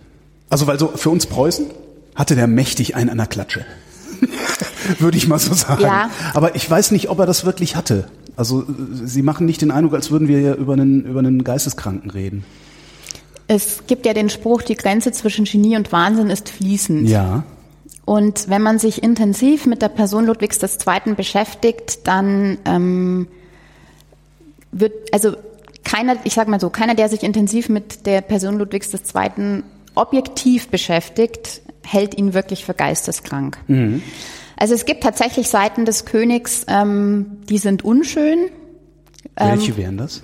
Also, 0.51 0.66
weil 0.66 0.79
so 0.79 0.88
für 0.88 1.11
uns 1.11 1.27
Preußen 1.27 1.66
hatte 2.14 2.37
der 2.37 2.47
mächtig 2.47 2.95
einen 2.95 3.11
an 3.11 3.19
der 3.19 3.27
Klatsche. 3.27 3.64
Würde 4.99 5.16
ich 5.16 5.27
mal 5.27 5.38
so 5.38 5.55
sagen. 5.55 5.83
Ja. 5.83 6.11
Aber 6.35 6.55
ich 6.55 6.71
weiß 6.71 6.90
nicht, 6.92 7.09
ob 7.09 7.19
er 7.19 7.27
das 7.27 7.45
wirklich 7.45 7.75
hatte. 7.75 8.07
Also, 8.37 8.62
äh, 8.62 8.64
Sie 9.05 9.22
machen 9.22 9.46
nicht 9.46 9.62
den 9.62 9.70
Eindruck, 9.70 9.94
als 9.94 10.11
würden 10.11 10.29
wir 10.29 10.40
ja 10.40 10.55
über 10.55 10.75
einen, 10.75 11.05
über 11.05 11.20
einen 11.20 11.42
Geisteskranken 11.42 12.11
reden. 12.11 12.44
Es 13.49 13.85
gibt 13.87 14.07
ja 14.07 14.12
den 14.12 14.29
Spruch, 14.29 14.62
die 14.62 14.75
Grenze 14.75 15.12
zwischen 15.12 15.44
Genie 15.44 15.77
und 15.77 15.92
Wahnsinn 15.92 16.31
ist 16.31 16.49
fließend. 16.49 17.09
Ja. 17.09 17.44
Und 18.05 18.49
wenn 18.49 18.62
man 18.62 18.79
sich 18.79 19.03
intensiv 19.03 19.66
mit 19.66 19.83
der 19.83 19.88
Person 19.88 20.27
Ludwigs 20.27 20.61
II. 20.62 21.14
beschäftigt, 21.14 22.07
dann 22.07 22.59
ähm, 22.64 23.27
wird, 24.72 24.92
also 25.12 25.35
keiner, 25.85 26.16
ich 26.25 26.35
sag 26.35 26.49
mal 26.49 26.61
so, 26.61 26.70
keiner, 26.70 26.94
der 26.94 27.09
sich 27.09 27.22
intensiv 27.22 27.68
mit 27.68 28.07
der 28.07 28.20
Person 28.20 28.59
Ludwigs 28.59 28.92
II. 28.92 29.62
objektiv 29.94 30.68
beschäftigt, 30.68 31.62
hält 31.85 32.16
ihn 32.18 32.35
wirklich 32.35 32.64
für 32.64 32.75
geisteskrank. 32.75 33.59
Also 34.57 34.75
es 34.75 34.85
gibt 34.87 35.03
tatsächlich 35.03 35.49
Seiten 35.49 35.85
des 35.85 36.05
Königs, 36.05 36.64
ähm, 36.69 37.38
die 37.49 37.59
sind 37.59 37.85
unschön. 37.85 38.51
Ähm, 39.37 39.51
Welche 39.59 39.77
wären 39.77 39.99
das? 39.99 40.23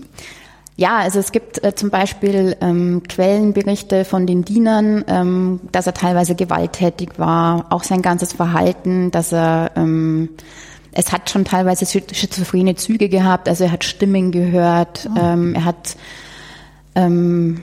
Ja, 0.76 0.98
also 0.98 1.18
es 1.18 1.32
gibt 1.32 1.62
äh, 1.62 1.74
zum 1.74 1.90
Beispiel 1.90 2.56
ähm, 2.62 3.02
Quellenberichte 3.06 4.06
von 4.06 4.26
den 4.26 4.42
Dienern, 4.44 5.04
ähm, 5.06 5.60
dass 5.70 5.86
er 5.86 5.92
teilweise 5.92 6.34
gewalttätig 6.34 7.10
war, 7.18 7.66
auch 7.70 7.84
sein 7.84 8.00
ganzes 8.00 8.32
Verhalten, 8.32 9.10
dass 9.10 9.32
er 9.32 9.72
ähm, 9.76 10.30
es 10.92 11.12
hat 11.12 11.30
schon 11.30 11.44
teilweise 11.44 11.84
schi- 11.84 12.14
schizophrene 12.14 12.74
Züge 12.74 13.08
gehabt, 13.08 13.48
also 13.48 13.64
er 13.64 13.72
hat 13.72 13.84
Stimmen 13.84 14.32
gehört, 14.32 15.08
ähm, 15.20 15.54
er 15.54 15.64
hat 15.66 15.96
ähm, 16.94 17.62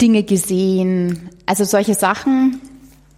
Dinge 0.00 0.22
gesehen, 0.22 1.30
also 1.46 1.64
solche 1.64 1.94
Sachen. 1.94 2.60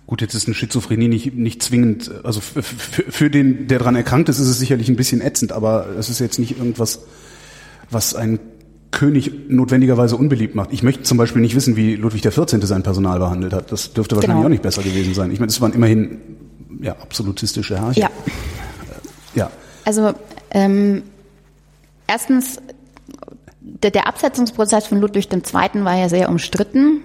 Gut, 0.07 0.21
jetzt 0.21 0.35
ist 0.35 0.47
eine 0.47 0.55
Schizophrenie 0.55 1.09
nicht, 1.09 1.35
nicht 1.35 1.63
zwingend, 1.63 2.11
also 2.25 2.41
für, 2.41 2.63
für, 2.63 3.03
für 3.11 3.31
den, 3.31 3.69
der 3.69 3.79
daran 3.79 3.97
erkrankt 3.97 4.29
ist, 4.29 4.39
ist 4.39 4.49
es 4.49 4.59
sicherlich 4.59 4.89
ein 4.89 4.97
bisschen 4.97 5.23
ätzend, 5.23 5.53
aber 5.53 5.87
es 5.99 6.11
ist 6.11 6.19
jetzt 6.19 6.39
nicht 6.39 6.59
irgendwas, 6.59 7.01
was 7.91 8.15
einen 8.15 8.39
König 8.91 9.49
notwendigerweise 9.49 10.17
unbeliebt 10.17 10.55
macht. 10.55 10.73
Ich 10.73 10.83
möchte 10.83 11.03
zum 11.03 11.19
Beispiel 11.19 11.43
nicht 11.43 11.55
wissen, 11.57 11.75
wie 11.77 11.97
Ludwig 11.97 12.23
XIV. 12.23 12.63
sein 12.63 12.83
Personal 12.83 13.19
behandelt 13.19 13.53
hat. 13.53 13.73
Das 13.73 13.93
dürfte 13.93 14.15
wahrscheinlich 14.15 14.37
Genau. 14.37 14.47
auch 14.47 14.51
nicht 14.51 14.63
besser 14.63 14.83
gewesen 14.83 15.15
sein. 15.15 15.31
Ich 15.33 15.41
meine, 15.41 15.51
es 15.51 15.61
waren 15.61 15.73
immerhin 15.73 16.19
ja, 16.81 16.93
absolutistische 16.93 17.79
Herrscher. 17.79 18.01
Ja, 18.03 18.11
ja. 19.35 19.51
also 19.85 20.13
ähm, 20.51 21.03
erstens, 22.07 22.61
der, 23.61 23.91
der 23.91 24.07
Absetzungsprozess 24.07 24.87
von 24.87 25.01
Ludwig 25.01 25.29
II. 25.33 25.41
war 25.85 25.97
ja 25.97 26.09
sehr 26.09 26.29
umstritten, 26.29 27.01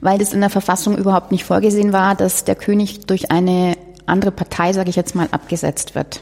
weil 0.00 0.18
das 0.18 0.32
in 0.32 0.40
der 0.40 0.50
Verfassung 0.50 0.96
überhaupt 0.96 1.32
nicht 1.32 1.44
vorgesehen 1.44 1.92
war, 1.92 2.14
dass 2.14 2.44
der 2.44 2.54
König 2.54 3.06
durch 3.06 3.30
eine 3.30 3.76
andere 4.06 4.30
Partei, 4.30 4.72
sage 4.72 4.90
ich 4.90 4.96
jetzt 4.96 5.14
mal, 5.14 5.28
abgesetzt 5.30 5.94
wird. 5.94 6.20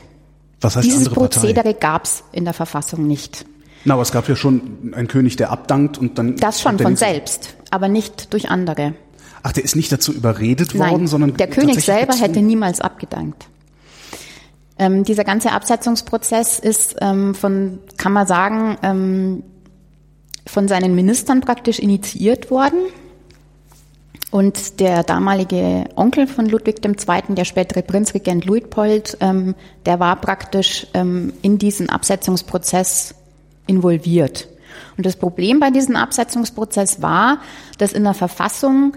Was 0.60 0.76
heißt 0.76 0.86
Dieses 0.86 1.08
andere 1.08 1.20
Partei? 1.20 1.40
Prozedere 1.40 1.74
gab 1.74 2.04
es 2.04 2.24
in 2.32 2.44
der 2.44 2.54
Verfassung 2.54 3.06
nicht. 3.06 3.44
Na, 3.84 3.94
aber 3.94 4.02
es 4.02 4.10
gab 4.10 4.28
ja 4.28 4.34
schon 4.34 4.92
einen 4.94 5.06
König, 5.06 5.36
der 5.36 5.50
abdankt 5.50 5.98
und 5.98 6.18
dann. 6.18 6.36
Das 6.36 6.60
schon 6.60 6.78
von 6.78 6.96
selbst, 6.96 7.56
aber 7.70 7.88
nicht 7.88 8.32
durch 8.32 8.50
andere. 8.50 8.94
Ach, 9.42 9.52
der 9.52 9.62
ist 9.62 9.76
nicht 9.76 9.92
dazu 9.92 10.12
überredet 10.12 10.76
worden, 10.76 10.90
Nein, 10.90 11.06
sondern 11.06 11.34
der 11.36 11.46
König 11.46 11.80
selber 11.80 12.12
gezwungen. 12.12 12.20
hätte 12.20 12.42
niemals 12.42 12.80
abgedankt. 12.80 13.46
Ähm, 14.78 15.04
dieser 15.04 15.24
ganze 15.24 15.52
Absetzungsprozess 15.52 16.58
ist 16.58 16.96
ähm, 17.00 17.34
von, 17.34 17.78
kann 17.96 18.12
man 18.12 18.26
sagen, 18.26 18.76
ähm, 18.82 19.42
von 20.46 20.68
seinen 20.68 20.94
Ministern 20.94 21.40
praktisch 21.40 21.78
initiiert 21.78 22.50
worden. 22.50 22.78
Und 24.36 24.80
der 24.80 25.02
damalige 25.02 25.86
Onkel 25.96 26.26
von 26.26 26.44
Ludwig 26.44 26.84
II., 26.84 27.34
der 27.34 27.46
spätere 27.46 27.80
Prinzregent 27.80 28.44
Luitpold, 28.44 29.16
ähm, 29.22 29.54
der 29.86 29.98
war 29.98 30.16
praktisch 30.16 30.86
ähm, 30.92 31.32
in 31.40 31.56
diesen 31.56 31.88
Absetzungsprozess 31.88 33.14
involviert. 33.66 34.46
Und 34.98 35.06
das 35.06 35.16
Problem 35.16 35.58
bei 35.58 35.70
diesem 35.70 35.96
Absetzungsprozess 35.96 37.00
war, 37.00 37.38
dass 37.78 37.94
in 37.94 38.04
der 38.04 38.12
Verfassung 38.12 38.92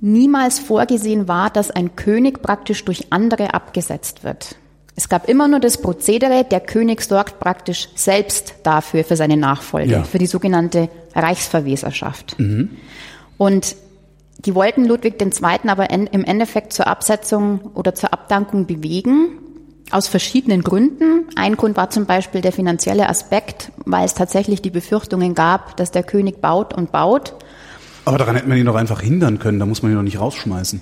niemals 0.00 0.58
vorgesehen 0.58 1.28
war, 1.28 1.50
dass 1.50 1.70
ein 1.70 1.94
König 1.94 2.40
praktisch 2.40 2.82
durch 2.86 3.12
andere 3.12 3.52
abgesetzt 3.52 4.24
wird. 4.24 4.56
Es 4.96 5.10
gab 5.10 5.28
immer 5.28 5.46
nur 5.46 5.60
das 5.60 5.76
Prozedere, 5.82 6.44
der 6.50 6.60
König 6.60 7.02
sorgt 7.02 7.38
praktisch 7.38 7.90
selbst 7.96 8.54
dafür, 8.62 9.04
für 9.04 9.16
seine 9.16 9.36
Nachfolge, 9.36 9.92
Ja. 9.92 10.04
für 10.04 10.16
die 10.18 10.24
sogenannte 10.26 10.88
Reichsverweserschaft. 11.14 12.34
Und 13.36 13.76
die 14.44 14.54
wollten 14.54 14.84
Ludwig 14.86 15.20
II. 15.20 15.68
aber 15.68 15.90
en- 15.90 16.06
im 16.06 16.24
Endeffekt 16.24 16.72
zur 16.72 16.86
Absetzung 16.86 17.60
oder 17.74 17.94
zur 17.94 18.12
Abdankung 18.12 18.66
bewegen. 18.66 19.38
aus 19.92 20.06
verschiedenen 20.06 20.62
Gründen. 20.62 21.24
Ein 21.34 21.56
Grund 21.56 21.76
war 21.76 21.90
zum 21.90 22.06
Beispiel 22.06 22.42
der 22.42 22.52
finanzielle 22.52 23.08
Aspekt, 23.08 23.72
weil 23.86 24.04
es 24.04 24.14
tatsächlich 24.14 24.62
die 24.62 24.70
Befürchtungen 24.70 25.34
gab, 25.34 25.76
dass 25.78 25.90
der 25.90 26.04
König 26.04 26.40
baut 26.40 26.72
und 26.74 26.92
baut. 26.92 27.34
Aber 28.04 28.16
daran 28.16 28.36
hätte 28.36 28.48
man 28.48 28.56
ihn 28.56 28.66
doch 28.66 28.76
einfach 28.76 29.00
hindern 29.00 29.40
können, 29.40 29.58
da 29.58 29.66
muss 29.66 29.82
man 29.82 29.90
ihn 29.90 29.96
doch 29.96 30.04
nicht 30.04 30.20
rausschmeißen. 30.20 30.80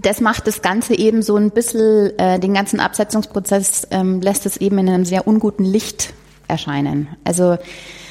Das 0.00 0.20
macht 0.20 0.46
das 0.46 0.62
Ganze 0.62 0.94
eben 0.96 1.20
so 1.22 1.34
ein 1.36 1.50
bisschen, 1.50 2.16
äh, 2.16 2.38
den 2.38 2.54
ganzen 2.54 2.78
Absetzungsprozess 2.78 3.88
ähm, 3.90 4.20
lässt 4.20 4.46
es 4.46 4.56
eben 4.56 4.78
in 4.78 4.88
einem 4.88 5.04
sehr 5.04 5.26
unguten 5.26 5.64
Licht 5.64 6.14
erscheinen. 6.46 7.08
Also 7.24 7.58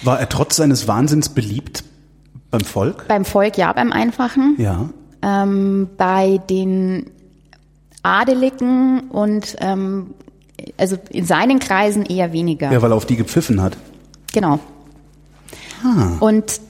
War 0.04 0.20
er 0.20 0.28
trotz 0.28 0.58
seines 0.58 0.90
Wahnsinns 0.90 1.30
beliebt 1.30 1.86
beim 2.52 2.62
Volk? 2.62 3.08
beim 3.08 3.26
Volk 3.26 3.58
ja, 3.58 3.72
beim 3.74 3.92
Einfachen. 3.92 4.56
Ja. 4.58 4.90
Ähm, 5.22 5.90
bei 5.98 6.40
den 6.50 7.12
Adeligen 8.04 9.10
und 9.10 9.58
ähm, 9.60 10.14
also 10.78 10.98
in 11.10 11.26
seinen 11.26 11.60
Kreisen 11.60 12.06
eher 12.06 12.34
weniger. 12.34 12.72
Ja, 12.72 12.82
weil 12.82 12.92
er 12.92 12.96
auf 12.96 13.06
die 13.06 13.16
gepfiffen 13.16 13.62
hat. 13.62 13.78
Genau. 14.34 14.60
Und 16.20 16.62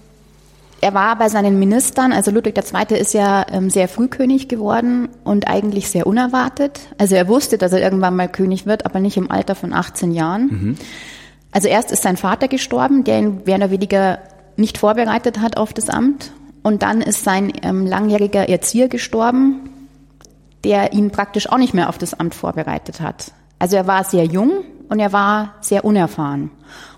er 0.82 0.94
war 0.94 1.18
bei 1.18 1.30
seinen 1.30 1.60
Ministern, 1.60 2.14
also 2.14 2.32
Ludwig 2.32 2.58
II. 2.58 2.98
ist 2.98 3.14
ja 3.14 3.46
ähm, 3.52 3.70
sehr 3.70 3.88
früh 3.88 4.08
König 4.08 4.48
geworden 4.48 5.10
und 5.24 5.48
eigentlich 5.48 5.90
sehr 5.90 6.08
unerwartet. 6.08 6.80
Also 6.98 7.16
er 7.16 7.28
wusste, 7.28 7.58
dass 7.58 7.74
er 7.74 7.82
irgendwann 7.82 8.16
mal 8.16 8.30
König 8.30 8.66
wird, 8.66 8.86
aber 8.86 9.00
nicht 9.00 9.18
im 9.18 9.30
Alter 9.30 9.56
von 9.56 9.74
18 9.74 10.12
Jahren. 10.12 10.78
Also 11.52 11.68
erst 11.68 11.92
ist 11.92 12.04
sein 12.04 12.18
Vater 12.18 12.48
gestorben, 12.48 13.04
der 13.04 13.20
ihn 13.20 13.42
mehr 13.46 13.58
oder 13.58 13.72
weniger 13.72 14.20
nicht 14.60 14.78
vorbereitet 14.78 15.40
hat 15.40 15.58
auf 15.58 15.74
das 15.74 15.90
Amt. 15.90 16.32
Und 16.62 16.84
dann 16.84 17.02
ist 17.02 17.24
sein 17.24 17.54
ähm, 17.64 17.86
langjähriger 17.86 18.50
Erzieher 18.50 18.90
gestorben, 18.90 19.70
der 20.64 20.94
ihn 20.94 21.10
praktisch 21.12 21.50
auch 21.50 21.58
nicht 21.58 21.74
mehr 21.74 21.90
auf 21.90 21.98
das 21.98 22.14
Amt 22.14 22.36
vorbereitet 22.36 23.00
hat. 23.02 23.32
Also 23.60 23.78
er 23.78 23.88
war 23.88 24.04
sehr 24.04 24.26
jung 24.26 24.64
und 24.90 25.00
er 25.00 25.14
war 25.14 25.56
sehr 25.62 25.86
unerfahren. 25.86 26.52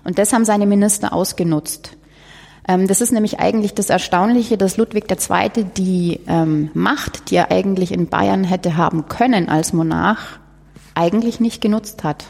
Und 0.04 0.18
das 0.18 0.32
haben 0.32 0.44
seine 0.44 0.66
Minister 0.66 1.12
ausgenutzt. 1.12 1.96
Ähm, 2.66 2.86
das 2.86 3.00
ist 3.00 3.12
nämlich 3.12 3.40
eigentlich 3.40 3.74
das 3.74 3.90
Erstaunliche, 3.90 4.56
dass 4.56 4.76
Ludwig 4.76 5.10
II. 5.10 5.64
die 5.76 6.20
ähm, 6.26 6.70
Macht, 6.74 7.30
die 7.30 7.36
er 7.36 7.50
eigentlich 7.50 7.92
in 7.92 8.08
Bayern 8.08 8.44
hätte 8.44 8.76
haben 8.76 9.08
können 9.08 9.48
als 9.48 9.72
Monarch, 9.72 10.38
eigentlich 10.94 11.40
nicht 11.40 11.60
genutzt 11.60 12.04
hat. 12.04 12.26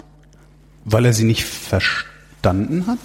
Weil 0.85 1.07
er 1.07 1.13
sie 1.13 1.25
nicht 1.25 1.45
verstanden 1.45 2.87
hat? 2.87 2.99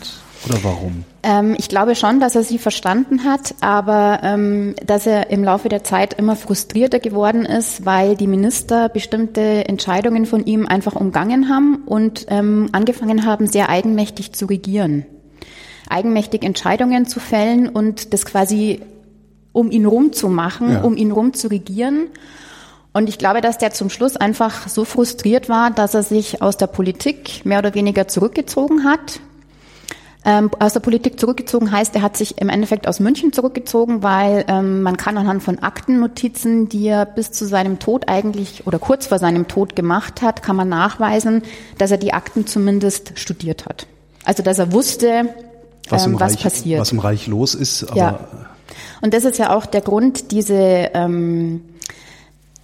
Oder 0.45 0.63
warum? 0.63 1.03
Ähm, 1.23 1.55
ich 1.57 1.67
glaube 1.69 1.95
schon, 1.95 2.19
dass 2.19 2.35
er 2.35 2.43
sie 2.43 2.57
verstanden 2.57 3.23
hat, 3.23 3.55
aber 3.61 4.19
ähm, 4.23 4.75
dass 4.85 5.07
er 5.07 5.29
im 5.29 5.43
Laufe 5.43 5.69
der 5.69 5.83
Zeit 5.83 6.13
immer 6.13 6.35
frustrierter 6.35 6.99
geworden 6.99 7.45
ist, 7.45 7.85
weil 7.85 8.15
die 8.15 8.27
Minister 8.27 8.89
bestimmte 8.89 9.67
Entscheidungen 9.67 10.25
von 10.25 10.45
ihm 10.45 10.65
einfach 10.67 10.95
umgangen 10.95 11.49
haben 11.49 11.83
und 11.85 12.27
ähm, 12.29 12.69
angefangen 12.71 13.25
haben, 13.25 13.47
sehr 13.47 13.69
eigenmächtig 13.69 14.33
zu 14.33 14.45
regieren. 14.45 15.05
Eigenmächtig 15.89 16.43
Entscheidungen 16.43 17.05
zu 17.05 17.19
fällen 17.19 17.67
und 17.69 18.13
das 18.13 18.25
quasi 18.25 18.81
um 19.53 19.71
ihn 19.71 19.85
rum 19.85 20.13
zu 20.13 20.27
machen, 20.29 20.71
Ja. 20.71 20.81
um 20.81 20.95
ihn 20.97 21.11
rum 21.11 21.33
zu 21.33 21.47
regieren. 21.47 22.07
Und 22.93 23.09
ich 23.09 23.17
glaube, 23.17 23.41
dass 23.41 23.57
der 23.57 23.71
zum 23.71 23.89
Schluss 23.89 24.15
einfach 24.15 24.67
so 24.67 24.85
frustriert 24.85 25.49
war, 25.49 25.71
dass 25.71 25.93
er 25.93 26.03
sich 26.03 26.41
aus 26.41 26.57
der 26.57 26.67
Politik 26.67 27.45
mehr 27.45 27.59
oder 27.59 27.73
weniger 27.73 28.07
zurückgezogen 28.07 28.83
hat. 28.83 29.19
Ähm, 30.29 30.51
aus 30.59 30.73
der 30.73 30.81
Politik 30.81 31.17
zurückgezogen 31.21 31.71
heißt, 31.71 31.95
er 31.95 32.01
hat 32.01 32.17
sich 32.17 32.41
im 32.41 32.49
Endeffekt 32.49 32.85
aus 32.85 32.99
München 32.99 33.31
zurückgezogen, 33.31 34.03
weil 34.03 34.43
ähm, 34.49 34.81
man 34.81 34.97
kann 34.97 35.17
anhand 35.17 35.41
von 35.41 35.59
Aktennotizen, 35.59 36.67
die 36.67 36.85
er 36.87 37.05
bis 37.05 37.31
zu 37.31 37.45
seinem 37.45 37.79
Tod 37.79 38.09
eigentlich 38.09 38.67
oder 38.67 38.77
kurz 38.77 39.07
vor 39.07 39.19
seinem 39.19 39.47
Tod 39.47 39.77
gemacht 39.77 40.21
hat, 40.21 40.43
kann 40.43 40.57
man 40.57 40.67
nachweisen, 40.67 41.43
dass 41.77 41.91
er 41.91 41.97
die 41.97 42.13
Akten 42.13 42.45
zumindest 42.45 43.17
studiert 43.17 43.65
hat. 43.65 43.87
Also 44.25 44.43
dass 44.43 44.59
er 44.59 44.73
wusste, 44.73 45.29
Was, 45.87 46.05
im 46.05 46.11
ähm, 46.11 46.19
was 46.19 46.33
Reich, 46.33 46.43
passiert. 46.43 46.81
was 46.81 46.91
im 46.91 46.99
Reich 46.99 47.27
los 47.27 47.55
ist, 47.55 47.85
aber 47.85 47.97
Ja. 47.97 48.19
Und 49.01 49.13
das 49.13 49.23
ist 49.23 49.37
ja 49.37 49.55
auch 49.55 49.65
der 49.65 49.79
Grund, 49.79 50.31
diese, 50.31 50.89
ähm, 50.93 51.61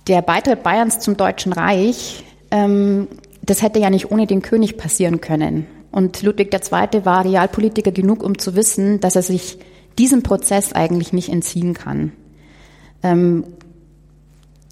der 0.08 0.22
Beitritt 0.22 0.64
Bayerns 0.64 1.00
zum 1.00 1.16
Deutschen 1.16 1.54
Reich, 1.54 2.26
ähm, 2.52 3.08
das 3.42 3.62
hätte 3.62 3.80
ja 3.80 3.90
nicht 3.90 4.12
ohne 4.12 4.28
den 4.28 4.42
König 4.42 4.78
passieren 4.78 5.22
können. 5.22 5.66
Und 5.94 6.24
Ludwig 6.24 6.52
II. 6.52 7.06
war 7.06 7.24
Realpolitiker 7.24 7.92
genug, 7.92 8.24
um 8.24 8.40
zu 8.40 8.56
wissen, 8.56 9.00
dass 9.00 9.16
er 9.16 9.22
sich 9.22 9.60
diesem 10.00 10.24
Prozess 10.24 10.74
eigentlich 10.74 11.14
nicht 11.14 11.30
entziehen 11.30 11.76
kann. 11.76 12.14
Ähm, 13.04 13.44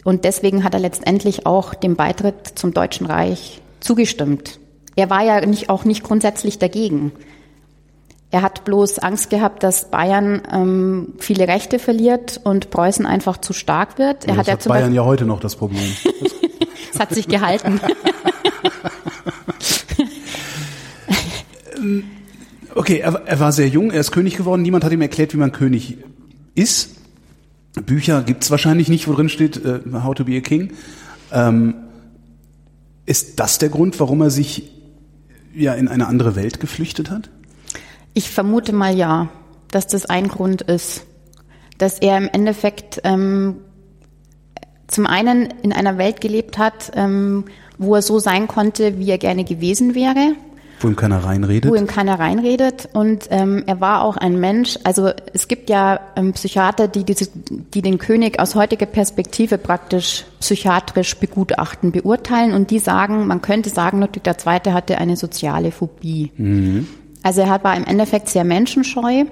und 0.04 0.26
deswegen 0.26 0.64
hat 0.64 0.74
er 0.74 0.80
letztendlich 0.80 1.46
auch 1.46 1.76
dem 1.76 1.96
Beitritt 1.96 2.54
zum 2.56 2.74
Deutschen 2.74 3.06
Reich 3.06 3.62
zugestimmt. 3.82 4.60
Er 4.96 5.12
war 5.12 5.24
ja 5.24 5.46
nicht, 5.46 5.70
auch 5.70 5.86
nicht 5.86 6.02
grundsätzlich 6.02 6.58
dagegen. 6.58 7.12
Er 8.32 8.42
hat 8.42 8.66
bloß 8.66 8.98
Angst 8.98 9.30
gehabt, 9.30 9.62
dass 9.62 9.92
Bayern 9.92 10.42
ähm, 10.52 11.14
viele 11.20 11.48
Rechte 11.48 11.78
verliert 11.78 12.42
und 12.44 12.72
Preußen 12.72 13.06
einfach 13.06 13.38
zu 13.38 13.54
stark 13.54 14.00
wird. 14.00 14.26
Er 14.26 14.30
das 14.30 14.38
hat 14.38 14.48
ja 14.48 14.54
hat 14.54 14.64
Bayern 14.64 14.82
Beispiel, 14.86 14.96
ja 14.96 15.06
heute 15.06 15.26
noch 15.26 15.40
das 15.40 15.56
Problem. 15.56 15.84
es 16.92 17.00
hat 17.00 17.14
sich 17.14 17.28
gehalten. 17.28 17.80
Okay, 22.76 23.00
er, 23.00 23.14
er 23.26 23.40
war 23.40 23.52
sehr 23.52 23.68
jung, 23.68 23.92
er 23.92 24.00
ist 24.00 24.12
König 24.12 24.38
geworden, 24.38 24.62
niemand 24.62 24.84
hat 24.84 24.92
ihm 24.92 25.02
erklärt, 25.02 25.34
wie 25.34 25.38
man 25.38 25.52
König 25.52 25.98
ist. 26.56 26.96
Bücher 27.86 28.24
gibt's 28.24 28.52
wahrscheinlich 28.52 28.90
nicht, 28.90 29.08
wo 29.08 29.14
drin 29.14 29.30
steht, 29.30 29.64
äh, 29.64 29.80
How 29.94 30.14
to 30.14 30.26
be 30.26 30.38
a 30.38 30.42
King. 30.42 30.74
Ähm, 31.32 31.76
ist 33.06 33.40
das 33.40 33.58
der 33.58 33.70
Grund, 33.70 34.00
warum 34.00 34.22
er 34.22 34.30
sich 34.30 34.72
ja 35.54 35.74
in 35.74 35.88
eine 35.88 36.08
andere 36.08 36.36
Welt 36.36 36.60
geflüchtet 36.60 37.10
hat? 37.10 37.30
Ich 38.14 38.30
vermute 38.30 38.74
mal 38.74 38.96
ja, 38.96 39.30
dass 39.70 39.88
das 39.88 40.06
ein 40.06 40.28
Grund 40.28 40.62
ist, 40.62 41.06
dass 41.78 42.00
er 42.00 42.18
im 42.18 42.30
Endeffekt 42.32 43.02
ähm, 43.04 43.56
zum 44.88 45.08
einen 45.08 45.50
in 45.64 45.74
einer 45.74 45.98
Welt 45.98 46.22
gelebt 46.22 46.58
hat, 46.58 46.92
ähm, 46.96 47.46
wo 47.78 47.96
er 47.96 48.02
so 48.02 48.20
sein 48.20 48.48
konnte, 48.48 49.00
wie 49.00 49.10
er 49.10 49.18
gerne 49.18 49.46
gewesen 49.46 49.96
wäre. 49.96 50.36
Wo 50.84 50.88
ihm 50.88 50.96
keiner 50.96 51.24
reinredet? 51.24 51.72
wo 51.72 51.76
ihm 51.76 51.88
keiner 51.88 52.20
reinredet. 52.20 52.90
Und 52.94 53.28
ähm, 53.30 53.64
er 53.66 53.82
war 53.82 54.04
auch 54.04 54.18
ein 54.18 54.40
Mensch, 54.40 54.78
also 54.84 55.12
es 55.34 55.48
gibt 55.48 55.70
ja 55.70 56.00
ähm, 56.16 56.34
Psychiater, 56.34 56.88
die, 56.88 57.04
diese, 57.04 57.28
die 57.74 57.82
den 57.82 57.98
König 57.98 58.40
aus 58.40 58.56
heutiger 58.56 58.86
Perspektive 58.86 59.58
praktisch 59.58 60.26
psychiatrisch 60.40 61.16
begutachten, 61.18 61.92
beurteilen 61.92 62.54
und 62.54 62.72
die 62.72 62.80
sagen, 62.80 63.28
man 63.28 63.42
könnte 63.42 63.70
sagen, 63.70 64.02
Ludwig 64.02 64.26
II. 64.26 64.72
hatte 64.72 64.98
eine 64.98 65.16
soziale 65.16 65.72
Phobie. 65.72 66.32
Also 67.24 67.42
er 67.42 67.64
war 67.64 67.76
im 67.76 67.86
Endeffekt 67.86 68.30
sehr 68.30 68.44
menschenscheu 68.44 69.26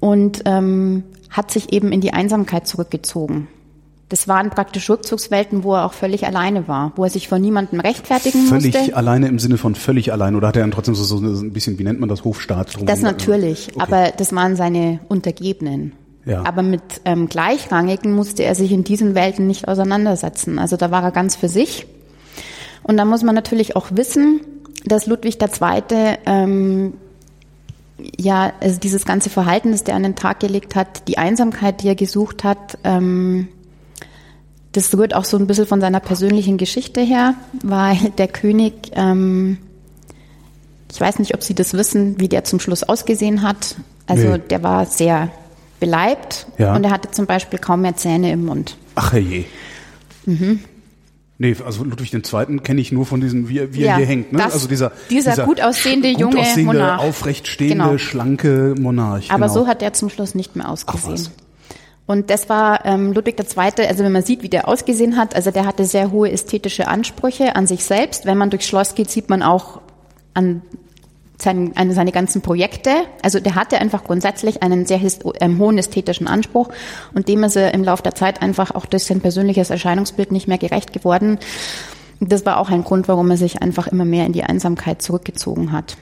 und 0.00 0.42
ähm, 0.44 1.04
hat 1.30 1.50
sich 1.50 1.72
eben 1.72 1.92
in 1.92 2.00
die 2.00 2.12
Einsamkeit 2.12 2.66
zurückgezogen. 2.66 3.48
Das 4.10 4.26
waren 4.26 4.48
praktisch 4.48 4.88
Rückzugswelten, 4.88 5.64
wo 5.64 5.74
er 5.74 5.84
auch 5.84 5.92
völlig 5.92 6.26
alleine 6.26 6.66
war, 6.66 6.92
wo 6.96 7.04
er 7.04 7.10
sich 7.10 7.28
vor 7.28 7.38
niemandem 7.38 7.80
rechtfertigen 7.80 8.46
Völlig 8.46 8.74
musste. 8.74 8.96
alleine 8.96 9.28
im 9.28 9.38
Sinne 9.38 9.58
von 9.58 9.74
völlig 9.74 10.12
allein 10.12 10.34
oder 10.34 10.48
hat 10.48 10.56
er 10.56 10.62
dann 10.62 10.70
trotzdem 10.70 10.94
so, 10.94 11.04
so 11.04 11.18
ein 11.18 11.52
bisschen, 11.52 11.78
wie 11.78 11.84
nennt 11.84 12.00
man 12.00 12.08
das, 12.08 12.24
Hofstaat 12.24 12.74
drum? 12.76 12.86
Das 12.86 13.02
natürlich, 13.02 13.68
Okay. 13.74 13.80
aber 13.80 14.12
das 14.16 14.34
waren 14.34 14.56
seine 14.56 15.00
Untergebenen. 15.08 15.92
Ja. 16.24 16.42
Aber 16.46 16.62
mit 16.62 16.80
ähm, 17.04 17.28
Gleichrangigen 17.28 18.12
musste 18.12 18.44
er 18.44 18.54
sich 18.54 18.72
in 18.72 18.82
diesen 18.84 19.14
Welten 19.14 19.46
nicht 19.46 19.68
auseinandersetzen. 19.68 20.58
Also 20.58 20.76
da 20.76 20.90
war 20.90 21.02
er 21.02 21.10
ganz 21.10 21.36
für 21.36 21.48
sich. 21.48 21.86
Und 22.82 22.96
da 22.96 23.04
muss 23.04 23.22
man 23.22 23.34
natürlich 23.34 23.76
auch 23.76 23.88
wissen, 23.92 24.40
dass 24.86 25.06
Ludwig 25.06 25.38
II. 25.42 25.82
Ähm, 26.26 26.94
ja, 28.16 28.52
also 28.60 28.78
dieses 28.78 29.04
ganze 29.04 29.28
Verhalten, 29.28 29.72
das 29.72 29.84
der 29.84 29.96
an 29.96 30.02
den 30.02 30.16
Tag 30.16 30.40
gelegt 30.40 30.76
hat, 30.76 31.08
die 31.08 31.18
Einsamkeit, 31.18 31.82
die 31.82 31.88
er 31.88 31.94
gesucht 31.94 32.44
hat, 32.44 32.78
ähm, 32.84 33.48
das 34.78 34.96
rührt 34.96 35.14
auch 35.14 35.24
so 35.24 35.36
ein 35.36 35.46
bisschen 35.46 35.66
von 35.66 35.80
seiner 35.80 36.00
persönlichen 36.00 36.56
Geschichte 36.56 37.00
her, 37.00 37.34
weil 37.62 37.96
der 38.18 38.28
König, 38.28 38.92
ähm, 38.94 39.58
ich 40.92 41.00
weiß 41.00 41.18
nicht, 41.18 41.34
ob 41.34 41.42
Sie 41.42 41.54
das 41.54 41.74
wissen, 41.74 42.18
wie 42.20 42.28
der 42.28 42.44
zum 42.44 42.60
Schluss 42.60 42.82
ausgesehen 42.84 43.42
hat. 43.42 43.76
Also 44.06 44.28
Nee. 44.28 44.38
der 44.50 44.62
war 44.62 44.86
sehr 44.86 45.30
beleibt 45.80 46.46
Ja. 46.58 46.74
und 46.74 46.84
er 46.84 46.90
hatte 46.90 47.10
zum 47.10 47.26
Beispiel 47.26 47.58
kaum 47.58 47.82
mehr 47.82 47.96
Zähne 47.96 48.32
im 48.32 48.44
Mund. 48.46 48.76
Ach 48.94 49.12
herrje. 49.12 49.44
Mhm. 50.26 50.60
Nee, 51.40 51.54
also 51.64 51.84
Ludwig 51.84 52.12
II. 52.12 52.58
kenne 52.58 52.80
ich 52.80 52.90
nur 52.90 53.06
von 53.06 53.20
diesem, 53.20 53.48
wie, 53.48 53.58
er- 53.58 53.72
wie 53.72 53.82
Ja, 53.82 53.92
er 53.92 53.96
hier 53.98 54.06
hängt. 54.06 54.32
Ne? 54.32 54.42
also 54.44 54.66
dieser, 54.66 54.90
dieser 55.08 55.44
gut 55.44 55.60
aussehende 55.60 56.10
gut 56.12 56.20
junge 56.20 56.40
aussehende, 56.40 56.64
Monarch. 56.72 57.00
aufrecht 57.00 57.46
stehende, 57.46 57.84
Genau. 57.84 57.98
schlanke 57.98 58.74
Monarch. 58.78 59.30
Aber 59.30 59.46
genau. 59.46 59.54
so 59.60 59.66
hat 59.68 59.82
er 59.82 59.92
zum 59.92 60.08
Schluss 60.10 60.34
nicht 60.34 60.56
mehr 60.56 60.68
ausgesehen. 60.68 61.12
was. 61.12 61.30
Und 62.08 62.30
das 62.30 62.48
war 62.48 62.86
ähm, 62.86 63.12
Ludwig 63.12 63.38
II., 63.38 63.86
also 63.86 64.02
wenn 64.02 64.12
man 64.12 64.22
sieht, 64.22 64.42
wie 64.42 64.48
der 64.48 64.66
ausgesehen 64.66 65.18
hat, 65.18 65.36
also 65.36 65.50
der 65.50 65.66
hatte 65.66 65.84
sehr 65.84 66.10
hohe 66.10 66.32
ästhetische 66.32 66.88
Ansprüche 66.88 67.54
an 67.54 67.66
sich 67.66 67.84
selbst. 67.84 68.24
Wenn 68.24 68.38
man 68.38 68.48
durchs 68.48 68.66
Schloss 68.66 68.94
geht, 68.94 69.10
sieht 69.10 69.28
man 69.28 69.42
auch 69.42 69.82
an 70.32 70.62
seinen, 71.36 71.76
an 71.76 71.92
seine 71.92 72.10
ganzen 72.10 72.40
Projekte. 72.40 72.92
Also 73.22 73.40
der 73.40 73.56
hatte 73.56 73.78
einfach 73.78 74.04
grundsätzlich 74.04 74.62
einen 74.62 74.86
sehr 74.86 75.02
ähm, 75.40 75.58
hohen 75.58 75.76
ästhetischen 75.76 76.28
Anspruch 76.28 76.70
und 77.12 77.28
dem 77.28 77.44
ist 77.44 77.56
er 77.56 77.74
im 77.74 77.84
Laufe 77.84 78.02
der 78.02 78.14
Zeit 78.14 78.40
einfach 78.40 78.74
auch 78.74 78.86
durch 78.86 79.04
sein 79.04 79.20
persönliches 79.20 79.68
Erscheinungsbild 79.68 80.32
nicht 80.32 80.48
mehr 80.48 80.58
gerecht 80.58 80.94
geworden. 80.94 81.38
Das 82.20 82.46
war 82.46 82.56
auch 82.56 82.70
ein 82.70 82.84
Grund, 82.84 83.06
warum 83.06 83.30
er 83.30 83.36
sich 83.36 83.60
einfach 83.60 83.86
immer 83.86 84.06
mehr 84.06 84.24
in 84.24 84.32
die 84.32 84.44
Einsamkeit 84.44 85.02
zurückgezogen 85.02 85.72
hat. 85.72 85.98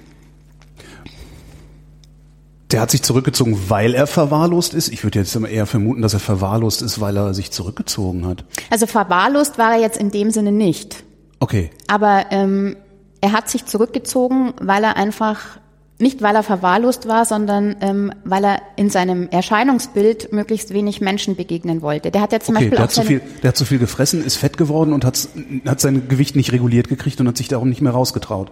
Der 2.72 2.80
hat 2.80 2.90
sich 2.90 3.02
zurückgezogen, 3.02 3.58
weil 3.68 3.94
er 3.94 4.06
verwahrlost 4.06 4.74
ist. 4.74 4.88
Ich 4.88 5.04
würde 5.04 5.20
jetzt 5.20 5.34
immer 5.36 5.48
eher 5.48 5.66
vermuten, 5.66 6.02
dass 6.02 6.14
er 6.14 6.20
verwahrlost 6.20 6.82
ist, 6.82 7.00
weil 7.00 7.16
er 7.16 7.32
sich 7.32 7.52
zurückgezogen 7.52 8.26
hat. 8.26 8.44
Also 8.70 8.86
verwahrlost 8.86 9.56
war 9.56 9.74
er 9.74 9.80
jetzt 9.80 9.98
in 9.98 10.10
dem 10.10 10.30
Sinne 10.32 10.50
nicht. 10.50 11.04
Okay. 11.38 11.70
Aber 11.86 12.26
ähm, 12.30 12.76
er 13.20 13.32
hat 13.32 13.48
sich 13.48 13.66
zurückgezogen, 13.66 14.54
weil 14.60 14.82
er 14.82 14.96
einfach 14.96 15.58
nicht 15.98 16.20
weil 16.20 16.34
er 16.34 16.42
verwahrlost 16.42 17.08
war, 17.08 17.24
sondern 17.24 17.76
ähm, 17.80 18.12
weil 18.24 18.44
er 18.44 18.60
in 18.76 18.90
seinem 18.90 19.28
Erscheinungsbild 19.28 20.32
möglichst 20.32 20.74
wenig 20.74 21.00
Menschen 21.00 21.36
begegnen 21.36 21.80
wollte. 21.80 22.10
Der 22.10 22.20
hat 22.20 22.32
ja 22.32 22.40
zum 22.40 22.56
okay, 22.56 22.68
Beispiel 22.68 22.76
der 22.76 22.78
auch 22.80 22.88
hat, 22.88 22.92
zu 22.92 23.02
viel, 23.02 23.22
der 23.42 23.48
hat 23.48 23.56
zu 23.56 23.64
viel 23.64 23.78
gefressen, 23.78 24.24
ist 24.24 24.36
fett 24.36 24.58
geworden 24.58 24.92
und 24.92 25.04
hat, 25.04 25.28
hat 25.64 25.80
sein 25.80 26.08
Gewicht 26.08 26.36
nicht 26.36 26.52
reguliert 26.52 26.88
gekriegt 26.88 27.20
und 27.20 27.28
hat 27.28 27.36
sich 27.36 27.48
darum 27.48 27.68
nicht 27.68 27.80
mehr 27.80 27.92
rausgetraut. 27.92 28.50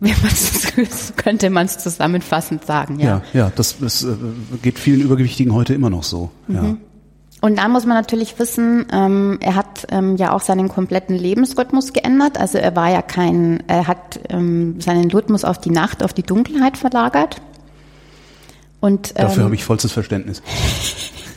könnte 1.16 1.50
man 1.50 1.66
es 1.66 1.78
zusammenfassend 1.78 2.64
sagen, 2.64 2.98
ja. 2.98 3.22
Ja, 3.32 3.40
ja 3.40 3.52
das, 3.54 3.78
das 3.78 4.04
äh, 4.04 4.14
geht 4.62 4.78
vielen 4.78 5.00
Übergewichtigen 5.00 5.54
heute 5.54 5.74
immer 5.74 5.90
noch 5.90 6.02
so. 6.02 6.30
Mhm. 6.48 6.54
Ja. 6.54 6.76
Und 7.42 7.58
dann 7.58 7.70
muss 7.70 7.84
man 7.84 7.96
natürlich 7.96 8.38
wissen, 8.38 8.86
ähm, 8.92 9.38
er 9.40 9.54
hat 9.54 9.86
ähm, 9.90 10.16
ja 10.16 10.32
auch 10.32 10.40
seinen 10.40 10.68
kompletten 10.68 11.16
Lebensrhythmus 11.16 11.92
geändert. 11.92 12.38
Also 12.38 12.58
er 12.58 12.74
war 12.74 12.90
ja 12.90 13.02
kein, 13.02 13.62
er 13.68 13.86
hat 13.86 14.20
ähm, 14.30 14.80
seinen 14.80 15.10
Rhythmus 15.10 15.44
auf 15.44 15.58
die 15.58 15.70
Nacht, 15.70 16.02
auf 16.02 16.12
die 16.12 16.22
Dunkelheit 16.22 16.76
verlagert. 16.76 17.36
Und, 18.80 19.10
ähm, 19.16 19.26
Dafür 19.26 19.44
habe 19.44 19.54
ich 19.54 19.64
vollstes 19.64 19.92
Verständnis. 19.92 20.42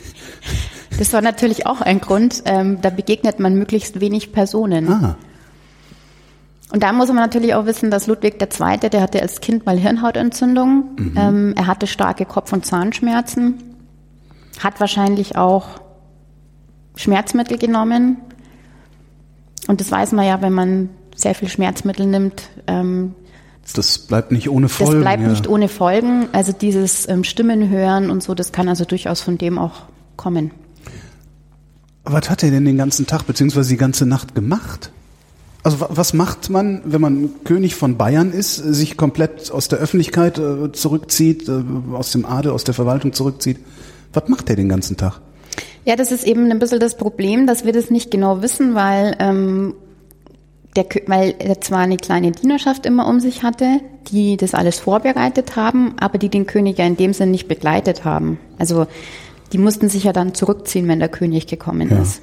das 0.98 1.12
war 1.12 1.20
natürlich 1.20 1.66
auch 1.66 1.80
ein 1.80 2.00
Grund. 2.00 2.42
Ähm, 2.46 2.80
da 2.80 2.90
begegnet 2.90 3.38
man 3.38 3.54
möglichst 3.54 4.00
wenig 4.00 4.32
Personen. 4.32 4.88
Ah. 4.88 5.16
Und 6.72 6.82
da 6.82 6.92
muss 6.92 7.08
man 7.08 7.16
natürlich 7.16 7.54
auch 7.54 7.66
wissen, 7.66 7.90
dass 7.90 8.06
Ludwig 8.06 8.40
II., 8.40 8.78
der 8.90 9.02
hatte 9.02 9.20
als 9.20 9.40
Kind 9.40 9.66
mal 9.66 9.76
Hirnhautentzündung. 9.76 10.90
Mhm. 10.96 11.14
Ähm, 11.16 11.54
er 11.56 11.66
hatte 11.66 11.86
starke 11.86 12.24
Kopf- 12.24 12.52
und 12.52 12.64
Zahnschmerzen. 12.64 13.54
Hat 14.60 14.78
wahrscheinlich 14.78 15.36
auch 15.36 15.80
Schmerzmittel 16.94 17.58
genommen. 17.58 18.18
Und 19.66 19.80
das 19.80 19.90
weiß 19.90 20.12
man 20.12 20.26
ja, 20.26 20.42
wenn 20.42 20.52
man 20.52 20.90
sehr 21.16 21.34
viel 21.34 21.48
Schmerzmittel 21.48 22.06
nimmt. 22.06 22.50
Ähm, 22.66 23.14
das 23.74 23.98
bleibt 23.98 24.32
nicht 24.32 24.48
ohne 24.48 24.68
Folgen. 24.68 24.94
Das 24.94 25.02
bleibt 25.02 25.22
ja. 25.22 25.28
nicht 25.28 25.48
ohne 25.48 25.68
Folgen. 25.68 26.28
Also 26.32 26.52
dieses 26.52 27.08
ähm, 27.08 27.24
Stimmen 27.24 27.68
hören 27.68 28.10
und 28.10 28.22
so, 28.22 28.34
das 28.34 28.52
kann 28.52 28.68
also 28.68 28.84
durchaus 28.84 29.20
von 29.20 29.38
dem 29.38 29.58
auch 29.58 29.82
kommen. 30.16 30.52
Was 32.04 32.30
hat 32.30 32.42
er 32.42 32.50
denn 32.50 32.64
den 32.64 32.78
ganzen 32.78 33.06
Tag 33.06 33.26
beziehungsweise 33.26 33.70
die 33.70 33.76
ganze 33.76 34.06
Nacht 34.06 34.34
gemacht? 34.34 34.90
Also 35.62 35.78
was 35.90 36.14
macht 36.14 36.48
man, 36.48 36.80
wenn 36.84 37.00
man 37.00 37.30
König 37.44 37.74
von 37.74 37.96
Bayern 37.96 38.32
ist, 38.32 38.56
sich 38.56 38.96
komplett 38.96 39.50
aus 39.50 39.68
der 39.68 39.78
Öffentlichkeit 39.78 40.38
äh, 40.38 40.72
zurückzieht, 40.72 41.48
äh, 41.48 41.62
aus 41.92 42.12
dem 42.12 42.24
Adel, 42.24 42.52
aus 42.52 42.64
der 42.64 42.74
Verwaltung 42.74 43.12
zurückzieht? 43.12 43.58
Was 44.12 44.28
macht 44.28 44.48
er 44.48 44.56
den 44.56 44.68
ganzen 44.68 44.96
Tag? 44.96 45.20
Ja, 45.84 45.96
das 45.96 46.12
ist 46.12 46.24
eben 46.24 46.50
ein 46.50 46.58
bisschen 46.58 46.80
das 46.80 46.96
Problem, 46.96 47.46
dass 47.46 47.64
wir 47.64 47.72
das 47.72 47.90
nicht 47.90 48.10
genau 48.10 48.42
wissen, 48.42 48.74
weil, 48.74 49.16
ähm, 49.18 49.74
der, 50.76 50.86
weil 51.06 51.34
er 51.38 51.60
zwar 51.60 51.80
eine 51.80 51.96
kleine 51.96 52.32
Dienerschaft 52.32 52.86
immer 52.86 53.06
um 53.06 53.20
sich 53.20 53.42
hatte, 53.42 53.80
die 54.10 54.36
das 54.36 54.54
alles 54.54 54.78
vorbereitet 54.78 55.56
haben, 55.56 55.94
aber 55.98 56.16
die 56.18 56.28
den 56.28 56.46
König 56.46 56.78
ja 56.78 56.86
in 56.86 56.96
dem 56.96 57.12
Sinn 57.12 57.30
nicht 57.30 57.48
begleitet 57.48 58.04
haben. 58.04 58.38
Also 58.58 58.86
die 59.52 59.58
mussten 59.58 59.88
sich 59.88 60.04
ja 60.04 60.12
dann 60.12 60.34
zurückziehen, 60.34 60.88
wenn 60.88 61.00
der 61.00 61.08
König 61.08 61.46
gekommen 61.46 61.90
ja. 61.90 62.00
ist. 62.00 62.22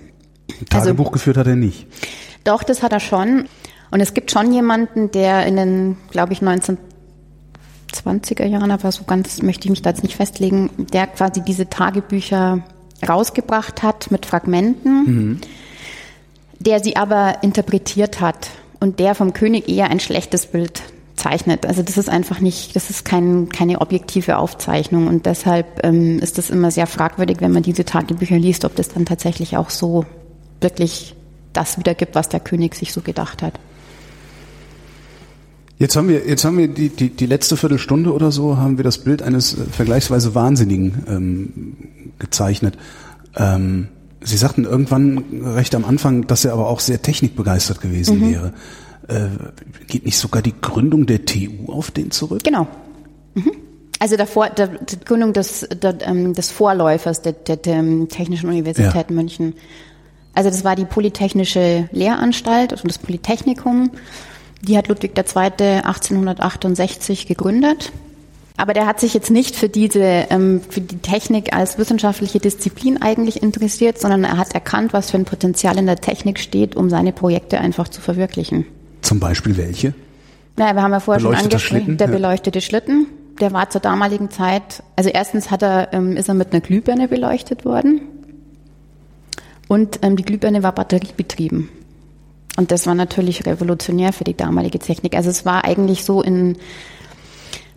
Tagebuch 0.69 1.05
also, 1.05 1.11
geführt 1.11 1.37
hat 1.37 1.47
er 1.47 1.55
nicht. 1.55 1.87
Doch, 2.47 2.63
das 2.63 2.81
hat 2.81 2.93
er 2.93 3.01
schon. 3.01 3.49
Und 3.91 3.99
es 3.99 4.13
gibt 4.13 4.31
schon 4.31 4.53
jemanden, 4.53 5.11
der 5.11 5.45
in 5.45 5.57
den, 5.57 5.97
glaube 6.11 6.31
ich, 6.31 6.39
1920er 6.39 8.45
Jahren, 8.45 8.71
aber 8.71 8.89
so 8.93 9.03
ganz 9.03 9.41
möchte 9.41 9.65
ich 9.65 9.69
mich 9.69 9.81
da 9.81 9.89
jetzt 9.89 10.03
nicht 10.03 10.15
festlegen, 10.15 10.69
der 10.77 11.07
quasi 11.07 11.41
diese 11.41 11.69
Tagebücher 11.69 12.63
rausgebracht 13.07 13.83
hat 13.83 14.11
mit 14.11 14.25
Fragmenten, 14.25 15.03
mhm. 15.03 15.41
der 16.59 16.81
sie 16.81 16.95
aber 16.95 17.43
interpretiert 17.43 18.21
hat 18.21 18.49
und 18.79 18.99
der 18.99 19.13
vom 19.13 19.33
König 19.33 19.67
eher 19.67 19.89
ein 19.89 19.99
schlechtes 19.99 20.45
Bild 20.45 20.83
zeichnet. 21.17 21.65
Also 21.65 21.83
das 21.83 21.97
ist 21.97 22.09
einfach 22.09 22.39
nicht, 22.39 22.77
das 22.77 22.89
ist 22.89 23.03
kein, 23.03 23.49
keine 23.49 23.81
objektive 23.81 24.37
Aufzeichnung 24.37 25.07
und 25.07 25.25
deshalb 25.25 25.83
ähm, 25.83 26.19
ist 26.19 26.39
es 26.39 26.49
immer 26.49 26.71
sehr 26.71 26.87
fragwürdig, 26.87 27.41
wenn 27.41 27.51
man 27.51 27.63
diese 27.63 27.83
Tagebücher 27.83 28.37
liest, 28.37 28.63
ob 28.63 28.73
das 28.75 28.87
dann 28.87 29.05
tatsächlich 29.05 29.57
auch 29.57 29.69
so 29.69 30.05
wirklich 30.61 31.16
das 31.57 31.77
wiedergibt, 31.77 32.15
was 32.15 32.29
der 32.29 32.39
König 32.39 32.75
sich 32.75 32.93
so 32.93 33.01
gedacht 33.01 33.41
hat. 33.41 33.59
Jetzt 35.79 35.95
haben 35.95 36.07
wir, 36.07 36.27
jetzt 36.27 36.43
haben 36.45 36.57
wir 36.57 36.67
die, 36.67 36.89
die, 36.89 37.09
die 37.09 37.25
letzte 37.25 37.57
Viertelstunde 37.57 38.13
oder 38.13 38.31
so, 38.31 38.57
haben 38.57 38.77
wir 38.77 38.83
das 38.83 38.99
Bild 38.99 39.21
eines 39.21 39.53
äh, 39.53 39.65
vergleichsweise 39.71 40.33
Wahnsinnigen 40.33 41.03
ähm, 41.07 41.73
gezeichnet. 42.19 42.77
Ähm, 43.35 43.89
Sie 44.19 44.37
sagten 44.37 44.65
irgendwann 44.65 45.23
recht 45.43 45.75
am 45.75 45.85
Anfang, 45.85 46.25
dass 46.25 46.43
er 46.43 46.53
aber 46.53 46.67
auch 46.67 46.79
sehr 46.79 47.01
technikbegeistert 47.01 47.81
gewesen 47.81 48.19
mhm. 48.19 48.31
wäre. 48.31 48.53
Äh, 49.07 49.27
geht 49.87 50.05
nicht 50.05 50.17
sogar 50.17 50.41
die 50.41 50.53
Gründung 50.59 51.05
der 51.05 51.25
TU 51.25 51.71
auf 51.71 51.91
den 51.91 52.09
zurück? 52.09 52.43
Genau. 52.43 52.67
Mhm. 53.35 53.51
Also 53.99 54.17
davor, 54.17 54.49
der, 54.49 54.67
die 54.67 54.99
Gründung 54.99 55.33
des, 55.33 55.67
der, 55.81 55.97
ähm, 56.01 56.33
des 56.33 56.51
Vorläufers 56.51 57.21
der, 57.21 57.33
der, 57.33 57.57
der 57.57 57.83
Technischen 58.09 58.49
Universität 58.49 59.09
ja. 59.09 59.15
München. 59.15 59.53
Also 60.37 60.51
das 60.51 60.63
war 60.63 60.75
die 60.75 60.85
Polytechnische 60.85 61.89
Lehranstalt, 61.91 62.71
also 62.71 62.87
das 62.87 62.99
Polytechnikum. 62.99 63.89
Die 64.61 64.77
hat 64.77 64.87
Ludwig 64.87 65.17
II. 65.17 65.51
1868 65.81 67.25
gegründet. 67.25 67.91
Aber 68.55 68.73
der 68.75 68.85
hat 68.85 68.99
sich 68.99 69.15
jetzt 69.15 69.31
nicht 69.31 69.55
für 69.55 69.67
diese, 69.67 69.99
ähm, 70.29 70.61
für 70.69 70.79
die 70.79 70.99
Technik 70.99 71.55
als 71.55 71.79
wissenschaftliche 71.79 72.37
Disziplin 72.37 73.01
eigentlich 73.01 73.41
interessiert, 73.41 73.99
sondern 73.99 74.25
er 74.25 74.37
hat 74.37 74.53
erkannt, 74.53 74.93
was 74.93 75.09
für 75.09 75.17
ein 75.17 75.25
Potenzial 75.25 75.75
in 75.79 75.87
der 75.87 75.95
Technik 75.95 76.37
steht, 76.37 76.75
um 76.75 76.91
seine 76.91 77.13
Projekte 77.13 77.59
einfach 77.59 77.87
zu 77.87 77.99
verwirklichen. 77.99 78.67
Zum 79.01 79.19
Beispiel 79.19 79.57
welche? 79.57 79.95
Naja, 80.55 80.75
wir 80.75 80.83
haben 80.83 80.91
ja 80.91 80.99
vorher 80.99 81.19
schon 81.19 81.33
angesprochen, 81.33 81.97
der 81.97 82.09
ja. 82.09 82.13
beleuchtete 82.13 82.61
Schlitten. 82.61 83.07
Der 83.41 83.53
war 83.53 83.71
zur 83.71 83.81
damaligen 83.81 84.29
Zeit, 84.29 84.83
also 84.95 85.09
erstens 85.09 85.49
hat 85.49 85.63
er, 85.63 85.93
ähm, 85.93 86.15
ist 86.15 86.29
er 86.29 86.35
mit 86.35 86.51
einer 86.51 86.61
Glühbirne 86.61 87.07
beleuchtet 87.07 87.65
worden. 87.65 88.01
Und 89.67 89.99
ähm, 90.01 90.15
die 90.15 90.23
Glühbirne 90.23 90.63
war 90.63 90.71
batteriebetrieben. 90.71 91.69
Und 92.57 92.71
das 92.71 92.87
war 92.87 92.95
natürlich 92.95 93.45
revolutionär 93.45 94.13
für 94.13 94.23
die 94.23 94.35
damalige 94.35 94.79
Technik. 94.79 95.15
Also 95.15 95.29
es 95.29 95.45
war 95.45 95.63
eigentlich 95.63 96.03
so 96.03 96.21
in 96.21 96.57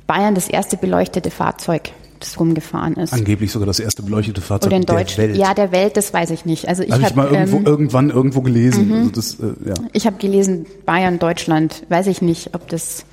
Bayern 0.07 0.35
das 0.35 0.49
erste 0.49 0.77
beleuchtete 0.77 1.31
Fahrzeug, 1.31 1.91
das 2.19 2.41
rumgefahren 2.41 2.95
ist. 2.95 3.13
Angeblich 3.13 3.53
sogar 3.53 3.67
das 3.67 3.79
erste 3.79 4.03
beleuchtete 4.03 4.41
Fahrzeug 4.41 4.69
Oder 4.69 4.77
in 4.79 4.87
Deutsch, 4.87 5.17
der 5.17 5.29
Welt. 5.29 5.37
Ja, 5.37 5.53
der 5.53 5.71
Welt, 5.71 5.97
das 5.97 6.15
weiß 6.15 6.31
ich 6.31 6.47
nicht. 6.47 6.67
Also 6.67 6.83
ich 6.83 6.93
habe 6.93 7.05
hab, 7.05 7.17
mal 7.17 7.31
irgendwo, 7.31 7.59
ähm, 7.59 7.67
irgendwann 7.67 8.11
irgendwo 8.11 8.41
gelesen. 8.41 8.89
Mhm. 8.89 8.95
Also 8.95 9.11
das, 9.11 9.35
äh, 9.35 9.69
ja. 9.69 9.75
Ich 9.93 10.07
habe 10.07 10.17
gelesen 10.17 10.67
Bayern, 10.87 11.19
Deutschland. 11.19 11.85
Weiß 11.91 12.07
ich 12.07 12.23
nicht, 12.23 12.55
ob 12.55 12.69
das. 12.69 13.05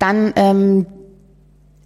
Dann 0.00 0.32
ähm, 0.34 0.86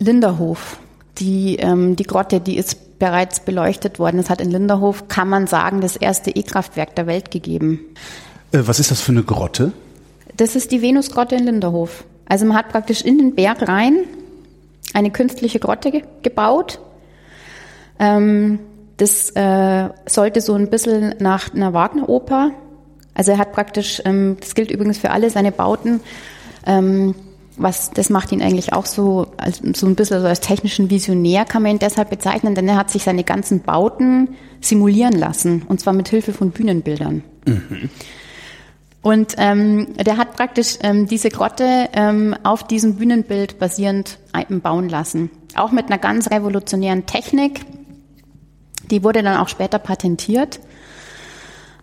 Linderhof, 0.01 0.79
die 1.19 1.57
ähm, 1.57 1.97
die 1.97 2.05
Grotte, 2.05 2.41
die 2.41 2.57
ist 2.57 2.79
bereits 2.99 3.41
beleuchtet 3.41 3.99
worden. 3.99 4.19
Es 4.19 4.31
hat 4.31 4.41
in 4.41 4.51
Linderhof, 4.51 5.09
kann 5.09 5.29
man 5.29 5.47
sagen, 5.47 5.81
das 5.81 5.97
erste 5.97 6.31
E-Kraftwerk 6.31 6.95
der 6.95 7.07
Welt 7.07 7.31
gegeben. 7.31 7.81
Äh, 8.53 8.61
was 8.65 8.81
ist 8.81 8.91
das 8.91 9.01
für 9.01 9.13
eine 9.13 9.23
Grotte? 9.23 9.73
Das 10.37 10.57
ist 10.57 10.71
die 10.73 10.83
Venusgrotte 10.83 11.35
in 11.37 11.45
Linderhof. 11.45 12.05
Also 12.27 12.45
man 12.45 12.57
hat 12.57 12.69
praktisch 12.69 13.03
in 13.03 13.19
den 13.19 13.35
Berg 13.35 13.67
rein 13.67 14.05
eine 14.95 15.11
künstliche 15.11 15.59
Grotte 15.59 15.91
ge 15.91 16.03
gebaut. 16.23 16.81
Ähm, 17.99 18.61
das 18.97 19.31
äh, 19.31 19.89
sollte 20.07 20.41
so 20.41 20.55
ein 20.55 20.71
bisschen 20.71 21.15
nach 21.21 21.55
einer 21.55 21.73
Wagner-Oper. 21.73 22.51
Also 23.15 23.33
er 23.33 23.39
hat 23.39 23.53
praktisch, 23.53 24.03
ähm, 24.05 24.37
das 24.41 24.55
gilt 24.55 24.71
übrigens 24.71 24.99
für 24.99 25.11
alle 25.11 25.31
seine 25.31 25.53
Bauten, 25.53 26.01
ähm, 26.67 27.15
was, 27.59 27.91
das 27.91 28.11
macht 28.11 28.33
ihn 28.33 28.43
eigentlich 28.43 28.73
auch 28.73 28.87
so, 28.87 29.29
als, 29.37 29.61
so 29.75 29.87
ein 29.87 29.95
bisschen 29.95 30.21
so 30.21 30.27
als 30.27 30.41
technischen 30.41 30.91
Visionär 30.91 31.45
kann 31.45 31.63
man 31.63 31.73
ihn 31.73 31.79
deshalb 31.79 32.11
bezeichnen, 32.11 32.55
denn 32.55 32.69
er 32.69 32.77
hat 32.77 32.91
sich 32.91 33.03
seine 33.03 33.25
ganzen 33.25 33.61
Bauten 33.61 34.31
simulieren 34.61 35.15
lassen, 35.15 35.63
und 35.69 35.81
zwar 35.81 35.93
mit 35.93 36.09
Hilfe 36.09 36.33
von 36.33 36.51
Bühnenbildern. 36.51 37.23
Mhm. 37.47 37.91
Und 39.01 39.35
ähm, 39.39 39.89
der 39.95 40.17
hat 40.17 40.37
praktisch 40.37 40.77
ähm, 40.83 41.07
diese 41.07 41.29
Grotte 41.29 41.89
ähm, 41.93 42.35
auf 42.43 42.67
diesem 42.67 42.97
Bühnenbild 42.97 43.59
basierend 43.59 44.19
bauen 44.63 44.89
lassen. 44.89 45.31
Auch 45.55 45.73
mit 45.73 45.87
einer 45.87 45.99
ganz 45.99 46.31
revolutionären 46.31 47.07
Technik. 47.07 47.65
Die 48.91 49.05
wurde 49.05 49.23
dann 49.23 49.39
auch 49.39 49.49
später 49.49 49.79
patentiert. 49.79 50.61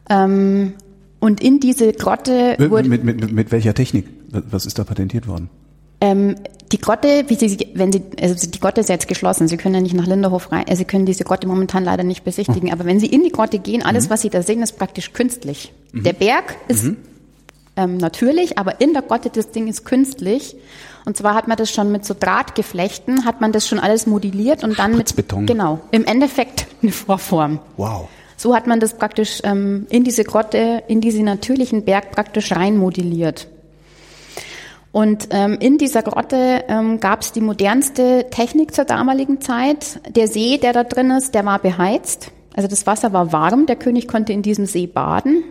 Ähm, 0.09 0.73
und 1.19 1.41
in 1.41 1.59
diese 1.59 1.93
Grotte 1.93 2.55
wurde... 2.59 2.89
Mit, 2.89 3.03
mit, 3.03 3.21
mit, 3.21 3.31
mit 3.31 3.51
welcher 3.51 3.73
Technik? 3.73 4.07
Was 4.29 4.65
ist 4.65 4.77
da 4.77 4.83
patentiert 4.83 5.27
worden? 5.27 5.49
Ähm, 6.01 6.35
die 6.71 6.79
Grotte, 6.79 7.25
wie 7.27 7.35
Sie, 7.35 7.69
wenn 7.73 7.91
Sie, 7.91 8.01
also 8.21 8.49
die 8.49 8.59
Grotte 8.59 8.81
ist 8.81 8.89
jetzt 8.89 9.07
geschlossen. 9.07 9.47
Sie 9.47 9.57
können 9.57 9.75
ja 9.75 9.81
nicht 9.81 9.95
nach 9.95 10.07
Linderhof 10.07 10.51
rein. 10.51 10.65
Also 10.67 10.79
Sie 10.79 10.85
können 10.85 11.05
diese 11.05 11.23
Grotte 11.23 11.47
momentan 11.47 11.83
leider 11.83 12.03
nicht 12.03 12.23
besichtigen. 12.23 12.67
Mhm. 12.67 12.73
Aber 12.73 12.85
wenn 12.85 12.99
Sie 12.99 13.05
in 13.05 13.23
die 13.23 13.31
Grotte 13.31 13.59
gehen, 13.59 13.83
alles, 13.83 14.07
mhm. 14.07 14.09
was 14.11 14.21
Sie 14.21 14.29
da 14.29 14.41
sehen, 14.41 14.61
ist 14.61 14.77
praktisch 14.77 15.13
künstlich. 15.13 15.73
Mhm. 15.91 16.03
Der 16.03 16.13
Berg 16.13 16.55
ist 16.67 16.83
mhm. 16.83 16.97
ähm, 17.75 17.97
natürlich, 17.97 18.57
aber 18.57 18.81
in 18.81 18.93
der 18.93 19.03
Grotte 19.03 19.29
das 19.29 19.51
Ding 19.51 19.67
ist 19.67 19.85
künstlich. 19.85 20.55
Und 21.05 21.15
zwar 21.15 21.35
hat 21.35 21.47
man 21.47 21.55
das 21.55 21.71
schon 21.71 21.91
mit 21.91 22.03
so 22.03 22.15
Drahtgeflechten, 22.19 23.25
hat 23.25 23.41
man 23.41 23.51
das 23.51 23.67
schon 23.67 23.77
alles 23.79 24.07
modelliert 24.07 24.63
und 24.63 24.79
dann 24.79 24.97
mit 24.97 25.15
Beton. 25.15 25.45
genau 25.45 25.79
im 25.91 26.03
Endeffekt 26.03 26.65
eine 26.81 26.91
Vorform. 26.91 27.59
Wow. 27.77 28.07
So 28.37 28.55
hat 28.55 28.67
man 28.67 28.79
das 28.79 28.97
praktisch 28.97 29.39
ähm, 29.43 29.85
in 29.89 30.03
diese 30.03 30.23
Grotte, 30.23 30.83
in 30.87 30.99
diese 30.99 31.23
natürlichen 31.23 31.85
Berg 31.85 32.11
praktisch 32.11 32.51
rein 32.51 32.75
modelliert. 32.75 33.47
Und 34.95 35.27
ähm, 35.31 35.57
in 35.59 35.77
dieser 35.77 36.03
Grotte 36.03 36.63
ähm, 36.69 37.01
gab 37.01 37.19
es 37.19 37.33
die 37.33 37.41
modernste 37.41 38.27
Technik 38.31 38.73
zur 38.73 38.85
damaligen 38.85 39.41
Zeit. 39.41 39.99
Der 40.15 40.29
See, 40.29 40.57
der 40.57 40.71
da 40.71 40.85
drin 40.85 41.11
ist, 41.11 41.35
der 41.35 41.45
war 41.45 41.59
beheizt. 41.59 42.31
Also 42.55 42.69
das 42.69 42.87
Wasser 42.87 43.11
war 43.11 43.33
warm. 43.33 43.65
Der 43.65 43.75
König 43.75 44.07
konnte 44.07 44.31
in 44.31 44.41
diesem 44.41 44.65
See 44.65 44.87
baden. 44.87 45.43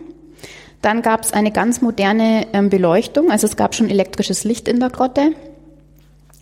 Dann 0.81 1.03
gab 1.03 1.21
es 1.21 1.31
eine 1.31 1.51
ganz 1.51 1.83
moderne 1.83 2.47
ähm, 2.53 2.71
Beleuchtung. 2.71 3.29
Also 3.29 3.45
es 3.45 3.55
gab 3.55 3.75
schon 3.75 3.87
elektrisches 3.87 4.45
Licht 4.45 4.67
in 4.67 4.79
der 4.79 4.89
Grotte. 4.89 5.33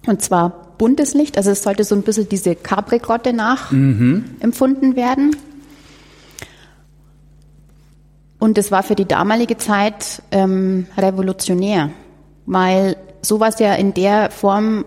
Und 0.08 0.22
zwar 0.22 0.74
buntes 0.78 1.14
Licht. 1.14 1.36
Also 1.36 1.52
es 1.52 1.62
sollte 1.62 1.84
so 1.84 1.96
ein 1.96 2.04
bisschen 2.04 2.30
diese 2.30 2.56
Capri-Grotte 2.56 3.34
nachempfunden 3.34 4.96
werden. 4.96 5.36
Und 8.40 8.58
es 8.58 8.72
war 8.72 8.82
für 8.82 8.96
die 8.96 9.04
damalige 9.04 9.58
Zeit 9.58 10.22
ähm, 10.32 10.88
revolutionär 10.98 11.90
weil 12.46 12.98
sowas 13.22 13.60
ja 13.60 13.74
in 13.76 13.94
der 13.94 14.32
Form 14.32 14.86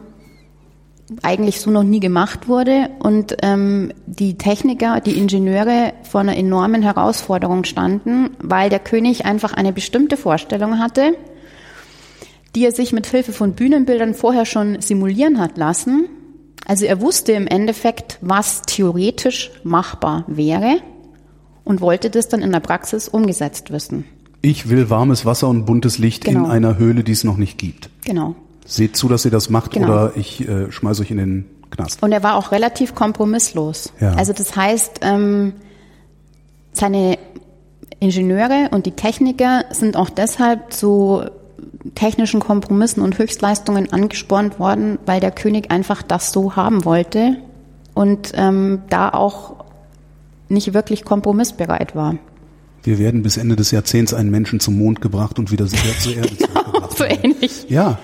eigentlich 1.22 1.60
so 1.60 1.70
noch 1.70 1.84
nie 1.84 2.00
gemacht 2.00 2.48
wurde 2.48 2.90
und 2.98 3.36
ähm, 3.42 3.92
die 4.06 4.38
Techniker, 4.38 5.00
die 5.00 5.18
Ingenieure 5.18 5.92
vor 6.02 6.20
einer 6.20 6.36
enormen 6.36 6.82
Herausforderung 6.82 7.64
standen, 7.64 8.30
weil 8.40 8.70
der 8.70 8.80
König 8.80 9.24
einfach 9.24 9.52
eine 9.52 9.72
bestimmte 9.72 10.16
Vorstellung 10.16 10.80
hatte, 10.80 11.16
die 12.54 12.64
er 12.64 12.72
sich 12.72 12.92
mit 12.92 13.06
Hilfe 13.06 13.32
von 13.32 13.52
Bühnenbildern 13.52 14.14
vorher 14.14 14.46
schon 14.46 14.80
simulieren 14.80 15.38
hat 15.38 15.56
lassen. 15.56 16.08
Also 16.66 16.86
er 16.86 17.00
wusste 17.00 17.32
im 17.32 17.46
Endeffekt, 17.46 18.18
was 18.20 18.62
theoretisch 18.62 19.52
machbar 19.62 20.24
wäre 20.26 20.78
und 21.62 21.80
wollte 21.80 22.10
das 22.10 22.28
dann 22.28 22.42
in 22.42 22.50
der 22.50 22.60
Praxis 22.60 23.08
umgesetzt 23.08 23.70
wissen. 23.70 24.04
Ich 24.48 24.68
will 24.68 24.88
warmes 24.90 25.26
Wasser 25.26 25.48
und 25.48 25.64
buntes 25.64 25.98
Licht 25.98 26.24
Genau. 26.24 26.44
in 26.44 26.50
einer 26.52 26.78
Höhle, 26.78 27.02
die 27.02 27.10
es 27.10 27.24
noch 27.24 27.36
nicht 27.36 27.58
gibt. 27.58 27.90
Genau. 28.04 28.36
Seht 28.64 28.96
zu, 28.96 29.08
dass 29.08 29.24
ihr 29.24 29.32
das 29.32 29.50
macht 29.50 29.72
Genau. 29.72 29.88
oder 29.88 30.12
ich 30.14 30.46
äh, 30.48 30.70
schmeiß 30.70 31.00
euch 31.00 31.10
in 31.10 31.16
den 31.16 31.44
Knast. 31.72 32.00
Und 32.00 32.12
er 32.12 32.22
war 32.22 32.36
auch 32.36 32.52
relativ 32.52 32.94
kompromisslos. 32.94 33.92
Ja. 34.00 34.12
Also 34.12 34.32
das 34.32 34.54
heißt, 34.54 35.00
ähm, 35.02 35.52
seine 36.72 37.18
Ingenieure 37.98 38.68
und 38.70 38.86
die 38.86 38.92
Techniker 38.92 39.64
sind 39.70 39.96
auch 39.96 40.10
deshalb 40.10 40.72
zu 40.72 41.24
technischen 41.96 42.38
Kompromissen 42.38 43.02
und 43.02 43.18
Höchstleistungen 43.18 43.92
angespornt 43.92 44.60
worden, 44.60 45.00
weil 45.06 45.18
der 45.18 45.32
König 45.32 45.72
einfach 45.72 46.02
das 46.02 46.30
so 46.30 46.54
haben 46.54 46.84
wollte 46.84 47.38
und 47.94 48.30
ähm, 48.36 48.82
da 48.90 49.08
auch 49.08 49.56
nicht 50.48 50.72
wirklich 50.72 51.04
kompromissbereit 51.04 51.96
war. 51.96 52.14
Wir 52.86 53.00
werden 53.00 53.22
bis 53.22 53.36
Ende 53.36 53.56
des 53.56 53.72
Jahrzehnts 53.72 54.14
einen 54.14 54.30
Menschen 54.30 54.60
zum 54.60 54.78
Mond 54.78 55.00
gebracht 55.00 55.40
und 55.40 55.50
wieder 55.50 55.66
sicher 55.66 55.98
zur 55.98 56.14
Erde 56.14 56.36
zurückgebracht. 56.38 56.96
So 56.96 57.04
ähnlich. 57.04 57.66
Ja, 57.68 57.98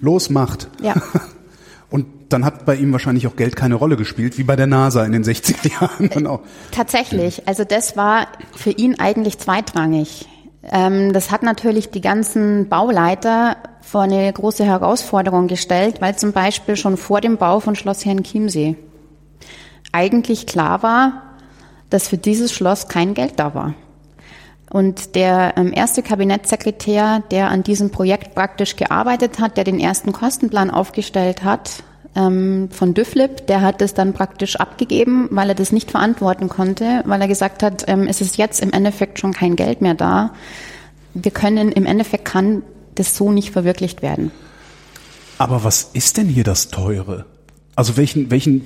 los 0.00 0.30
macht. 0.30 0.68
Ja. 0.82 0.94
Und 1.90 2.06
dann 2.30 2.44
hat 2.44 2.64
bei 2.66 2.74
ihm 2.74 2.92
wahrscheinlich 2.92 3.26
auch 3.26 3.36
Geld 3.36 3.54
keine 3.54 3.76
Rolle 3.76 3.96
gespielt, 3.96 4.38
wie 4.38 4.42
bei 4.42 4.56
der 4.56 4.66
NASA 4.66 5.04
in 5.04 5.12
den 5.12 5.22
60er 5.22 5.80
Jahren. 5.80 6.08
Dann 6.08 6.26
auch. 6.26 6.40
Tatsächlich. 6.72 7.46
Also 7.46 7.64
das 7.64 7.96
war 7.96 8.26
für 8.56 8.70
ihn 8.70 8.98
eigentlich 8.98 9.38
zweitrangig. 9.38 10.26
Ähm, 10.62 11.12
das 11.12 11.30
hat 11.30 11.42
natürlich 11.42 11.90
die 11.90 12.00
ganzen 12.00 12.68
Bauleiter 12.68 13.58
vor 13.82 14.02
eine 14.02 14.32
große 14.32 14.64
Herausforderung 14.64 15.46
gestellt, 15.46 16.00
weil 16.00 16.16
zum 16.16 16.32
Beispiel 16.32 16.76
schon 16.76 16.96
vor 16.96 17.20
dem 17.20 17.36
Bau 17.36 17.60
von 17.60 17.76
Schloss 17.76 18.04
Herrenchiemsee 18.04 18.76
eigentlich 19.92 20.46
klar 20.46 20.82
war, 20.82 21.22
dass 21.90 22.08
für 22.08 22.18
dieses 22.18 22.52
Schloss 22.52 22.88
kein 22.88 23.14
Geld 23.14 23.34
da 23.36 23.54
war. 23.54 23.74
Und 24.70 25.14
der 25.14 25.54
ähm, 25.56 25.72
erste 25.72 26.02
Kabinettssekretär, 26.02 27.22
der 27.30 27.50
an 27.50 27.62
diesem 27.62 27.90
Projekt 27.90 28.34
praktisch 28.34 28.76
gearbeitet 28.76 29.38
hat, 29.38 29.56
der 29.56 29.64
den 29.64 29.78
ersten 29.78 30.12
Kostenplan 30.12 30.70
aufgestellt 30.70 31.44
hat, 31.44 31.84
ähm, 32.16 32.68
von 32.72 32.94
Düfflip, 32.94 33.46
der 33.46 33.60
hat 33.60 33.80
es 33.82 33.94
dann 33.94 34.12
praktisch 34.12 34.56
abgegeben, 34.56 35.28
weil 35.30 35.50
er 35.50 35.54
das 35.54 35.70
nicht 35.70 35.90
verantworten 35.90 36.48
konnte, 36.48 37.02
weil 37.04 37.20
er 37.20 37.28
gesagt 37.28 37.62
hat, 37.62 37.84
ähm, 37.86 38.08
es 38.08 38.20
ist 38.20 38.38
jetzt 38.38 38.60
im 38.60 38.72
Endeffekt 38.72 39.20
schon 39.20 39.32
kein 39.32 39.54
Geld 39.54 39.82
mehr 39.82 39.94
da. 39.94 40.32
Wir 41.14 41.30
können, 41.30 41.70
im 41.70 41.86
Endeffekt 41.86 42.24
kann 42.24 42.62
das 42.94 43.16
so 43.16 43.30
nicht 43.30 43.50
verwirklicht 43.50 44.02
werden. 44.02 44.32
Aber 45.38 45.62
was 45.62 45.90
ist 45.92 46.16
denn 46.16 46.28
hier 46.28 46.44
das 46.44 46.68
Teure? 46.68 47.26
Also 47.74 47.96
welchen, 47.98 48.30
welchen 48.30 48.62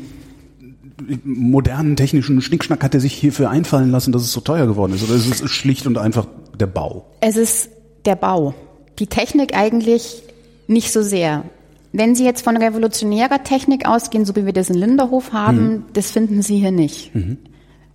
modernen 1.25 1.97
technischen 1.97 2.41
Schnickschnack 2.41 2.83
hat 2.83 2.95
er 2.95 3.01
sich 3.01 3.15
hierfür 3.15 3.51
einfallen 3.51 3.91
lassen, 3.91 4.13
dass 4.13 4.23
es 4.23 4.33
so 4.33 4.41
teuer 4.41 4.67
geworden 4.67 4.95
ist? 4.95 5.05
Oder 5.05 5.15
ist 5.15 5.43
es 5.43 5.51
schlicht 5.51 5.87
und 5.87 5.99
einfach 5.99 6.27
der 6.59 6.67
Bau? 6.67 7.07
Es 7.21 7.37
ist 7.37 7.71
der 8.05 8.17
Bau. 8.17 8.55
Die 8.99 9.07
Technik 9.07 9.57
eigentlich 9.57 10.23
nicht 10.67 10.93
so 10.93 11.03
sehr. 11.03 11.45
Wenn 11.93 12.15
Sie 12.15 12.25
jetzt 12.25 12.43
von 12.43 12.57
revolutionärer 12.57 13.43
Technik 13.43 13.89
ausgehen, 13.89 14.25
so 14.25 14.37
wie 14.37 14.47
wir 14.47 14.53
das 14.53 14.71
in 14.71 14.77
Linderhof 14.77 15.33
haben, 15.33 15.87
das 15.93 16.13
finden 16.13 16.43
Sie 16.43 16.59
hier 16.59 16.71
nicht. 16.71 17.11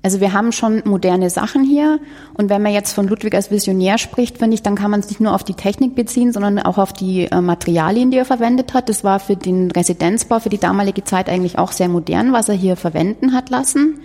Also 0.06 0.20
wir 0.20 0.34
haben 0.34 0.52
schon 0.52 0.84
moderne 0.86 1.32
Sachen 1.32 1.64
hier 1.64 2.00
und 2.36 2.52
wenn 2.52 2.62
man 2.62 2.72
jetzt 2.72 2.94
von 2.94 3.08
Ludwig 3.08 3.34
als 3.34 3.50
Visionär 3.50 3.98
spricht, 3.98 4.38
finde 4.38 4.54
ich, 4.54 4.62
dann 4.62 4.76
kann 4.76 4.92
man 4.92 5.00
es 5.00 5.10
nicht 5.10 5.20
nur 5.20 5.34
auf 5.34 5.44
die 5.44 5.56
Technik 5.56 5.96
beziehen, 5.96 6.32
sondern 6.32 6.60
auch 6.60 6.78
auf 6.78 6.94
die 6.94 7.24
äh, 7.24 7.42
Materialien, 7.42 8.12
die 8.12 8.18
er 8.18 8.26
verwendet 8.26 8.76
hat. 8.76 8.88
Das 8.88 9.04
war 9.04 9.20
für 9.20 9.36
den 9.36 9.72
Residenzbau 9.72 10.40
für 10.40 10.50
die 10.50 10.60
damalige 10.60 11.04
Zeit 11.06 11.28
eigentlich 11.28 11.58
auch 11.58 11.72
sehr 11.72 11.88
modern, 11.90 12.34
was 12.34 12.50
er 12.50 12.54
hier 12.54 12.76
verwenden 12.76 13.34
hat 13.34 13.50
lassen. 13.50 14.00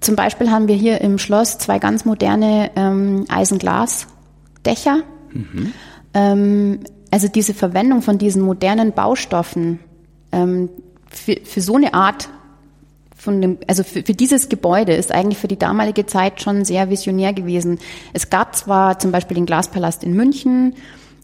Zum 0.00 0.16
Beispiel 0.16 0.50
haben 0.50 0.66
wir 0.66 0.74
hier 0.74 1.00
im 1.02 1.18
Schloss 1.18 1.58
zwei 1.58 1.78
ganz 1.78 2.04
moderne 2.04 2.72
ähm, 2.74 3.26
Eisenglasdächer. 3.28 5.04
Ähm, 6.14 6.80
also 7.12 7.28
diese 7.28 7.54
Verwendung 7.54 8.02
von 8.02 8.18
diesen 8.18 8.42
modernen 8.42 8.90
Baustoffen 8.90 9.78
ähm, 10.32 10.68
für, 11.08 11.36
für 11.44 11.60
so 11.60 11.76
eine 11.76 11.94
Art 11.94 12.28
von 13.20 13.40
dem, 13.40 13.58
also 13.66 13.82
für, 13.82 14.02
für 14.02 14.14
dieses 14.14 14.48
Gebäude 14.48 14.94
ist 14.94 15.12
eigentlich 15.12 15.38
für 15.38 15.48
die 15.48 15.58
damalige 15.58 16.06
Zeit 16.06 16.40
schon 16.40 16.64
sehr 16.64 16.88
visionär 16.88 17.32
gewesen. 17.32 17.78
Es 18.14 18.30
gab 18.30 18.56
zwar 18.56 18.98
zum 18.98 19.12
Beispiel 19.12 19.34
den 19.34 19.46
Glaspalast 19.46 20.02
in 20.02 20.14
München 20.14 20.74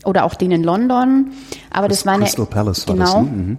oder 0.04 0.24
auch 0.24 0.34
den 0.34 0.50
in 0.50 0.62
London, 0.62 1.32
aber 1.70 1.88
das, 1.88 2.00
Das 2.00 2.06
waren 2.06 2.20
Crystal 2.20 2.44
ja, 2.44 2.50
Palace 2.50 2.86
war 2.86 2.94
genau, 2.94 3.04
das, 3.04 3.14
ne? 3.14 3.30
Mhm. 3.30 3.58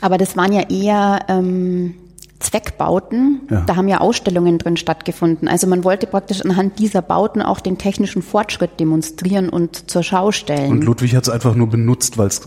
aber 0.00 0.18
das 0.18 0.36
waren 0.36 0.52
ja 0.52 0.62
eher 0.70 1.20
ähm, 1.28 1.94
Zweckbauten. 2.40 3.42
Ja. 3.50 3.60
Da 3.66 3.76
haben 3.76 3.86
ja 3.86 4.00
Ausstellungen 4.00 4.58
drin 4.58 4.76
stattgefunden. 4.76 5.46
Also 5.46 5.66
man 5.66 5.84
wollte 5.84 6.06
praktisch 6.06 6.40
anhand 6.40 6.78
dieser 6.78 7.02
Bauten 7.02 7.40
auch 7.40 7.60
den 7.60 7.78
technischen 7.78 8.22
Fortschritt 8.22 8.80
demonstrieren 8.80 9.48
und 9.48 9.90
zur 9.90 10.02
Schau 10.02 10.32
stellen. 10.32 10.72
Und 10.72 10.84
Ludwig 10.84 11.14
hat 11.14 11.24
es 11.24 11.28
einfach 11.28 11.54
nur 11.54 11.68
benutzt, 11.68 12.18
weil 12.18 12.26
es 12.26 12.40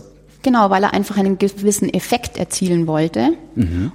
Genau, 0.46 0.70
weil 0.70 0.84
er 0.84 0.94
einfach 0.94 1.16
einen 1.16 1.38
gewissen 1.38 1.92
Effekt 1.92 2.38
erzielen 2.38 2.86
wollte. 2.86 3.32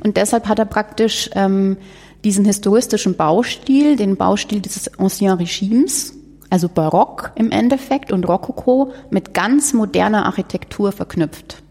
Und 0.03 0.17
deshalb 0.17 0.49
hat 0.49 0.59
er 0.59 0.65
praktisch 0.65 1.29
ähm, 1.33 1.77
diesen 2.25 2.43
historistischen 2.43 3.15
Baustil, 3.15 3.95
den 3.95 4.17
Baustil 4.17 4.59
des 4.59 4.99
Ancien 4.99 5.31
Regimes, 5.31 6.13
also 6.49 6.67
Barock 6.67 7.31
im 7.35 7.51
Endeffekt 7.51 8.11
und 8.11 8.27
Rokoko, 8.27 8.91
mit 9.11 9.33
ganz 9.33 9.71
moderner 9.71 10.25
Architektur 10.25 10.91
verknüpft. 10.91 11.63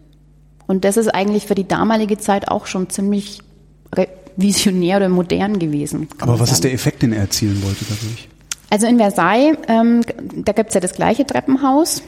Und 0.65 0.83
das 0.83 0.97
ist 0.97 1.09
eigentlich 1.09 1.45
für 1.45 1.53
die 1.53 1.67
damalige 1.67 2.17
Zeit 2.17 2.47
auch 2.47 2.65
schon 2.65 2.89
ziemlich 2.89 3.37
visionär 4.35 4.97
oder 4.97 5.09
modern 5.09 5.59
gewesen. 5.59 6.07
Aber 6.19 6.39
was 6.39 6.49
ist 6.49 6.55
sagen. 6.55 6.61
der 6.63 6.73
Effekt, 6.73 7.03
den 7.03 7.13
er 7.13 7.21
erzielen 7.21 7.61
wollte 7.61 7.85
dadurch? 7.87 8.29
Also 8.71 8.87
in 8.87 8.97
Versailles, 8.97 9.57
ähm, 9.67 10.01
da 10.43 10.53
gibt's 10.53 10.73
ja 10.73 10.81
das 10.81 10.93
gleiche 10.93 11.23
Treppenhaus. 11.23 12.01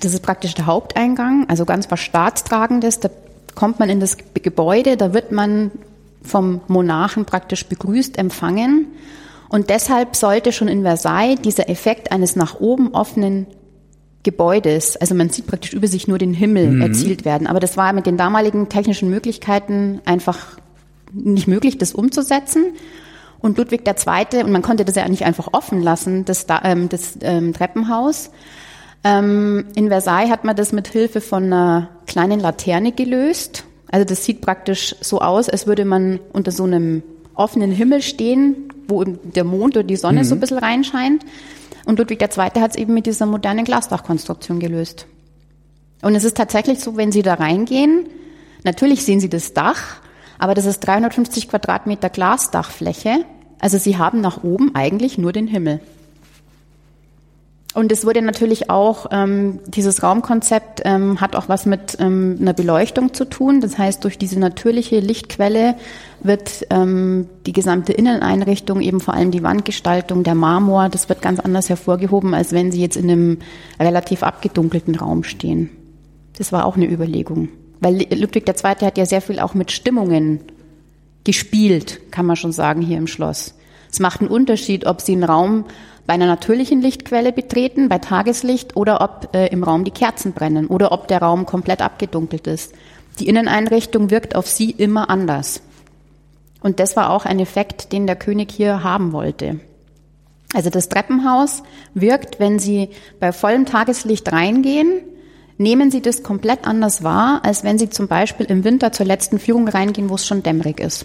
Das 0.00 0.12
ist 0.12 0.22
praktisch 0.22 0.54
der 0.54 0.66
Haupteingang, 0.66 1.46
also 1.48 1.64
ganz 1.64 1.90
was 1.90 2.00
Staatstragendes. 2.00 3.00
Da 3.00 3.10
kommt 3.54 3.78
man 3.78 3.88
in 3.88 4.00
das 4.00 4.16
Gebäude, 4.34 4.96
da 4.96 5.12
wird 5.14 5.32
man 5.32 5.70
vom 6.22 6.60
Monarchen 6.68 7.24
praktisch 7.24 7.66
begrüßt, 7.66 8.18
empfangen. 8.18 8.86
Und 9.48 9.70
deshalb 9.70 10.14
sollte 10.14 10.52
schon 10.52 10.68
in 10.68 10.82
Versailles 10.82 11.40
dieser 11.40 11.68
Effekt 11.70 12.12
eines 12.12 12.36
nach 12.36 12.60
oben 12.60 12.92
offenen 12.94 13.46
Gebäudes, 14.24 14.96
also 14.96 15.14
man 15.14 15.30
sieht 15.30 15.46
praktisch 15.46 15.72
über 15.72 15.86
sich 15.86 16.06
nur 16.06 16.18
den 16.18 16.34
Himmel 16.34 16.82
erzielt 16.82 17.24
werden. 17.24 17.46
Aber 17.46 17.60
das 17.60 17.76
war 17.76 17.92
mit 17.92 18.04
den 18.04 18.16
damaligen 18.18 18.68
technischen 18.68 19.08
Möglichkeiten 19.08 20.00
einfach 20.04 20.58
nicht 21.12 21.48
möglich, 21.48 21.78
das 21.78 21.92
umzusetzen. 21.94 22.66
Und 23.40 23.56
Ludwig 23.56 23.82
II., 23.86 24.42
und 24.42 24.50
man 24.50 24.62
konnte 24.62 24.84
das 24.84 24.96
ja 24.96 25.08
nicht 25.08 25.24
einfach 25.24 25.48
offen 25.52 25.80
lassen, 25.80 26.24
das, 26.24 26.44
da- 26.46 26.60
ähm, 26.64 26.88
das 26.88 27.16
ähm, 27.22 27.54
Treppenhaus. 27.54 28.30
Ähm, 29.04 29.66
in 29.74 29.88
Versailles 29.88 30.30
hat 30.30 30.44
man 30.44 30.56
das 30.56 30.72
mit 30.72 30.88
Hilfe 30.88 31.20
von 31.20 31.44
einer 31.44 31.88
kleinen 32.06 32.40
Laterne 32.40 32.92
gelöst. 32.92 33.64
Also 33.90 34.04
das 34.04 34.24
sieht 34.24 34.40
praktisch 34.40 34.94
so 35.00 35.20
aus, 35.20 35.48
als 35.48 35.66
würde 35.66 35.84
man 35.84 36.20
unter 36.32 36.50
so 36.50 36.64
einem 36.64 37.02
offenen 37.34 37.70
Himmel 37.70 38.02
stehen, 38.02 38.72
wo 38.88 39.04
der 39.04 39.44
Mond 39.44 39.76
oder 39.76 39.84
die 39.84 39.96
Sonne 39.96 40.24
so 40.24 40.34
ein 40.34 40.40
bisschen 40.40 40.58
reinscheint. 40.58 41.24
Und 41.86 41.98
Ludwig 41.98 42.20
II. 42.20 42.60
hat 42.60 42.72
es 42.72 42.76
eben 42.76 42.92
mit 42.92 43.06
dieser 43.06 43.26
modernen 43.26 43.64
Glasdachkonstruktion 43.64 44.58
gelöst. 44.58 45.06
Und 46.02 46.14
es 46.14 46.24
ist 46.24 46.36
tatsächlich 46.36 46.80
so, 46.80 46.96
wenn 46.96 47.12
Sie 47.12 47.22
da 47.22 47.34
reingehen, 47.34 48.06
natürlich 48.64 49.04
sehen 49.04 49.20
Sie 49.20 49.28
das 49.28 49.54
Dach, 49.54 50.00
aber 50.38 50.54
das 50.54 50.66
ist 50.66 50.80
350 50.80 51.48
Quadratmeter 51.48 52.10
Glasdachfläche. 52.10 53.24
Also 53.58 53.78
Sie 53.78 53.96
haben 53.96 54.20
nach 54.20 54.44
oben 54.44 54.74
eigentlich 54.74 55.18
nur 55.18 55.32
den 55.32 55.48
Himmel. 55.48 55.80
Und 57.78 57.92
es 57.92 58.04
wurde 58.04 58.22
natürlich 58.22 58.70
auch, 58.70 59.06
ähm, 59.12 59.60
dieses 59.68 60.02
Raumkonzept 60.02 60.82
ähm, 60.84 61.20
hat 61.20 61.36
auch 61.36 61.48
was 61.48 61.64
mit 61.64 61.96
ähm, 62.00 62.36
einer 62.40 62.52
Beleuchtung 62.52 63.14
zu 63.14 63.24
tun. 63.24 63.60
Das 63.60 63.78
heißt, 63.78 64.02
durch 64.02 64.18
diese 64.18 64.40
natürliche 64.40 64.98
Lichtquelle 64.98 65.76
wird 66.20 66.66
ähm, 66.70 67.28
die 67.46 67.52
gesamte 67.52 67.92
Inneneinrichtung, 67.92 68.80
eben 68.80 68.98
vor 68.98 69.14
allem 69.14 69.30
die 69.30 69.44
Wandgestaltung, 69.44 70.24
der 70.24 70.34
Marmor, 70.34 70.88
das 70.88 71.08
wird 71.08 71.22
ganz 71.22 71.38
anders 71.38 71.68
hervorgehoben, 71.68 72.34
als 72.34 72.52
wenn 72.52 72.72
Sie 72.72 72.80
jetzt 72.80 72.96
in 72.96 73.08
einem 73.08 73.38
relativ 73.78 74.24
abgedunkelten 74.24 74.96
Raum 74.96 75.22
stehen. 75.22 75.70
Das 76.36 76.50
war 76.50 76.64
auch 76.64 76.74
eine 76.74 76.90
Überlegung. 76.90 77.48
Weil 77.78 78.08
Ludwig 78.12 78.48
II. 78.48 78.86
hat 78.86 78.98
ja 78.98 79.06
sehr 79.06 79.20
viel 79.20 79.38
auch 79.38 79.54
mit 79.54 79.70
Stimmungen 79.70 80.40
gespielt, 81.22 82.10
kann 82.10 82.26
man 82.26 82.34
schon 82.34 82.50
sagen, 82.50 82.82
hier 82.82 82.98
im 82.98 83.06
Schloss. 83.06 83.54
Es 83.90 84.00
macht 84.00 84.20
einen 84.20 84.30
Unterschied, 84.30 84.86
ob 84.86 85.00
Sie 85.00 85.12
einen 85.12 85.24
Raum 85.24 85.64
bei 86.06 86.14
einer 86.14 86.26
natürlichen 86.26 86.80
Lichtquelle 86.80 87.32
betreten, 87.32 87.88
bei 87.88 87.98
Tageslicht, 87.98 88.76
oder 88.76 89.00
ob 89.02 89.34
äh, 89.34 89.48
im 89.48 89.62
Raum 89.62 89.84
die 89.84 89.90
Kerzen 89.90 90.32
brennen 90.32 90.66
oder 90.66 90.90
ob 90.92 91.06
der 91.08 91.20
Raum 91.20 91.44
komplett 91.44 91.82
abgedunkelt 91.82 92.46
ist. 92.46 92.74
Die 93.18 93.28
Inneneinrichtung 93.28 94.10
wirkt 94.10 94.34
auf 94.34 94.46
Sie 94.46 94.70
immer 94.70 95.10
anders. 95.10 95.60
Und 96.60 96.80
das 96.80 96.96
war 96.96 97.10
auch 97.10 97.24
ein 97.24 97.40
Effekt, 97.40 97.92
den 97.92 98.06
der 98.06 98.16
König 98.16 98.50
hier 98.50 98.82
haben 98.82 99.12
wollte. 99.12 99.60
Also 100.54 100.70
das 100.70 100.88
Treppenhaus 100.88 101.62
wirkt, 101.94 102.40
wenn 102.40 102.58
Sie 102.58 102.88
bei 103.20 103.32
vollem 103.32 103.66
Tageslicht 103.66 104.32
reingehen, 104.32 105.02
nehmen 105.58 105.90
Sie 105.90 106.00
das 106.00 106.22
komplett 106.22 106.66
anders 106.66 107.02
wahr, 107.02 107.40
als 107.42 107.64
wenn 107.64 107.78
Sie 107.78 107.90
zum 107.90 108.08
Beispiel 108.08 108.46
im 108.46 108.64
Winter 108.64 108.92
zur 108.92 109.04
letzten 109.04 109.38
Führung 109.38 109.68
reingehen, 109.68 110.08
wo 110.08 110.14
es 110.14 110.26
schon 110.26 110.42
dämmerig 110.42 110.80
ist. 110.80 111.04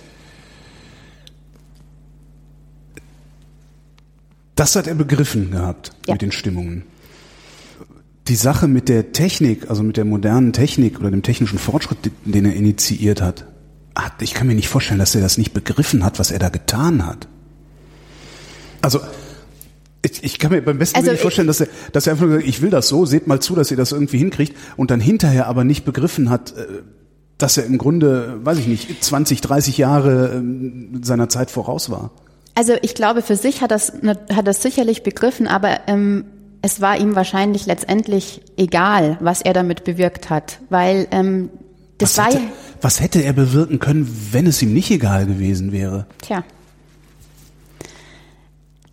Das 4.63 4.77
hat 4.77 4.87
er 4.87 4.95
begriffen 4.95 5.51
gehabt 5.51 5.91
ja. 6.07 6.13
mit 6.13 6.21
den 6.21 6.31
Stimmungen. 6.31 6.83
Die 8.29 8.35
Sache 8.37 8.69
mit 8.69 8.87
der 8.87 9.11
Technik, 9.11 9.69
also 9.69 9.83
mit 9.83 9.97
der 9.97 10.05
modernen 10.05 10.53
Technik 10.53 11.01
oder 11.01 11.11
dem 11.11 11.21
technischen 11.21 11.59
Fortschritt, 11.59 11.97
den 12.23 12.45
er 12.45 12.53
initiiert 12.53 13.21
hat, 13.21 13.45
hat 13.93 14.21
ich 14.21 14.33
kann 14.33 14.47
mir 14.47 14.55
nicht 14.55 14.69
vorstellen, 14.69 14.99
dass 14.99 15.15
er 15.15 15.19
das 15.19 15.37
nicht 15.37 15.51
begriffen 15.51 16.05
hat, 16.05 16.17
was 16.17 16.31
er 16.31 16.39
da 16.39 16.47
getan 16.47 17.05
hat. 17.05 17.27
Also 18.81 19.01
ich, 20.01 20.23
ich 20.23 20.39
kann 20.39 20.53
mir 20.53 20.61
beim 20.61 20.77
besten 20.77 20.95
also 20.95 21.11
nicht 21.11 21.19
vorstellen, 21.19 21.47
dass 21.47 21.59
er, 21.59 21.67
dass 21.91 22.07
er 22.07 22.13
einfach 22.13 22.27
gesagt, 22.27 22.47
ich 22.47 22.61
will 22.61 22.69
das 22.69 22.87
so, 22.87 23.05
seht 23.05 23.27
mal 23.27 23.41
zu, 23.41 23.55
dass 23.55 23.69
ihr 23.69 23.75
das 23.75 23.91
irgendwie 23.91 24.19
hinkriegt 24.19 24.55
und 24.77 24.91
dann 24.91 25.01
hinterher 25.01 25.47
aber 25.47 25.65
nicht 25.65 25.83
begriffen 25.83 26.29
hat, 26.29 26.55
äh, 26.55 26.67
dass 27.37 27.57
er 27.57 27.65
im 27.65 27.77
Grunde, 27.77 28.39
weiß 28.45 28.59
ich 28.59 28.67
nicht, 28.67 29.03
20, 29.03 29.41
30 29.41 29.77
Jahre 29.77 30.35
ähm, 30.35 31.01
seiner 31.03 31.27
Zeit 31.27 31.51
voraus 31.51 31.89
war. 31.89 32.11
Also 32.55 32.73
ich 32.81 32.93
glaube, 32.93 33.21
für 33.21 33.35
sich 33.35 33.61
hat 33.61 33.71
das 33.71 33.93
hat 34.33 34.47
das 34.47 34.61
sicherlich 34.61 35.03
begriffen, 35.03 35.47
aber 35.47 35.81
ähm, 35.87 36.25
es 36.61 36.81
war 36.81 36.97
ihm 36.97 37.15
wahrscheinlich 37.15 37.65
letztendlich 37.65 38.41
egal, 38.57 39.17
was 39.19 39.41
er 39.41 39.53
damit 39.53 39.83
bewirkt 39.83 40.29
hat, 40.29 40.59
weil 40.69 41.07
ähm, 41.11 41.49
das 41.97 42.17
was 42.17 42.17
war 42.17 42.31
hätte, 42.31 42.43
ja, 42.43 42.51
was 42.81 42.99
hätte 43.01 43.23
er 43.23 43.33
bewirken 43.33 43.79
können, 43.79 44.29
wenn 44.31 44.47
es 44.47 44.61
ihm 44.61 44.73
nicht 44.73 44.91
egal 44.91 45.25
gewesen 45.25 45.71
wäre? 45.71 46.05
Tja. 46.21 46.43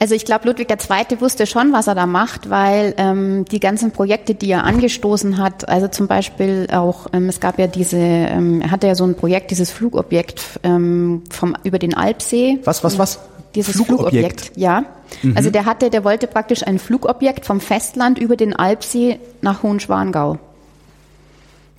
Also 0.03 0.15
ich 0.15 0.25
glaube, 0.25 0.49
Ludwig 0.49 0.71
II. 0.71 1.21
wusste 1.21 1.47
schon, 1.47 1.75
was 1.75 1.87
er 1.87 1.95
da 1.95 2.07
macht, 2.07 2.49
weil 2.49 2.95
ähm, 2.97 3.45
die 3.45 3.61
ganzen 3.61 3.91
Projekte, 3.91 4.35
die 4.35 4.51
er 4.51 4.65
angestoßen 4.65 5.37
hat, 5.37 5.69
also 5.69 5.89
zum 5.89 6.07
Beispiel 6.07 6.69
auch, 6.73 7.09
ähm, 7.13 7.29
es 7.29 7.39
gab 7.39 7.59
ja 7.59 7.67
diese, 7.67 7.99
ähm, 7.99 8.63
er 8.63 8.71
hatte 8.71 8.87
ja 8.87 8.95
so 8.95 9.05
ein 9.05 9.15
Projekt, 9.15 9.51
dieses 9.51 9.71
Flugobjekt 9.71 10.59
ähm, 10.63 11.23
vom 11.29 11.55
über 11.65 11.79
den 11.79 11.93
Alpsee. 11.93 12.61
Was, 12.65 12.83
was, 12.83 12.99
was? 12.99 13.21
Dieses 13.55 13.75
Flugobjekt, 13.75 14.41
Flugobjekt 14.41 14.53
ja. 14.57 14.85
Mhm. 15.23 15.37
Also 15.37 15.51
der 15.51 15.67
hatte, 15.67 15.91
der 15.91 16.03
wollte 16.03 16.27
praktisch 16.29 16.67
ein 16.67 16.79
Flugobjekt 16.79 17.45
vom 17.45 17.61
Festland 17.61 18.19
über 18.19 18.37
den 18.37 18.57
Alpsee 18.57 19.21
nach 19.43 19.63
Hohenschwangau. 19.63 20.39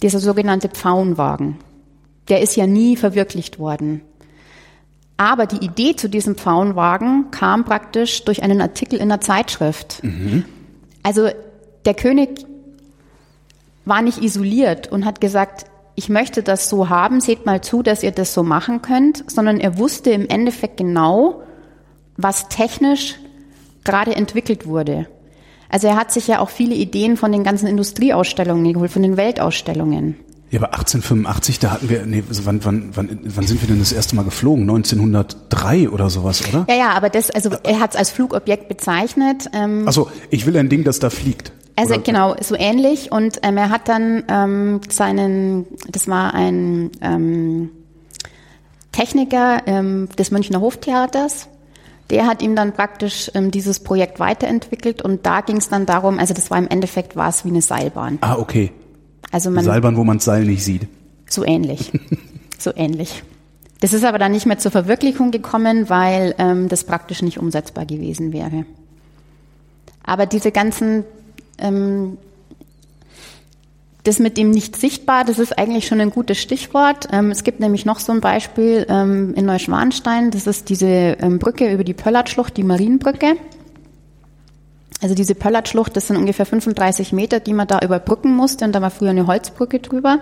Dieser 0.04 0.20
sogenannte 0.20 0.70
Pfauenwagen. 0.70 1.58
Der 2.30 2.42
ist 2.42 2.56
ja 2.56 2.68
nie 2.68 2.98
verwirklicht 2.98 3.58
worden. 3.58 4.02
Aber 5.18 5.46
die 5.46 5.64
Idee 5.64 5.96
zu 5.96 6.10
diesem 6.10 6.36
Pfauenwagen 6.36 7.32
kam 7.32 7.64
praktisch 7.64 8.24
durch 8.26 8.44
einen 8.44 8.62
Artikel 8.62 8.96
in 8.96 9.04
einer 9.04 9.22
Zeitschrift. 9.22 10.04
Mhm. 10.04 10.46
Also 11.04 11.30
der 11.86 11.94
König 11.94 12.46
war 13.86 14.02
nicht 14.02 14.22
isoliert 14.22 14.92
und 14.92 15.06
hat 15.06 15.22
gesagt, 15.22 15.66
ich 15.96 16.10
möchte 16.10 16.42
das 16.42 16.70
so 16.70 16.90
haben, 16.90 17.22
seht 17.22 17.46
mal 17.46 17.62
zu, 17.62 17.84
dass 17.84 18.04
ihr 18.04 18.12
das 18.12 18.34
so 18.34 18.44
machen 18.44 18.82
könnt, 18.82 19.30
sondern 19.30 19.60
er 19.60 19.78
wusste 19.78 20.12
im 20.12 20.28
Endeffekt 20.28 20.78
genau, 20.78 21.44
was 22.18 22.50
technisch 22.50 23.16
gerade 23.84 24.16
entwickelt 24.16 24.66
wurde. 24.66 25.08
Also 25.70 25.88
er 25.88 25.96
hat 25.96 26.12
sich 26.12 26.28
ja 26.28 26.40
auch 26.40 26.50
viele 26.50 26.76
Ideen 26.76 27.18
von 27.18 27.32
den 27.32 27.44
ganzen 27.44 27.68
Industrieausstellungen 27.68 28.74
geholt, 28.74 28.92
von 28.92 29.04
den 29.04 29.18
Weltausstellungen. 29.18 30.18
Ja, 30.52 30.60
aber 30.60 30.74
1885, 30.74 31.60
da 31.60 31.72
hatten 31.72 31.90
wir, 31.90 32.06
nee, 32.06 32.24
wann, 32.28 32.64
wann, 32.66 32.90
wann, 32.94 33.20
wann 33.24 33.48
sind 33.48 33.62
wir 33.62 33.70
denn 33.70 33.80
das 33.80 33.94
erste 33.94 34.18
Mal 34.18 34.24
geflogen? 34.24 34.64
1903 34.70 35.90
oder 35.90 36.10
sowas, 36.10 36.44
oder? 36.50 36.66
Ja, 36.68 36.76
ja, 36.76 36.90
aber 36.92 37.10
das, 37.10 37.32
also 37.32 37.52
er 37.64 37.80
hat 37.80 37.92
es 37.92 37.96
als 37.96 38.12
Flugobjekt 38.12 38.68
bezeichnet. 38.68 39.50
Ähm, 39.54 39.88
Achso, 39.88 40.12
ich 40.30 40.46
will 40.46 40.58
ein 40.58 40.68
Ding, 40.68 40.84
das 40.84 41.00
da 41.00 41.10
fliegt. 41.10 41.54
Also 41.78 41.94
oder? 41.94 42.04
genau, 42.04 42.36
so 42.42 42.56
ähnlich. 42.56 43.14
Und 43.14 43.40
ähm, 43.44 43.56
er 43.56 43.70
hat 43.70 43.88
dann 43.88 44.24
ähm, 44.28 44.82
seinen, 44.90 45.68
das 45.90 46.10
war 46.10 46.34
ein 46.34 46.92
ähm, 47.02 47.70
Techniker 48.92 49.62
ähm, 49.68 50.10
des 50.18 50.32
Münchner 50.32 50.60
Hoftheaters, 50.60 51.48
der 52.10 52.28
hat 52.28 52.42
ihm 52.42 52.58
dann 52.58 52.74
praktisch 52.74 53.32
ähm, 53.36 53.52
dieses 53.52 53.80
Projekt 53.80 54.20
weiterentwickelt 54.20 55.02
und 55.02 55.26
da 55.26 55.40
ging 55.40 55.58
es 55.58 55.70
dann 55.70 55.86
darum, 55.86 56.20
also 56.20 56.34
das 56.34 56.52
war 56.52 56.58
im 56.58 56.68
Endeffekt 56.68 57.16
war 57.16 57.30
es 57.30 57.46
wie 57.46 57.50
eine 57.50 57.62
Seilbahn. 57.62 58.18
Ah, 58.20 58.36
okay. 58.38 58.74
Also 59.30 59.52
man, 59.52 59.64
Seilbahn, 59.64 59.96
wo 59.98 60.04
man 60.04 60.18
das 60.18 60.26
Seil 60.26 60.46
nicht 60.46 60.64
sieht. 60.64 60.88
So 61.28 61.46
ähnlich. 61.46 61.92
so 62.58 62.72
ähnlich. 62.76 63.24
Das 63.80 63.94
ist 63.94 64.04
aber 64.04 64.20
dann 64.20 64.32
nicht 64.32 64.46
mehr 64.46 64.60
zur 64.60 64.72
Verwirklichung 64.72 65.32
gekommen, 65.32 65.90
weil 65.90 66.36
ähm, 66.38 66.70
das 66.70 66.84
praktisch 66.84 67.22
nicht 67.22 67.40
umsetzbar 67.40 67.86
gewesen 67.86 68.34
wäre. 68.34 68.66
Aber 70.04 70.26
diese 70.26 70.52
ganzen 70.52 71.04
ähm, 71.58 72.18
das 74.04 74.20
mit 74.20 74.38
dem 74.38 74.50
nicht 74.50 74.76
sichtbar, 74.76 75.26
das 75.26 75.38
ist 75.38 75.58
eigentlich 75.58 75.86
schon 75.86 76.02
ein 76.02 76.10
gutes 76.10 76.40
Stichwort. 76.40 77.08
Ähm, 77.12 77.30
es 77.32 77.44
gibt 77.44 77.60
nämlich 77.60 77.86
noch 77.86 78.00
so 78.00 78.12
ein 78.12 78.22
Beispiel 78.22 78.86
ähm, 78.90 79.34
in 79.36 79.46
Neuschwanstein. 79.46 80.32
Das 80.32 80.48
ist 80.48 80.70
diese 80.70 80.88
ähm, 80.88 81.38
Brücke 81.38 81.72
über 81.72 81.84
die 81.84 81.94
Pöllertschlucht, 81.94 82.58
die 82.58 82.64
Marienbrücke. 82.64 83.36
Also 85.02 85.16
diese 85.16 85.34
Pöllertschlucht, 85.34 85.96
das 85.98 86.08
sind 86.08 86.18
ungefähr 86.18 86.46
35 86.46 87.12
Meter, 87.12 87.40
die 87.40 87.54
man 87.54 87.68
da 87.68 87.80
überbrücken 87.80 88.36
musste. 88.36 88.66
Und 88.66 88.74
da 88.74 88.82
war 88.82 88.92
früher 88.92 89.10
eine 89.10 89.26
Holzbrücke 89.26 89.80
drüber. 89.80 90.20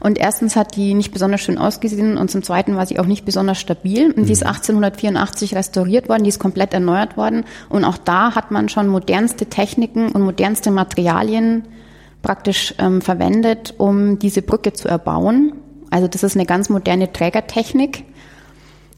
Und 0.00 0.18
erstens 0.18 0.56
hat 0.56 0.76
die 0.76 0.94
nicht 0.94 1.12
besonders 1.12 1.42
schön 1.42 1.58
ausgesehen 1.58 2.16
und 2.16 2.30
zum 2.30 2.42
Zweiten 2.42 2.76
war 2.76 2.86
sie 2.86 2.98
auch 2.98 3.06
nicht 3.06 3.26
besonders 3.26 3.58
stabil. 3.58 4.12
Und 4.12 4.26
die 4.26 4.32
ist 4.32 4.46
1884 4.46 5.52
mhm. 5.52 5.56
restauriert 5.58 6.08
worden, 6.08 6.22
die 6.24 6.30
ist 6.30 6.38
komplett 6.38 6.72
erneuert 6.72 7.16
worden. 7.16 7.44
Und 7.68 7.84
auch 7.84 7.98
da 7.98 8.34
hat 8.34 8.50
man 8.50 8.70
schon 8.70 8.88
modernste 8.88 9.46
Techniken 9.46 10.10
und 10.10 10.22
modernste 10.22 10.70
Materialien 10.70 11.64
praktisch 12.22 12.74
ähm, 12.78 13.02
verwendet, 13.02 13.74
um 13.78 14.18
diese 14.18 14.42
Brücke 14.42 14.72
zu 14.72 14.88
erbauen. 14.88 15.52
Also 15.90 16.08
das 16.08 16.22
ist 16.22 16.34
eine 16.34 16.46
ganz 16.46 16.68
moderne 16.68 17.12
Trägertechnik, 17.12 18.04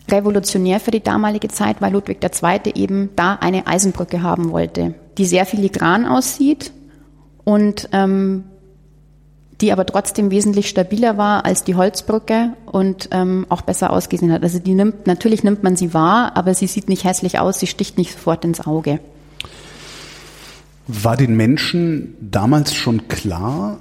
revolutionär 0.08 0.80
für 0.80 0.90
die 0.90 1.02
damalige 1.02 1.48
Zeit, 1.48 1.80
weil 1.80 1.92
Ludwig 1.92 2.18
II. 2.22 2.72
eben 2.74 3.10
da 3.16 3.34
eine 3.34 3.66
Eisenbrücke 3.66 4.22
haben 4.22 4.50
wollte, 4.50 4.94
die 5.18 5.24
sehr 5.24 5.46
filigran 5.46 6.06
aussieht 6.06 6.72
und 7.44 7.88
ähm, 7.92 8.44
die 9.60 9.72
aber 9.72 9.84
trotzdem 9.84 10.30
wesentlich 10.30 10.68
stabiler 10.68 11.18
war 11.18 11.44
als 11.44 11.64
die 11.64 11.74
Holzbrücke 11.74 12.54
und 12.66 13.10
ähm, 13.12 13.46
auch 13.50 13.60
besser 13.60 13.90
ausgesehen 13.90 14.32
hat. 14.32 14.42
Also 14.42 14.58
die 14.58 14.74
nimmt, 14.74 15.06
natürlich 15.06 15.44
nimmt 15.44 15.62
man 15.62 15.76
sie 15.76 15.92
wahr, 15.92 16.36
aber 16.36 16.54
sie 16.54 16.66
sieht 16.66 16.88
nicht 16.88 17.04
hässlich 17.04 17.38
aus, 17.38 17.60
sie 17.60 17.66
sticht 17.66 17.98
nicht 17.98 18.12
sofort 18.12 18.44
ins 18.44 18.66
Auge. 18.66 19.00
War 20.86 21.16
den 21.16 21.36
Menschen 21.36 22.14
damals 22.20 22.74
schon 22.74 23.08
klar, 23.08 23.78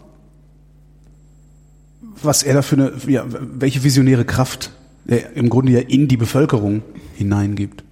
was 2.21 2.43
er 2.43 2.55
da 2.55 2.61
für 2.61 2.75
eine, 2.75 2.91
ja, 3.07 3.25
welche 3.29 3.83
visionäre 3.83 4.25
Kraft 4.25 4.71
er 5.09 5.35
im 5.35 5.49
Grunde 5.49 5.73
ja 5.73 5.79
in 5.79 6.07
die 6.07 6.17
Bevölkerung 6.17 6.81
hineingibt? 7.15 7.83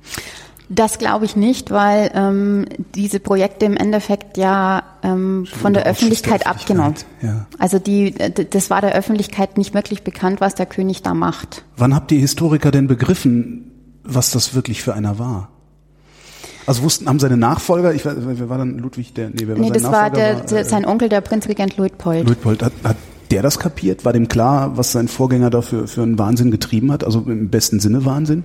Das 0.70 0.98
glaube 0.98 1.24
ich 1.24 1.38
nicht, 1.38 1.72
weil 1.72 2.12
ähm, 2.14 2.66
diese 2.94 3.22
Projekte 3.22 3.66
im 3.66 3.78
Endeffekt 3.78 4.38
ja 4.38 4.84
ähm, 5.02 5.46
von 5.46 5.74
der 5.74 5.86
Öffentlichkeit, 5.86 6.42
der 6.42 6.52
abgenommen. 6.52 6.96
Ja. 7.22 7.46
Also 7.58 7.80
die, 7.80 8.14
das 8.14 8.70
war 8.70 8.82
der 8.82 8.94
Öffentlichkeit 8.94 9.58
nicht 9.58 9.74
wirklich 9.74 10.04
bekannt, 10.04 10.42
was 10.42 10.56
der 10.56 10.66
König 10.66 11.04
da 11.04 11.14
macht. 11.14 11.64
Wann 11.78 11.96
habt 11.96 12.12
ihr 12.12 12.20
Historiker 12.20 12.72
denn 12.72 12.88
begriffen, 12.88 13.72
was 14.04 14.32
das 14.32 14.56
wirklich 14.56 14.84
für 14.84 14.94
einer 14.94 15.18
war? 15.18 15.50
Also 16.66 16.84
wussten, 16.84 17.08
haben 17.08 17.20
seine 17.20 17.38
Nachfolger, 17.38 17.94
ich 17.94 18.06
weiß, 18.06 18.16
wer 18.20 18.50
war 18.50 18.58
dann 18.58 18.78
Ludwig 18.78 19.14
der, 19.14 19.30
nee, 19.30 19.44
wer 19.46 19.56
war 19.56 19.64
nee, 19.64 19.72
das 19.72 19.84
war, 19.84 20.10
der, 20.10 20.52
war, 20.52 20.58
äh, 20.58 20.66
sein 20.66 20.86
Onkel, 20.86 21.08
der 21.08 21.22
Prinzregent 21.22 21.78
Luitpold. 21.78 22.28
Luitpold, 22.28 22.62
hat, 22.62 22.74
hat 22.84 22.98
der 23.32 23.42
das 23.42 23.60
kapiert? 23.60 24.06
War 24.06 24.14
dem 24.14 24.28
klar, 24.28 24.78
was 24.78 24.92
sein 24.92 25.08
Vorgänger 25.08 25.50
dafür 25.50 25.88
für 25.88 26.04
einen 26.04 26.20
Wahnsinn 26.20 26.52
getrieben 26.52 26.92
hat? 26.92 27.04
Also 27.04 27.22
im 27.22 27.50
besten 27.50 27.80
Sinne 27.80 28.06
Wahnsinn? 28.06 28.44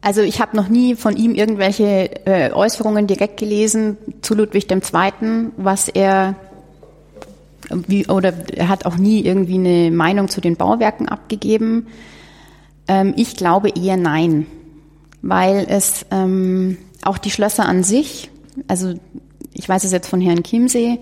Also 0.00 0.20
ich 0.22 0.40
habe 0.40 0.56
noch 0.56 0.68
nie 0.68 0.96
von 0.96 1.16
ihm 1.16 1.34
irgendwelche 1.34 2.26
äh, 2.26 2.52
Äußerungen 2.52 3.06
direkt 3.06 3.38
gelesen 3.38 3.96
zu 4.20 4.34
Ludwig 4.34 4.68
II., 4.70 5.50
was 5.56 5.88
er 5.88 6.34
wie, 7.86 8.06
oder 8.08 8.32
er 8.54 8.68
hat 8.68 8.84
auch 8.84 8.96
nie 8.96 9.24
irgendwie 9.24 9.54
eine 9.54 9.90
Meinung 9.90 10.28
zu 10.28 10.40
den 10.40 10.56
Bauwerken 10.56 11.08
abgegeben. 11.08 11.86
Ähm, 12.88 13.14
ich 13.16 13.36
glaube 13.36 13.70
eher 13.70 13.96
nein, 13.96 14.46
weil 15.22 15.66
es 15.68 16.04
ähm, 16.10 16.78
auch 17.02 17.18
die 17.18 17.30
Schlösser 17.30 17.66
an 17.66 17.84
sich, 17.84 18.30
also 18.68 18.94
ich 19.54 19.68
weiß 19.68 19.84
es 19.84 19.92
jetzt 19.92 20.08
von 20.08 20.20
Herrn 20.20 20.42
Chiemsee, 20.42 20.98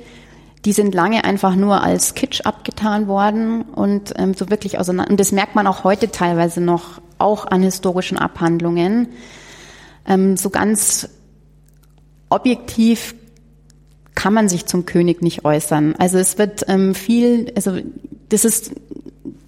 die 0.64 0.72
sind 0.72 0.94
lange 0.94 1.24
einfach 1.24 1.54
nur 1.56 1.82
als 1.82 2.14
Kitsch 2.14 2.42
abgetan 2.42 3.08
worden 3.08 3.62
und 3.62 4.12
ähm, 4.16 4.34
so 4.34 4.50
wirklich 4.50 4.78
auseinander. 4.78 5.10
Und 5.10 5.20
das 5.20 5.32
merkt 5.32 5.54
man 5.54 5.66
auch 5.66 5.84
heute 5.84 6.10
teilweise 6.10 6.60
noch, 6.60 7.00
auch 7.18 7.46
an 7.46 7.62
historischen 7.62 8.18
Abhandlungen. 8.18 9.08
Ähm, 10.06 10.36
so 10.36 10.50
ganz 10.50 11.08
objektiv 12.28 13.14
kann 14.14 14.34
man 14.34 14.48
sich 14.48 14.66
zum 14.66 14.84
König 14.84 15.22
nicht 15.22 15.44
äußern. 15.44 15.94
Also 15.98 16.18
es 16.18 16.36
wird 16.36 16.64
ähm, 16.68 16.94
viel, 16.94 17.52
also 17.56 17.78
das 18.28 18.44
ist 18.44 18.72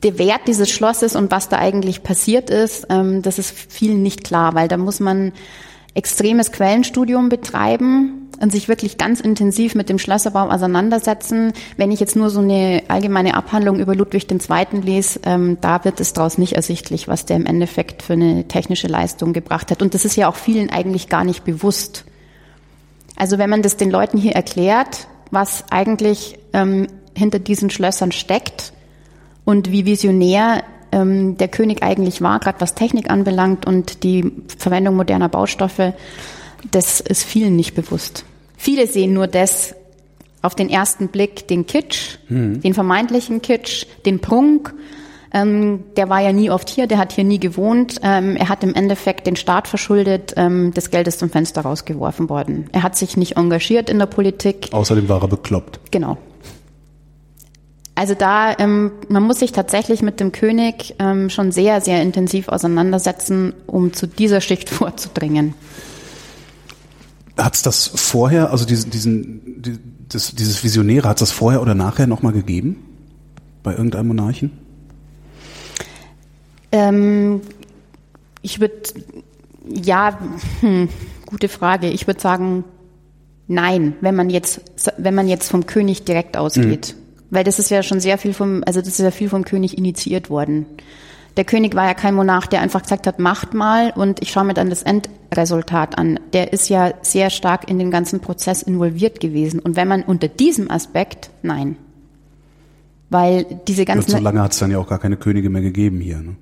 der 0.02 0.18
Wert 0.18 0.42
dieses 0.46 0.70
Schlosses 0.70 1.14
und 1.14 1.30
was 1.30 1.48
da 1.48 1.58
eigentlich 1.58 2.02
passiert 2.02 2.50
ist, 2.50 2.86
ähm, 2.88 3.22
das 3.22 3.38
ist 3.38 3.50
vielen 3.50 4.02
nicht 4.02 4.24
klar, 4.24 4.54
weil 4.54 4.68
da 4.68 4.76
muss 4.76 4.98
man 4.98 5.32
extremes 5.94 6.52
Quellenstudium 6.52 7.28
betreiben 7.28 8.30
und 8.40 8.50
sich 8.50 8.68
wirklich 8.68 8.98
ganz 8.98 9.20
intensiv 9.20 9.74
mit 9.74 9.88
dem 9.88 9.98
Schlösserbau 9.98 10.48
auseinandersetzen. 10.48 11.52
Wenn 11.76 11.92
ich 11.92 12.00
jetzt 12.00 12.16
nur 12.16 12.28
so 12.28 12.40
eine 12.40 12.82
allgemeine 12.88 13.34
Abhandlung 13.34 13.78
über 13.78 13.94
Ludwig 13.94 14.26
II. 14.30 14.80
lese, 14.80 15.20
ähm, 15.24 15.58
da 15.60 15.84
wird 15.84 16.00
es 16.00 16.12
daraus 16.12 16.38
nicht 16.38 16.54
ersichtlich, 16.54 17.06
was 17.06 17.24
der 17.24 17.36
im 17.36 17.46
Endeffekt 17.46 18.02
für 18.02 18.14
eine 18.14 18.48
technische 18.48 18.88
Leistung 18.88 19.32
gebracht 19.32 19.70
hat. 19.70 19.80
Und 19.80 19.94
das 19.94 20.04
ist 20.04 20.16
ja 20.16 20.28
auch 20.28 20.34
vielen 20.34 20.70
eigentlich 20.70 21.08
gar 21.08 21.24
nicht 21.24 21.44
bewusst. 21.44 22.04
Also 23.14 23.38
wenn 23.38 23.50
man 23.50 23.62
das 23.62 23.76
den 23.76 23.90
Leuten 23.90 24.18
hier 24.18 24.32
erklärt, 24.32 25.06
was 25.30 25.64
eigentlich 25.70 26.38
ähm, 26.52 26.88
hinter 27.14 27.38
diesen 27.38 27.70
Schlössern 27.70 28.10
steckt 28.10 28.72
und 29.44 29.70
wie 29.70 29.86
visionär 29.86 30.64
ähm, 30.92 31.36
der 31.38 31.48
König 31.48 31.82
eigentlich 31.82 32.20
war, 32.22 32.38
gerade 32.38 32.60
was 32.60 32.74
Technik 32.74 33.10
anbelangt 33.10 33.66
und 33.66 34.02
die 34.02 34.30
Verwendung 34.58 34.96
moderner 34.96 35.28
Baustoffe, 35.28 35.94
das 36.70 37.00
ist 37.00 37.24
vielen 37.24 37.56
nicht 37.56 37.74
bewusst. 37.74 38.24
Viele 38.56 38.86
sehen 38.86 39.12
nur 39.12 39.26
das 39.26 39.74
auf 40.42 40.54
den 40.54 40.68
ersten 40.68 41.08
Blick, 41.08 41.48
den 41.48 41.66
Kitsch, 41.66 42.18
mhm. 42.28 42.60
den 42.60 42.74
vermeintlichen 42.74 43.42
Kitsch, 43.42 43.86
den 44.04 44.20
Prunk. 44.20 44.74
Ähm, 45.34 45.84
der 45.96 46.10
war 46.10 46.20
ja 46.20 46.32
nie 46.32 46.50
oft 46.50 46.68
hier, 46.68 46.86
der 46.86 46.98
hat 46.98 47.12
hier 47.12 47.24
nie 47.24 47.40
gewohnt. 47.40 48.00
Ähm, 48.02 48.36
er 48.36 48.48
hat 48.48 48.62
im 48.62 48.74
Endeffekt 48.74 49.26
den 49.26 49.36
Staat 49.36 49.66
verschuldet, 49.66 50.34
ähm, 50.36 50.72
das 50.74 50.90
Geld 50.90 51.08
ist 51.08 51.20
zum 51.20 51.30
Fenster 51.30 51.62
rausgeworfen 51.62 52.28
worden. 52.28 52.68
Er 52.72 52.82
hat 52.82 52.96
sich 52.96 53.16
nicht 53.16 53.36
engagiert 53.36 53.88
in 53.88 53.98
der 53.98 54.06
Politik. 54.06 54.68
Außerdem 54.72 55.08
war 55.08 55.22
er 55.22 55.28
bekloppt. 55.28 55.80
Genau. 55.90 56.18
Also 57.94 58.14
da, 58.14 58.58
ähm, 58.58 58.92
man 59.08 59.22
muss 59.22 59.40
sich 59.40 59.52
tatsächlich 59.52 60.02
mit 60.02 60.18
dem 60.18 60.32
König 60.32 60.94
ähm, 60.98 61.28
schon 61.28 61.52
sehr, 61.52 61.80
sehr 61.82 62.00
intensiv 62.00 62.48
auseinandersetzen, 62.48 63.52
um 63.66 63.92
zu 63.92 64.06
dieser 64.06 64.40
Schicht 64.40 64.70
vorzudringen. 64.70 65.54
Hat 67.36 67.54
es 67.54 67.62
das 67.62 67.90
vorher, 67.94 68.50
also 68.50 68.64
diesen, 68.64 68.90
diesen, 68.90 69.62
die, 69.62 69.78
das, 70.08 70.34
dieses 70.34 70.64
Visionäre, 70.64 71.08
hat 71.08 71.16
es 71.16 71.30
das 71.30 71.32
vorher 71.32 71.60
oder 71.60 71.74
nachher 71.74 72.06
nochmal 72.06 72.32
gegeben? 72.32 72.76
Bei 73.62 73.72
irgendeinem 73.72 74.08
Monarchen? 74.08 74.50
Ähm, 76.72 77.42
ich 78.40 78.60
würde, 78.60 78.82
ja, 79.68 80.18
hm, 80.60 80.88
gute 81.26 81.48
Frage. 81.48 81.88
Ich 81.88 82.06
würde 82.06 82.20
sagen, 82.20 82.64
nein, 83.46 83.94
wenn 84.00 84.16
man 84.16 84.30
jetzt, 84.30 84.60
wenn 84.96 85.14
man 85.14 85.28
jetzt 85.28 85.50
vom 85.50 85.66
König 85.66 86.04
direkt 86.04 86.36
ausgeht. 86.36 86.94
Mhm. 86.96 87.01
Weil 87.32 87.44
das 87.44 87.58
ist 87.58 87.70
ja 87.70 87.82
schon 87.82 87.98
sehr 87.98 88.18
viel 88.18 88.34
vom, 88.34 88.62
also 88.66 88.80
das 88.80 88.90
ist 88.90 88.98
ja 88.98 89.10
viel 89.10 89.30
vom 89.30 89.44
König 89.44 89.78
initiiert 89.78 90.28
worden. 90.28 90.66
Der 91.38 91.44
König 91.44 91.74
war 91.74 91.86
ja 91.86 91.94
kein 91.94 92.14
Monarch, 92.14 92.46
der 92.46 92.60
einfach 92.60 92.82
gesagt 92.82 93.06
hat, 93.06 93.18
macht 93.18 93.54
mal 93.54 93.90
und 93.96 94.20
ich 94.20 94.30
schaue 94.30 94.44
mir 94.44 94.52
dann 94.52 94.68
das 94.68 94.82
Endresultat 94.82 95.96
an. 95.96 96.20
Der 96.34 96.52
ist 96.52 96.68
ja 96.68 96.92
sehr 97.00 97.30
stark 97.30 97.70
in 97.70 97.78
den 97.78 97.90
ganzen 97.90 98.20
Prozess 98.20 98.62
involviert 98.62 99.18
gewesen. 99.18 99.60
Und 99.60 99.76
wenn 99.76 99.88
man 99.88 100.02
unter 100.02 100.28
diesem 100.28 100.70
Aspekt, 100.70 101.30
nein. 101.40 101.76
Weil 103.08 103.46
diese 103.66 103.86
ganzen. 103.86 104.10
So 104.10 104.18
lange 104.18 104.42
hat 104.42 104.52
es 104.52 104.58
dann 104.58 104.70
ja 104.70 104.76
auch 104.76 104.88
gar 104.88 104.98
keine 104.98 105.16
Könige 105.16 105.48
mehr 105.48 105.62
gegeben 105.62 106.00
hier. 106.00 106.18
Ne? 106.18 106.36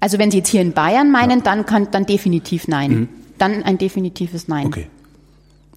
Also 0.00 0.18
wenn 0.18 0.32
Sie 0.32 0.38
jetzt 0.38 0.48
hier 0.48 0.60
in 0.60 0.72
Bayern 0.72 1.12
meinen, 1.12 1.38
ja. 1.38 1.44
dann 1.44 1.66
kann 1.66 1.88
dann 1.92 2.04
definitiv 2.04 2.66
nein. 2.66 2.90
Mhm. 2.90 3.08
Dann 3.38 3.62
ein 3.62 3.78
definitives 3.78 4.48
Nein. 4.48 4.66
Okay. 4.66 4.86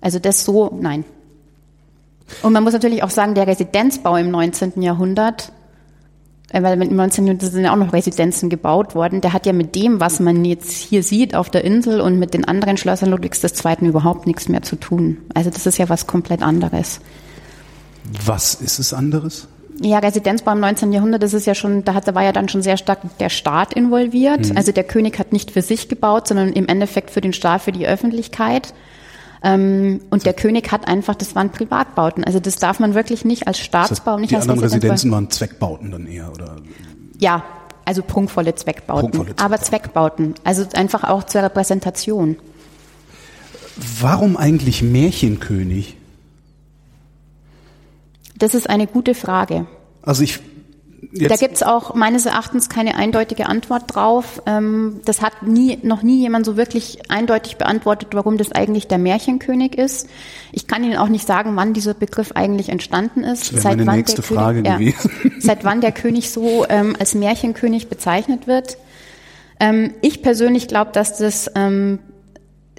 Also 0.02 0.18
das 0.18 0.43
so, 0.43 0.76
nein. 0.82 1.04
Und 2.41 2.53
man 2.53 2.63
muss 2.63 2.73
natürlich 2.73 3.03
auch 3.03 3.09
sagen, 3.09 3.36
der 3.36 3.47
Residenzbau 3.47 4.15
im 4.17 4.32
19. 4.32 4.82
Jahrhundert 4.82 5.51
äh, 6.51 6.63
weil 6.63 6.82
im 6.82 6.95
19. 6.95 7.27
Jahrhundert 7.27 7.51
sind 7.51 7.63
ja 7.63 7.71
auch 7.71 7.77
noch 7.77 7.93
Residenzen 7.93 8.49
gebaut 8.49 8.95
worden. 8.95 9.21
Der 9.21 9.34
hat 9.34 9.45
ja 9.45 9.53
mit 9.53 9.75
dem, 9.75 9.99
was 9.99 10.19
man 10.19 10.45
jetzt 10.45 10.71
hier 10.71 11.03
sieht 11.03 11.36
auf 11.36 11.49
der 11.49 11.63
Insel 11.63 12.01
und 12.01 12.17
mit 12.17 12.34
den 12.34 12.45
anderen 12.45 12.77
Schlössern 12.77 13.09
Ludwigs 13.09 13.43
II. 13.43 13.88
überhaupt 13.88 14.25
nichts 14.27 14.49
mehr 14.49 14.63
zu 14.63 14.75
tun. 14.75 15.17
Also 15.34 15.49
das 15.49 15.65
ist 15.65 15.77
ja 15.77 15.89
was 15.89 16.07
komplett 16.07 16.41
anderes. 16.41 17.01
Was 18.25 18.55
ist 18.55 18.80
es 18.80 18.93
anderes? 18.93 19.47
Ja, 19.82 19.99
Residenzbau 19.99 20.51
im 20.51 20.59
19. 20.59 20.91
Jahrhundert, 20.91 21.23
das 21.23 21.34
ist 21.34 21.45
ja 21.45 21.55
schon, 21.55 21.86
da, 21.86 21.93
hat, 21.93 22.07
da 22.07 22.15
war 22.15 22.23
ja 22.23 22.34
dann 22.34 22.49
schon 22.49 22.61
sehr 22.61 22.75
stark 22.75 22.99
der 23.19 23.30
Staat 23.30 23.73
involviert. 23.73 24.49
Mhm. 24.49 24.57
Also 24.57 24.71
der 24.71 24.84
König 24.84 25.19
hat 25.19 25.32
nicht 25.32 25.51
für 25.51 25.61
sich 25.61 25.88
gebaut, 25.88 26.27
sondern 26.27 26.51
im 26.51 26.67
Endeffekt 26.67 27.11
für 27.11 27.21
den 27.21 27.32
Staat, 27.32 27.61
für 27.61 27.71
die 27.71 27.88
Öffentlichkeit. 27.88 28.73
Ähm, 29.41 30.01
und 30.09 30.25
der 30.25 30.33
König 30.33 30.71
hat 30.71 30.87
einfach, 30.87 31.15
das 31.15 31.35
waren 31.35 31.51
Privatbauten. 31.51 32.23
Also 32.23 32.39
das 32.39 32.57
darf 32.57 32.79
man 32.79 32.93
wirklich 32.93 33.23
nicht 33.25 33.47
als 33.47 33.59
Staatsbau, 33.59 34.13
das 34.13 34.21
nicht 34.21 34.31
die 34.31 34.35
als 34.35 34.49
anderen 34.49 34.61
Residenzen 34.61 35.11
waren 35.11 35.29
Zweckbauten 35.29 35.91
dann 35.91 36.07
eher, 36.07 36.31
oder? 36.31 36.57
Ja, 37.19 37.43
also 37.85 38.03
prunkvolle 38.03 38.55
Zweckbauten, 38.55 39.11
prunkvolle 39.11 39.35
Zweckbauten. 39.35 39.53
aber 39.53 39.63
Zweckbauten. 39.63 40.35
Also 40.43 40.65
einfach 40.73 41.03
auch 41.05 41.23
zur 41.23 41.43
Repräsentation. 41.43 42.35
Warum 44.01 44.35
eigentlich 44.35 44.81
Märchenkönig? 44.81 45.95
Das 48.37 48.53
ist 48.53 48.69
eine 48.69 48.87
gute 48.87 49.15
Frage. 49.15 49.67
Also 50.01 50.23
ich 50.23 50.39
Jetzt. 51.12 51.32
Da 51.32 51.36
gibt's 51.36 51.64
auch 51.64 51.95
meines 51.95 52.26
Erachtens 52.26 52.70
keine 52.70 52.95
eindeutige 52.95 53.47
Antwort 53.47 53.84
drauf. 53.88 54.41
Ähm, 54.45 55.00
das 55.06 55.22
hat 55.22 55.43
nie, 55.43 55.80
noch 55.82 56.04
nie 56.04 56.20
jemand 56.20 56.45
so 56.45 56.58
wirklich 56.58 57.10
eindeutig 57.10 57.58
beantwortet, 57.58 58.10
warum 58.12 58.38
das 58.38 58.52
eigentlich 58.52 58.88
der 58.88 58.97
Märchenkönig 58.97 59.78
ist. 59.78 60.08
Ich 60.52 60.68
kann 60.68 60.84
Ihnen 60.84 60.97
auch 60.97 61.08
nicht 61.08 61.26
sagen, 61.26 61.56
wann 61.56 61.74
dieser 61.74 61.93
Begriff 61.93 62.34
eigentlich 62.34 62.70
entstanden 62.70 63.24
ist. 63.24 63.54
Das 63.54 63.64
seit 63.64 63.86
wann 63.86 63.97
nächste 63.97 64.22
der 64.22 64.24
Frage 64.24 64.64
König. 64.64 64.95
Ja, 64.95 65.10
seit 65.39 65.64
wann 65.64 65.82
der 65.82 65.91
König 65.91 66.32
so 66.32 66.66
ähm, 66.70 66.95
als 67.00 67.16
Märchenkönig 67.16 67.88
bezeichnet 67.88 68.47
wird. 68.47 68.78
Ähm, 69.60 69.93
ich 70.02 70.22
persönlich 70.22 70.68
glaube, 70.68 70.91
dass 70.93 71.18
das 71.18 71.50
ähm, 71.56 72.00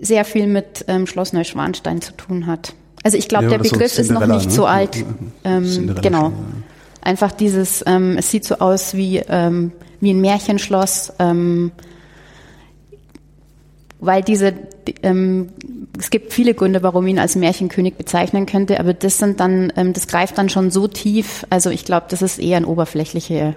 sehr 0.01 0.25
viel 0.25 0.47
mit 0.47 0.85
ähm, 0.89 1.07
Schloss 1.07 1.33
Neuschwanstein 1.33 2.01
zu 2.01 2.12
tun 2.12 2.47
hat. 2.47 2.75
Also 3.03 3.16
ich 3.16 3.29
glaube, 3.29 3.45
ja, 3.45 3.51
der 3.51 3.59
Begriff 3.59 3.95
so 3.95 4.03
ist 4.03 4.11
noch 4.11 4.27
nicht 4.27 4.47
ne? 4.47 4.53
so 4.53 4.66
alt. 4.66 5.05
Ähm, 5.45 5.95
genau. 6.03 6.29
Ja. 6.29 6.33
Einfach 7.03 7.32
dieses, 7.32 7.82
ähm, 7.86 8.16
es 8.18 8.30
sieht 8.30 8.44
so 8.44 8.57
aus 8.57 8.94
wie, 8.94 9.18
ähm, 9.28 9.72
wie 10.01 10.11
ein 10.11 10.20
Märchenschloss, 10.20 11.12
ähm, 11.18 11.72
weil 14.01 14.22
diese, 14.22 14.55
ähm, 15.03 15.48
es 15.98 16.11
gibt 16.11 16.32
viele 16.32 16.55
Gründe, 16.55 16.82
warum 16.82 17.07
ihn 17.07 17.18
als 17.18 17.36
Märchenkönig 17.36 17.94
bezeichnen 17.94 18.46
könnte, 18.46 18.80
aber 18.80 18.94
das 18.94 19.18
sind 19.18 19.40
dann, 19.40 19.72
ähm, 19.76 19.92
das 19.92 20.09
greift 20.09 20.38
dann 20.38 20.48
schon 20.48 20.70
so 20.70 20.88
tief, 20.88 21.46
also 21.51 21.70
ich 21.70 21.84
glaube, 21.84 22.07
das 22.09 22.22
ist 22.22 22.38
eher 22.38 22.57
ein 22.57 22.64
oberflächlicher, 22.64 23.55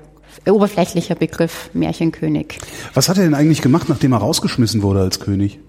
oberflächlicher 0.48 1.16
Begriff, 1.16 1.70
Märchenkönig. 1.74 2.60
Was 2.94 3.10
hat 3.10 3.18
er 3.18 3.24
denn 3.24 3.36
eigentlich 3.36 3.62
gemacht, 3.62 3.88
nachdem 3.90 4.14
er 4.14 4.20
rausgeschmissen 4.20 4.82
wurde 4.84 5.02
als 5.02 5.20
König? 5.20 5.60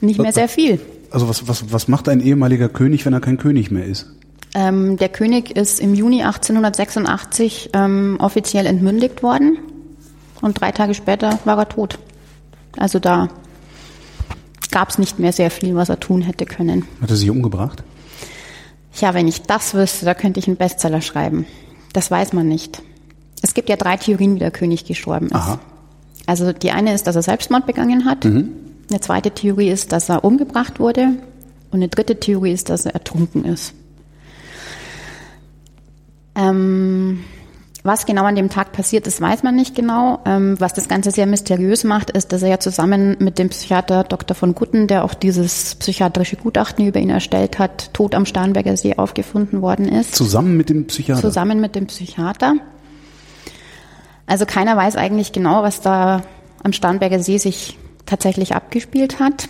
Nicht 0.00 0.20
mehr 0.20 0.32
sehr 0.32 0.48
viel. 0.48 0.80
Also 1.10 1.28
was, 1.28 1.48
was, 1.48 1.72
was 1.72 1.88
macht 1.88 2.08
ein 2.08 2.20
ehemaliger 2.20 2.68
König, 2.68 3.04
wenn 3.06 3.12
er 3.12 3.20
kein 3.20 3.38
König 3.38 3.70
mehr 3.70 3.84
ist? 3.84 4.06
Ähm, 4.54 4.96
der 4.96 5.08
König 5.08 5.56
ist 5.56 5.80
im 5.80 5.94
Juni 5.94 6.22
1886 6.22 7.70
ähm, 7.74 8.16
offiziell 8.20 8.66
entmündigt 8.66 9.22
worden 9.22 9.58
und 10.40 10.60
drei 10.60 10.72
Tage 10.72 10.94
später 10.94 11.38
war 11.44 11.58
er 11.58 11.68
tot. 11.68 11.98
Also 12.76 12.98
da 12.98 13.28
gab 14.70 14.90
es 14.90 14.98
nicht 14.98 15.18
mehr 15.18 15.32
sehr 15.32 15.50
viel, 15.50 15.74
was 15.74 15.88
er 15.88 16.00
tun 16.00 16.22
hätte 16.22 16.46
können. 16.46 16.86
Hat 17.00 17.10
er 17.10 17.16
sich 17.16 17.30
umgebracht? 17.30 17.82
Ja, 18.94 19.14
wenn 19.14 19.28
ich 19.28 19.42
das 19.42 19.74
wüsste, 19.74 20.04
da 20.04 20.14
könnte 20.14 20.40
ich 20.40 20.48
einen 20.48 20.56
Bestseller 20.56 21.00
schreiben. 21.00 21.46
Das 21.92 22.10
weiß 22.10 22.32
man 22.32 22.48
nicht. 22.48 22.82
Es 23.42 23.54
gibt 23.54 23.68
ja 23.68 23.76
drei 23.76 23.96
Theorien, 23.96 24.34
wie 24.34 24.40
der 24.40 24.50
König 24.50 24.84
gestorben 24.84 25.26
ist. 25.26 25.34
Aha. 25.34 25.60
Also 26.26 26.52
die 26.52 26.72
eine 26.72 26.94
ist, 26.94 27.06
dass 27.06 27.16
er 27.16 27.22
Selbstmord 27.22 27.66
begangen 27.66 28.04
hat. 28.04 28.24
Mhm. 28.24 28.50
Eine 28.90 29.00
zweite 29.00 29.30
Theorie 29.30 29.70
ist, 29.70 29.92
dass 29.92 30.08
er 30.08 30.24
umgebracht 30.24 30.80
wurde. 30.80 31.08
Und 31.70 31.78
eine 31.78 31.88
dritte 31.88 32.18
Theorie 32.18 32.52
ist, 32.52 32.70
dass 32.70 32.86
er 32.86 32.94
ertrunken 32.94 33.44
ist. 33.44 33.74
Ähm, 36.38 37.24
was 37.84 38.06
genau 38.06 38.24
an 38.24 38.36
dem 38.36 38.48
Tag 38.48 38.72
passiert 38.72 39.06
ist, 39.06 39.20
weiß 39.20 39.42
man 39.42 39.54
nicht 39.54 39.74
genau. 39.74 40.20
Ähm, 40.24 40.56
was 40.58 40.74
das 40.74 40.88
Ganze 40.88 41.10
sehr 41.10 41.26
mysteriös 41.26 41.84
macht, 41.84 42.10
ist, 42.10 42.32
dass 42.32 42.42
er 42.42 42.48
ja 42.48 42.58
zusammen 42.60 43.16
mit 43.18 43.38
dem 43.38 43.48
Psychiater 43.48 44.04
Dr. 44.04 44.34
von 44.34 44.54
Gutten, 44.54 44.86
der 44.86 45.04
auch 45.04 45.14
dieses 45.14 45.74
psychiatrische 45.76 46.36
Gutachten 46.36 46.86
über 46.86 47.00
ihn 47.00 47.10
erstellt 47.10 47.58
hat, 47.58 47.92
tot 47.94 48.14
am 48.14 48.26
Starnberger 48.26 48.76
See 48.76 48.96
aufgefunden 48.96 49.62
worden 49.62 49.88
ist. 49.88 50.14
Zusammen 50.14 50.56
mit 50.56 50.70
dem 50.70 50.86
Psychiater? 50.86 51.22
Zusammen 51.22 51.60
mit 51.60 51.74
dem 51.74 51.86
Psychiater. 51.86 52.54
Also 54.26 54.44
keiner 54.44 54.76
weiß 54.76 54.96
eigentlich 54.96 55.32
genau, 55.32 55.62
was 55.62 55.80
da 55.80 56.22
am 56.62 56.72
Starnberger 56.72 57.20
See 57.20 57.38
sich 57.38 57.78
tatsächlich 58.06 58.54
abgespielt 58.54 59.18
hat. 59.20 59.48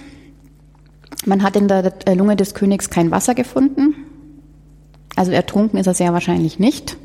Man 1.27 1.43
hat 1.43 1.57
in 1.57 1.67
der 1.67 1.93
Lunge 2.15 2.37
des 2.37 2.55
Königs 2.55 2.91
kein 2.91 3.11
Wasser 3.11 3.35
gefunden. 3.35 3.95
Also 5.19 5.33
ertrunken 5.33 5.81
ist 5.81 5.89
er 5.89 5.95
sehr 5.95 6.13
wahrscheinlich 6.13 6.61
nicht. 6.61 6.97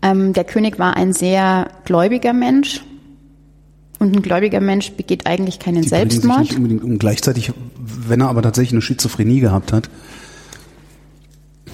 Ähm, 0.00 0.32
der 0.32 0.44
König 0.44 0.78
war 0.78 0.96
ein 0.96 1.12
sehr 1.12 1.66
gläubiger 1.84 2.32
Mensch. 2.32 2.84
Und 3.98 4.14
ein 4.14 4.22
gläubiger 4.22 4.60
Mensch 4.60 4.92
begeht 4.92 5.26
eigentlich 5.26 5.58
keinen 5.58 5.82
Die 5.82 5.88
Selbstmord. 5.88 6.38
Sich 6.38 6.50
nicht 6.50 6.56
unbedingt 6.58 6.84
um. 6.84 6.98
Gleichzeitig, 7.00 7.52
wenn 7.76 8.20
er 8.20 8.28
aber 8.28 8.42
tatsächlich 8.42 8.74
eine 8.74 8.82
Schizophrenie 8.82 9.40
gehabt 9.40 9.72
hat. 9.72 9.90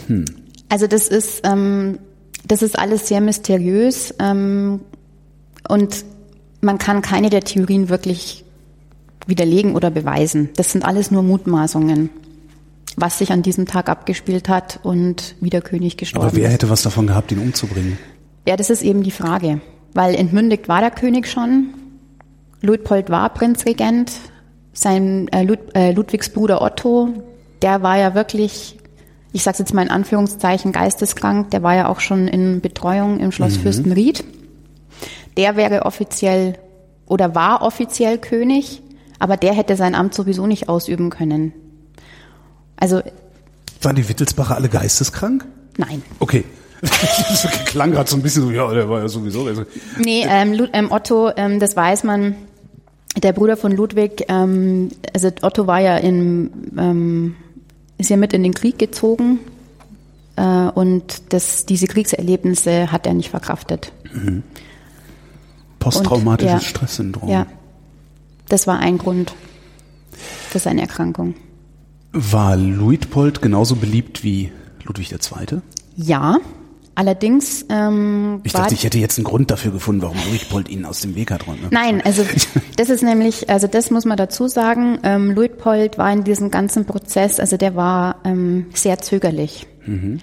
Hm. 0.07 0.25
Also 0.71 0.87
das 0.87 1.09
ist, 1.09 1.43
ähm, 1.45 1.99
das 2.47 2.63
ist 2.63 2.79
alles 2.79 3.09
sehr 3.09 3.21
mysteriös 3.21 4.15
ähm, 4.21 4.81
und 5.69 6.07
man 6.63 6.79
kann 6.79 7.03
keine 7.03 7.29
der 7.29 7.43
Theorien 7.43 7.91
wirklich 7.91 8.47
widerlegen 9.27 9.75
oder 9.75 9.91
beweisen. 9.91 10.49
Das 10.57 10.73
sind 10.73 10.87
alles 10.87 11.11
nur 11.11 11.23
Mutmaßungen, 11.23 12.09
was 12.97 13.19
sich 13.19 13.33
an 13.33 13.43
diesem 13.43 13.67
Tag 13.67 13.89
abgespielt 13.89 14.49
hat 14.49 14.81
und 14.83 15.35
wie 15.41 15.51
der 15.51 15.63
König 15.63 15.97
gestorben 15.97 16.27
ist. 16.27 16.33
Aber 16.33 16.41
wer 16.41 16.49
ist. 16.49 16.55
hätte 16.55 16.71
was 16.71 16.83
davon 16.83 17.07
gehabt, 17.07 17.33
ihn 17.33 17.39
umzubringen? 17.39 17.99
Ja, 18.47 18.57
das 18.57 18.71
ist 18.71 18.83
eben 18.83 19.03
die 19.03 19.11
Frage. 19.11 19.61
Weil 19.95 20.15
entmündigt 20.15 20.69
war 20.69 20.81
der 20.81 20.91
König 20.91 21.29
schon. 21.29 21.75
Luitpold 22.63 23.11
war 23.11 23.29
Prinzregent. 23.31 24.13
Sein 24.73 25.29
äh, 25.29 25.43
Lud, 25.43 25.59
äh, 25.75 25.93
Ludwigs 25.93 26.31
Bruder 26.31 26.63
Otto, 26.63 27.09
der 27.61 27.83
war 27.83 27.99
ja 27.99 28.15
wirklich, 28.15 28.79
ich 29.33 29.43
sage 29.43 29.59
jetzt 29.59 29.75
mal 29.75 29.83
in 29.83 29.91
Anführungszeichen, 29.91 30.73
geisteskrank. 30.73 31.51
Der 31.51 31.63
war 31.63 31.75
ja 31.75 31.89
auch 31.89 32.01
schon 32.01 32.29
in 32.29 32.61
Betreuung 32.61 33.19
im 33.19 33.33
Schloss 33.33 33.59
mhm. 33.59 33.63
Fürstenried. 33.63 34.25
Der 35.37 35.57
wäre 35.57 35.87
offiziell 35.87 36.59
oder 37.07 37.35
war 37.35 37.63
offiziell 37.63 38.19
König, 38.19 38.83
aber 39.19 39.37
der 39.37 39.53
hätte 39.53 39.77
sein 39.77 39.95
Amt 39.95 40.15
sowieso 40.15 40.47
nicht 40.47 40.69
ausüben 40.69 41.11
können. 41.11 41.53
Also 42.81 43.03
waren 43.83 43.97
die 43.97 44.09
Wittelsbacher 44.09 44.57
alle 44.57 44.69
geisteskrank? 44.69 45.47
Nein. 45.77 46.03
Okay. 46.19 46.45
das 46.81 47.47
klang 47.67 47.93
gerade 47.93 48.09
so 48.09 48.17
ein 48.17 48.23
bisschen 48.23 48.43
so, 48.43 48.51
ja, 48.51 48.73
der 48.73 48.89
war 48.89 49.01
ja 49.01 49.09
sowieso. 49.09 49.49
Nee, 49.99 50.25
ähm, 50.27 50.69
ähm, 50.73 50.91
Otto, 50.91 51.31
ähm, 51.37 51.61
das 51.61 51.77
weiß 51.77 52.05
man, 52.05 52.37
der 53.23 53.33
Bruder 53.33 53.57
von 53.57 53.73
Ludwig, 53.73 54.25
ähm, 54.29 54.89
also 55.13 55.31
Otto 55.43 55.67
war 55.67 55.81
ja 55.81 55.99
in, 55.99 56.51
ähm, 56.79 57.37
ist 57.99 58.09
ja 58.09 58.17
mit 58.17 58.33
in 58.33 58.43
den 58.43 58.55
Krieg 58.55 58.79
gezogen 58.79 59.41
äh, 60.37 60.43
und 60.43 61.33
das, 61.35 61.67
diese 61.67 61.87
Kriegserlebnisse 61.87 62.91
hat 62.91 63.07
er 63.07 63.13
nicht 63.13 63.31
verkraftet. 63.31 63.93
Mhm. 64.13 64.43
Posttraumatisches 65.81 66.53
ja, 66.53 66.61
Stresssyndrom. 66.61 67.29
Ja, 67.29 67.47
das 68.49 68.67
war 68.67 68.79
ein 68.79 68.97
Grund 68.97 69.35
für 70.49 70.59
seine 70.59 70.83
Erkrankung. 70.83 71.35
War 72.13 72.57
Luitpold 72.57 73.41
genauso 73.41 73.77
beliebt 73.77 74.25
wie 74.25 74.53
Ludwig 74.85 75.13
II.? 75.13 75.61
Ja, 75.97 76.39
Allerdings. 77.01 77.65
Ähm, 77.71 78.41
ich 78.43 78.53
dachte, 78.53 78.75
ich 78.75 78.85
hätte 78.85 78.99
jetzt 78.99 79.17
einen 79.17 79.25
Grund 79.25 79.51
dafür 79.51 79.73
gefunden, 79.73 80.03
warum 80.03 80.19
Luitpold 80.29 80.69
ihn 80.69 80.85
aus 80.85 81.01
dem 81.01 81.15
Weg 81.15 81.31
hat 81.31 81.47
räumen. 81.47 81.69
Nein, 81.71 82.03
also 82.05 82.27
das 82.77 82.91
ist 82.91 83.03
nämlich, 83.03 83.49
also 83.49 83.69
das 83.69 83.91
muss 83.91 84.05
man 84.05 84.19
dazu 84.19 84.49
sagen. 84.49 84.99
Ähm, 85.03 85.31
Luitpold 85.31 85.97
war 85.97 86.13
in 86.13 86.25
diesem 86.25 86.51
ganzen 86.51 86.85
Prozess, 86.85 87.41
also 87.41 87.57
der 87.57 87.75
war 87.75 88.17
ähm, 88.25 88.67
sehr 88.75 88.99
zögerlich, 88.99 89.67
mhm. 89.87 90.21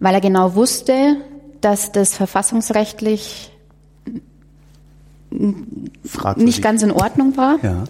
weil 0.00 0.14
er 0.14 0.20
genau 0.20 0.54
wusste, 0.54 1.16
dass 1.62 1.92
das 1.92 2.14
verfassungsrechtlich 2.14 3.50
Fragwürdig. 6.04 6.44
nicht 6.44 6.62
ganz 6.62 6.82
in 6.82 6.90
Ordnung 6.90 7.38
war. 7.38 7.58
Ja. 7.62 7.84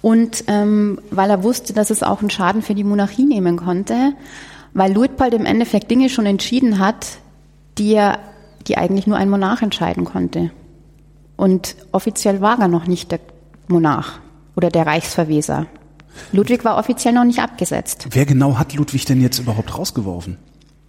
Und 0.00 0.44
ähm, 0.46 1.00
weil 1.10 1.30
er 1.30 1.42
wusste, 1.42 1.72
dass 1.72 1.90
es 1.90 2.02
auch 2.02 2.20
einen 2.20 2.30
Schaden 2.30 2.62
für 2.62 2.74
die 2.74 2.84
Monarchie 2.84 3.24
nehmen 3.24 3.56
konnte, 3.56 4.12
weil 4.72 4.92
Luitpold 4.92 5.34
im 5.34 5.44
Endeffekt 5.44 5.90
Dinge 5.90 6.08
schon 6.08 6.26
entschieden 6.26 6.78
hat, 6.78 7.18
die 7.78 7.94
er, 7.94 8.18
die 8.66 8.78
eigentlich 8.78 9.06
nur 9.06 9.16
ein 9.16 9.30
Monarch 9.30 9.62
entscheiden 9.62 10.04
konnte. 10.04 10.50
Und 11.36 11.76
offiziell 11.92 12.40
war 12.40 12.58
er 12.60 12.68
noch 12.68 12.86
nicht 12.86 13.10
der 13.10 13.20
Monarch 13.68 14.20
oder 14.56 14.70
der 14.70 14.86
Reichsverweser. 14.86 15.66
Ludwig 16.32 16.64
war 16.64 16.76
offiziell 16.78 17.14
noch 17.14 17.24
nicht 17.24 17.38
abgesetzt. 17.38 18.08
Wer 18.10 18.26
genau 18.26 18.58
hat 18.58 18.74
Ludwig 18.74 19.04
denn 19.04 19.20
jetzt 19.20 19.38
überhaupt 19.38 19.78
rausgeworfen? 19.78 20.36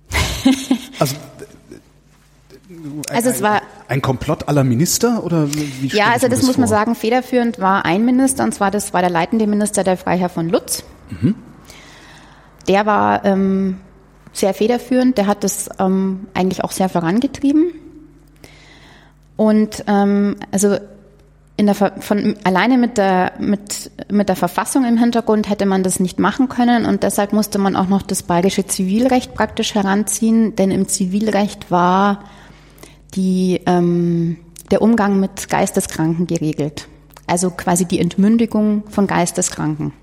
also, 1.00 1.16
also 3.10 3.30
es 3.30 3.42
war 3.42 3.62
ein 3.88 4.02
Komplott 4.02 4.48
aller 4.48 4.64
Minister 4.64 5.24
oder 5.24 5.48
wie 5.54 5.88
Ja, 5.88 6.12
also 6.12 6.28
das, 6.28 6.40
das 6.40 6.48
muss 6.48 6.58
man 6.58 6.68
sagen, 6.68 6.96
federführend 6.96 7.60
war 7.60 7.86
ein 7.86 8.06
Minister 8.06 8.44
und 8.44 8.54
zwar 8.54 8.72
das 8.72 8.94
war 8.94 9.02
der 9.02 9.10
leitende 9.10 9.48
Minister 9.48 9.84
der 9.84 9.98
Freiherr 9.98 10.30
von 10.30 10.50
Lutz. 10.50 10.84
Mhm. 11.10 11.36
Der 12.68 12.86
war 12.86 13.26
ähm, 13.26 13.78
sehr 14.34 14.54
federführend. 14.54 15.18
Der 15.18 15.28
hat 15.28 15.44
das 15.44 15.70
ähm, 15.80 16.28
eigentlich 16.34 16.64
auch 16.64 16.72
sehr 16.72 16.90
vorangetrieben. 16.90 17.74
Und 19.36 19.84
ähm, 19.88 20.36
also 20.52 20.78
in 21.58 21.66
der 21.66 21.76
von 21.76 22.36
alleine 22.44 22.78
mit 22.78 22.98
der 22.98 23.34
mit 23.40 23.92
mit 24.10 24.30
der 24.30 24.38
Verfassung 24.38 24.86
im 24.86 24.98
Hintergrund 24.98 25.50
hätte 25.50 25.66
man 25.66 25.84
das 25.84 26.00
nicht 26.00 26.18
machen 26.18 26.48
können 26.48 26.86
und 26.86 27.04
deshalb 27.04 27.34
musste 27.34 27.60
man 27.60 27.76
auch 27.76 27.88
noch 27.88 28.02
das 28.02 28.24
bayerische 28.24 28.66
Zivilrecht 28.66 29.34
praktisch 29.34 29.76
heranziehen, 29.76 30.56
denn 30.56 30.72
im 30.72 30.88
Zivilrecht 30.88 31.70
war 31.70 32.24
die 33.16 33.62
ähm, 33.66 34.38
der 34.72 34.82
Umgang 34.82 35.20
mit 35.20 35.50
Geisteskranken 35.50 36.28
geregelt, 36.28 36.88
also 37.28 37.50
quasi 37.50 37.86
die 37.86 38.00
Entmündigung 38.00 38.84
von 38.90 39.08
Geisteskranken. 39.08 39.94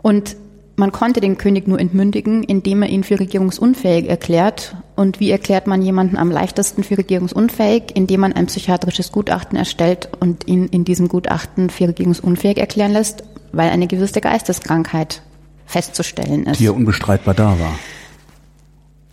Und 0.00 0.36
man 0.76 0.92
konnte 0.92 1.20
den 1.20 1.38
König 1.38 1.66
nur 1.66 1.80
entmündigen, 1.80 2.44
indem 2.44 2.82
er 2.82 2.88
ihn 2.88 3.02
für 3.02 3.18
regierungsunfähig 3.18 4.08
erklärt. 4.08 4.76
Und 4.94 5.18
wie 5.18 5.28
erklärt 5.28 5.66
man 5.66 5.82
jemanden 5.82 6.16
am 6.16 6.30
leichtesten 6.30 6.84
für 6.84 6.96
regierungsunfähig? 6.96 7.94
Indem 7.94 8.20
man 8.20 8.32
ein 8.32 8.46
psychiatrisches 8.46 9.10
Gutachten 9.10 9.58
erstellt 9.58 10.08
und 10.20 10.46
ihn 10.46 10.66
in 10.68 10.84
diesem 10.84 11.08
Gutachten 11.08 11.68
für 11.68 11.88
regierungsunfähig 11.88 12.58
erklären 12.58 12.92
lässt, 12.92 13.24
weil 13.50 13.70
eine 13.70 13.88
gewisse 13.88 14.20
Geisteskrankheit 14.20 15.22
festzustellen 15.66 16.46
ist. 16.46 16.60
Die 16.60 16.64
ja 16.64 16.70
unbestreitbar 16.70 17.34
da 17.34 17.58
war. 17.58 17.74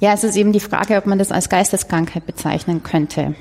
Ja, 0.01 0.13
es 0.13 0.23
ist 0.23 0.35
eben 0.35 0.51
die 0.51 0.59
Frage, 0.59 0.97
ob 0.97 1.05
man 1.05 1.19
das 1.19 1.31
als 1.31 1.49
Geisteskrankheit 1.49 2.25
bezeichnen 2.25 2.83
könnte. 2.83 3.35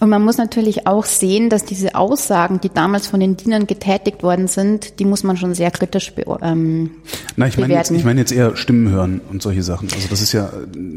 Und 0.00 0.10
man 0.10 0.22
muss 0.22 0.38
natürlich 0.38 0.86
auch 0.86 1.04
sehen, 1.04 1.50
dass 1.50 1.64
diese 1.64 1.94
Aussagen, 1.94 2.60
die 2.60 2.68
damals 2.68 3.06
von 3.06 3.20
den 3.20 3.36
Dienern 3.36 3.66
getätigt 3.66 4.22
worden 4.22 4.48
sind, 4.48 4.98
die 4.98 5.04
muss 5.04 5.22
man 5.22 5.36
schon 5.36 5.54
sehr 5.54 5.70
kritisch 5.70 6.12
ähm, 6.42 6.90
Na, 7.36 7.46
ich 7.46 7.56
meine 7.56 7.74
jetzt, 7.74 7.90
ich 7.90 8.04
meine 8.04 8.20
jetzt 8.20 8.32
eher 8.32 8.56
Stimmen 8.56 8.90
hören 8.90 9.20
und 9.30 9.40
solche 9.40 9.62
Sachen. 9.62 9.88
Also 9.94 10.08
das 10.08 10.20
ist 10.20 10.32
ja, 10.32 10.50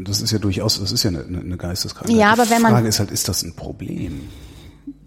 das 0.04 0.20
ist 0.20 0.32
ja 0.32 0.38
durchaus, 0.38 0.80
das 0.80 0.90
ist 0.90 1.04
ja 1.04 1.10
eine, 1.10 1.20
eine 1.20 1.56
Geisteskrankheit. 1.56 2.16
Ja, 2.16 2.32
aber 2.32 2.50
wenn 2.50 2.60
man 2.60 2.72
die 2.72 2.76
Frage 2.76 2.88
ist 2.88 2.98
halt, 2.98 3.10
ist 3.12 3.28
das 3.28 3.42
ein 3.44 3.54
Problem? 3.54 4.22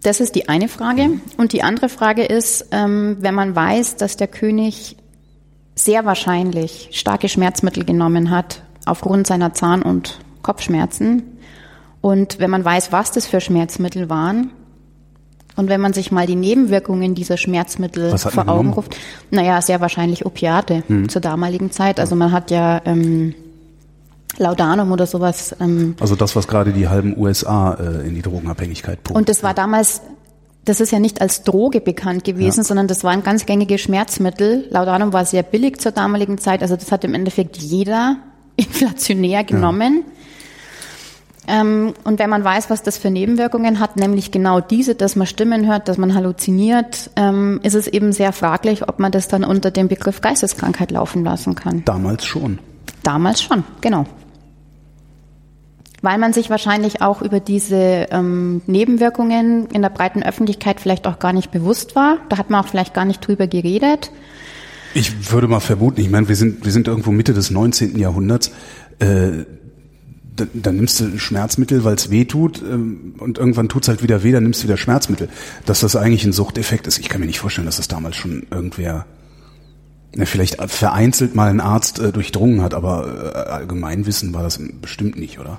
Das 0.02 0.20
ist 0.20 0.34
die 0.34 0.48
eine 0.48 0.68
Frage. 0.68 1.10
Und 1.36 1.52
die 1.52 1.62
andere 1.62 1.88
Frage 1.88 2.24
ist, 2.24 2.66
ähm, 2.70 3.18
wenn 3.20 3.34
man 3.34 3.54
weiß, 3.54 3.96
dass 3.96 4.16
der 4.16 4.26
König 4.26 4.96
sehr 5.74 6.04
wahrscheinlich 6.04 6.88
starke 6.92 7.28
Schmerzmittel 7.28 7.84
genommen 7.84 8.30
hat 8.30 8.62
aufgrund 8.86 9.26
seiner 9.26 9.54
Zahn- 9.54 9.82
und 9.82 10.18
Kopfschmerzen, 10.42 11.22
und 12.02 12.40
wenn 12.40 12.50
man 12.50 12.64
weiß, 12.64 12.92
was 12.92 13.12
das 13.12 13.26
für 13.26 13.40
Schmerzmittel 13.40 14.10
waren, 14.10 14.50
und 15.54 15.68
wenn 15.68 15.80
man 15.80 15.92
sich 15.92 16.10
mal 16.10 16.26
die 16.26 16.34
Nebenwirkungen 16.34 17.14
dieser 17.14 17.36
Schmerzmittel 17.36 18.16
vor 18.16 18.48
Augen 18.48 18.72
ruft, 18.72 18.96
naja, 19.30 19.60
sehr 19.60 19.80
wahrscheinlich 19.80 20.24
Opiate 20.24 20.82
hm. 20.86 21.08
zur 21.10 21.20
damaligen 21.20 21.70
Zeit. 21.70 22.00
Also 22.00 22.16
man 22.16 22.32
hat 22.32 22.50
ja 22.50 22.80
ähm, 22.86 23.34
Laudanum 24.38 24.92
oder 24.92 25.06
sowas. 25.06 25.54
Ähm, 25.60 25.94
also 26.00 26.16
das, 26.16 26.34
was 26.36 26.48
gerade 26.48 26.72
die 26.72 26.88
halben 26.88 27.16
USA 27.18 27.74
äh, 27.74 28.08
in 28.08 28.14
die 28.14 28.22
Drogenabhängigkeit 28.22 29.04
pumpt. 29.04 29.14
Und 29.14 29.28
das 29.28 29.42
war 29.42 29.52
damals, 29.52 30.00
das 30.64 30.80
ist 30.80 30.90
ja 30.90 30.98
nicht 30.98 31.20
als 31.20 31.42
Droge 31.42 31.82
bekannt 31.82 32.24
gewesen, 32.24 32.60
ja. 32.60 32.64
sondern 32.64 32.88
das 32.88 33.04
war 33.04 33.10
ein 33.10 33.22
ganz 33.22 33.44
gängiges 33.44 33.82
Schmerzmittel. 33.82 34.66
Laudanum 34.70 35.12
war 35.12 35.26
sehr 35.26 35.42
billig 35.42 35.82
zur 35.82 35.92
damaligen 35.92 36.38
Zeit, 36.38 36.62
also 36.62 36.76
das 36.76 36.90
hat 36.90 37.04
im 37.04 37.12
Endeffekt 37.12 37.58
jeder 37.58 38.16
inflationär 38.56 39.44
genommen. 39.44 40.04
Ja. 40.06 40.12
Ähm, 41.48 41.94
und 42.04 42.18
wenn 42.18 42.30
man 42.30 42.44
weiß, 42.44 42.70
was 42.70 42.82
das 42.82 42.98
für 42.98 43.10
Nebenwirkungen 43.10 43.80
hat, 43.80 43.96
nämlich 43.96 44.30
genau 44.30 44.60
diese, 44.60 44.94
dass 44.94 45.16
man 45.16 45.26
Stimmen 45.26 45.66
hört, 45.66 45.88
dass 45.88 45.98
man 45.98 46.14
halluziniert, 46.14 47.10
ähm, 47.16 47.60
ist 47.64 47.74
es 47.74 47.88
eben 47.88 48.12
sehr 48.12 48.32
fraglich, 48.32 48.88
ob 48.88 49.00
man 49.00 49.10
das 49.10 49.26
dann 49.28 49.44
unter 49.44 49.70
dem 49.70 49.88
Begriff 49.88 50.20
Geisteskrankheit 50.20 50.92
laufen 50.92 51.24
lassen 51.24 51.54
kann. 51.54 51.84
Damals 51.84 52.24
schon. 52.24 52.58
Damals 53.02 53.42
schon, 53.42 53.64
genau. 53.80 54.06
Weil 56.00 56.18
man 56.18 56.32
sich 56.32 56.50
wahrscheinlich 56.50 57.00
auch 57.00 57.22
über 57.22 57.40
diese 57.40 58.06
ähm, 58.10 58.62
Nebenwirkungen 58.66 59.66
in 59.66 59.82
der 59.82 59.88
breiten 59.88 60.22
Öffentlichkeit 60.22 60.80
vielleicht 60.80 61.06
auch 61.06 61.18
gar 61.18 61.32
nicht 61.32 61.50
bewusst 61.50 61.96
war. 61.96 62.18
Da 62.28 62.38
hat 62.38 62.50
man 62.50 62.64
auch 62.64 62.68
vielleicht 62.68 62.94
gar 62.94 63.04
nicht 63.04 63.26
drüber 63.26 63.46
geredet. 63.46 64.10
Ich 64.94 65.32
würde 65.32 65.48
mal 65.48 65.60
vermuten, 65.60 66.00
ich 66.00 66.10
meine, 66.10 66.28
wir 66.28 66.36
sind, 66.36 66.64
wir 66.64 66.72
sind 66.72 66.88
irgendwo 66.88 67.10
Mitte 67.12 67.32
des 67.32 67.50
19. 67.50 67.98
Jahrhunderts. 67.98 68.50
Äh, 68.98 69.44
dann, 70.36 70.48
dann 70.54 70.76
nimmst 70.76 71.00
du 71.00 71.18
Schmerzmittel, 71.18 71.84
weil 71.84 71.94
es 71.94 72.10
weh 72.10 72.24
tut 72.24 72.62
ähm, 72.62 73.14
und 73.18 73.38
irgendwann 73.38 73.68
tut's 73.68 73.88
halt 73.88 74.02
wieder 74.02 74.22
weh, 74.22 74.32
dann 74.32 74.42
nimmst 74.44 74.62
du 74.62 74.64
wieder 74.64 74.76
Schmerzmittel. 74.76 75.28
Dass 75.66 75.80
das 75.80 75.96
eigentlich 75.96 76.24
ein 76.24 76.32
Suchteffekt 76.32 76.86
ist, 76.86 76.98
ich 76.98 77.08
kann 77.08 77.20
mir 77.20 77.26
nicht 77.26 77.40
vorstellen, 77.40 77.66
dass 77.66 77.76
das 77.76 77.88
damals 77.88 78.16
schon 78.16 78.46
irgendwer 78.50 79.06
ja, 80.14 80.26
vielleicht 80.26 80.60
vereinzelt 80.70 81.34
mal 81.34 81.48
ein 81.48 81.60
Arzt 81.60 81.98
äh, 81.98 82.12
durchdrungen 82.12 82.62
hat, 82.62 82.74
aber 82.74 83.32
äh, 83.34 83.50
Allgemeinwissen 83.50 84.34
war 84.34 84.42
das 84.42 84.60
bestimmt 84.80 85.18
nicht, 85.18 85.38
oder? 85.38 85.58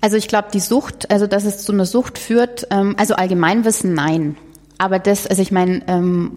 Also 0.00 0.16
ich 0.16 0.26
glaube, 0.26 0.48
die 0.52 0.60
Sucht, 0.60 1.10
also 1.10 1.26
dass 1.26 1.44
es 1.44 1.58
zu 1.58 1.72
einer 1.72 1.86
Sucht 1.86 2.18
führt, 2.18 2.66
ähm, 2.70 2.94
also 2.98 3.14
Allgemeinwissen 3.14 3.94
nein. 3.94 4.36
Aber 4.78 4.98
das, 4.98 5.28
also 5.28 5.40
ich 5.40 5.52
meine, 5.52 5.82
ähm, 5.86 6.32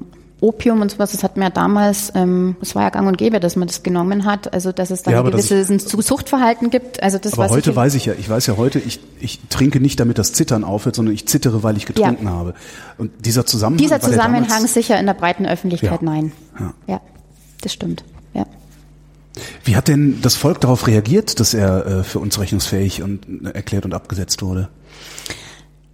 Opium 0.46 0.82
und 0.82 0.92
sowas, 0.92 1.12
das 1.12 1.24
hat 1.24 1.38
man 1.38 1.48
ja 1.48 1.50
damals, 1.50 2.12
ähm, 2.14 2.56
es 2.62 2.76
war 2.76 2.84
ja 2.84 2.90
gang 2.90 3.08
und 3.08 3.18
gäbe, 3.18 3.40
dass 3.40 3.56
man 3.56 3.68
das 3.68 3.82
genommen 3.82 4.26
hat, 4.26 4.54
also 4.54 4.72
dass 4.72 4.92
es 4.92 5.02
da 5.02 5.12
ja, 5.12 5.24
ein 5.24 5.32
gewisses 5.32 5.68
Suchtverhalten 5.68 6.70
gibt. 6.70 7.02
Also 7.02 7.18
das 7.18 7.34
aber 7.34 7.50
heute 7.50 7.72
ich 7.72 7.76
weiß 7.76 7.96
ich 7.96 8.06
ja, 8.06 8.14
ich 8.14 8.30
weiß 8.30 8.46
ja 8.46 8.58
heute, 8.58 8.78
ich, 8.80 9.00
ich 9.20 9.40
trinke 9.50 9.80
nicht, 9.80 10.00
damit 10.00 10.20
das 10.20 10.34
Zittern 10.34 10.64
aufhört, 10.64 10.96
sondern 10.96 11.16
ich 11.16 11.28
zittere, 11.28 11.64
weil 11.64 11.78
ich 11.78 11.88
getrunken 11.88 12.26
ja. 12.26 12.32
habe. 12.32 12.54
Und 13.00 13.26
dieser 13.26 13.46
Zusammenhang. 13.46 13.80
Dieser 13.80 14.00
Zusammenhang 14.00 14.48
damals, 14.48 14.74
sicher 14.74 15.00
in 15.00 15.08
der 15.08 15.16
breiten 15.16 15.48
Öffentlichkeit, 15.48 16.02
ja. 16.02 16.06
nein. 16.06 16.32
Ja. 16.60 16.74
ja, 16.88 17.02
das 17.62 17.74
stimmt. 17.74 18.04
Ja. 18.34 18.46
Wie 19.64 19.76
hat 19.76 19.88
denn 19.88 20.20
das 20.22 20.36
Volk 20.36 20.62
darauf 20.62 20.86
reagiert, 20.86 21.40
dass 21.40 21.56
er 21.56 21.86
äh, 21.86 22.04
für 22.04 22.20
uns 22.20 22.40
rechnungsfähig 22.40 23.02
und 23.02 23.46
äh, 23.46 23.50
erklärt 23.50 23.86
und 23.86 23.96
abgesetzt 23.96 24.44
wurde? 24.44 24.70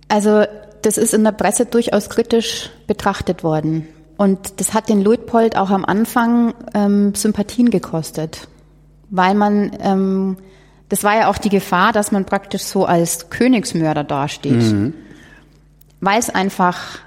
Also 0.10 0.44
das 0.82 0.98
ist 0.98 1.14
in 1.14 1.24
der 1.24 1.32
Presse 1.32 1.66
durchaus 1.66 2.10
kritisch 2.10 2.70
betrachtet 2.88 3.44
worden. 3.44 3.88
Und 4.22 4.60
das 4.60 4.76
hat 4.76 4.88
den 4.88 5.02
Luitpold 5.02 5.58
auch 5.58 5.72
am 5.72 5.84
Anfang 5.84 6.54
ähm, 6.76 7.16
Sympathien 7.16 7.72
gekostet, 7.72 8.48
weil 9.10 9.34
man, 9.34 9.72
ähm, 9.80 10.38
das 10.90 11.04
war 11.04 11.16
ja 11.16 11.28
auch 11.28 11.40
die 11.40 11.50
Gefahr, 11.50 11.92
dass 11.92 12.12
man 12.12 12.26
praktisch 12.26 12.62
so 12.62 12.86
als 12.86 13.32
Königsmörder 13.32 14.04
dasteht, 14.04 14.62
mhm. 14.62 14.94
weil 16.02 16.20
es 16.20 16.30
einfach 16.30 17.00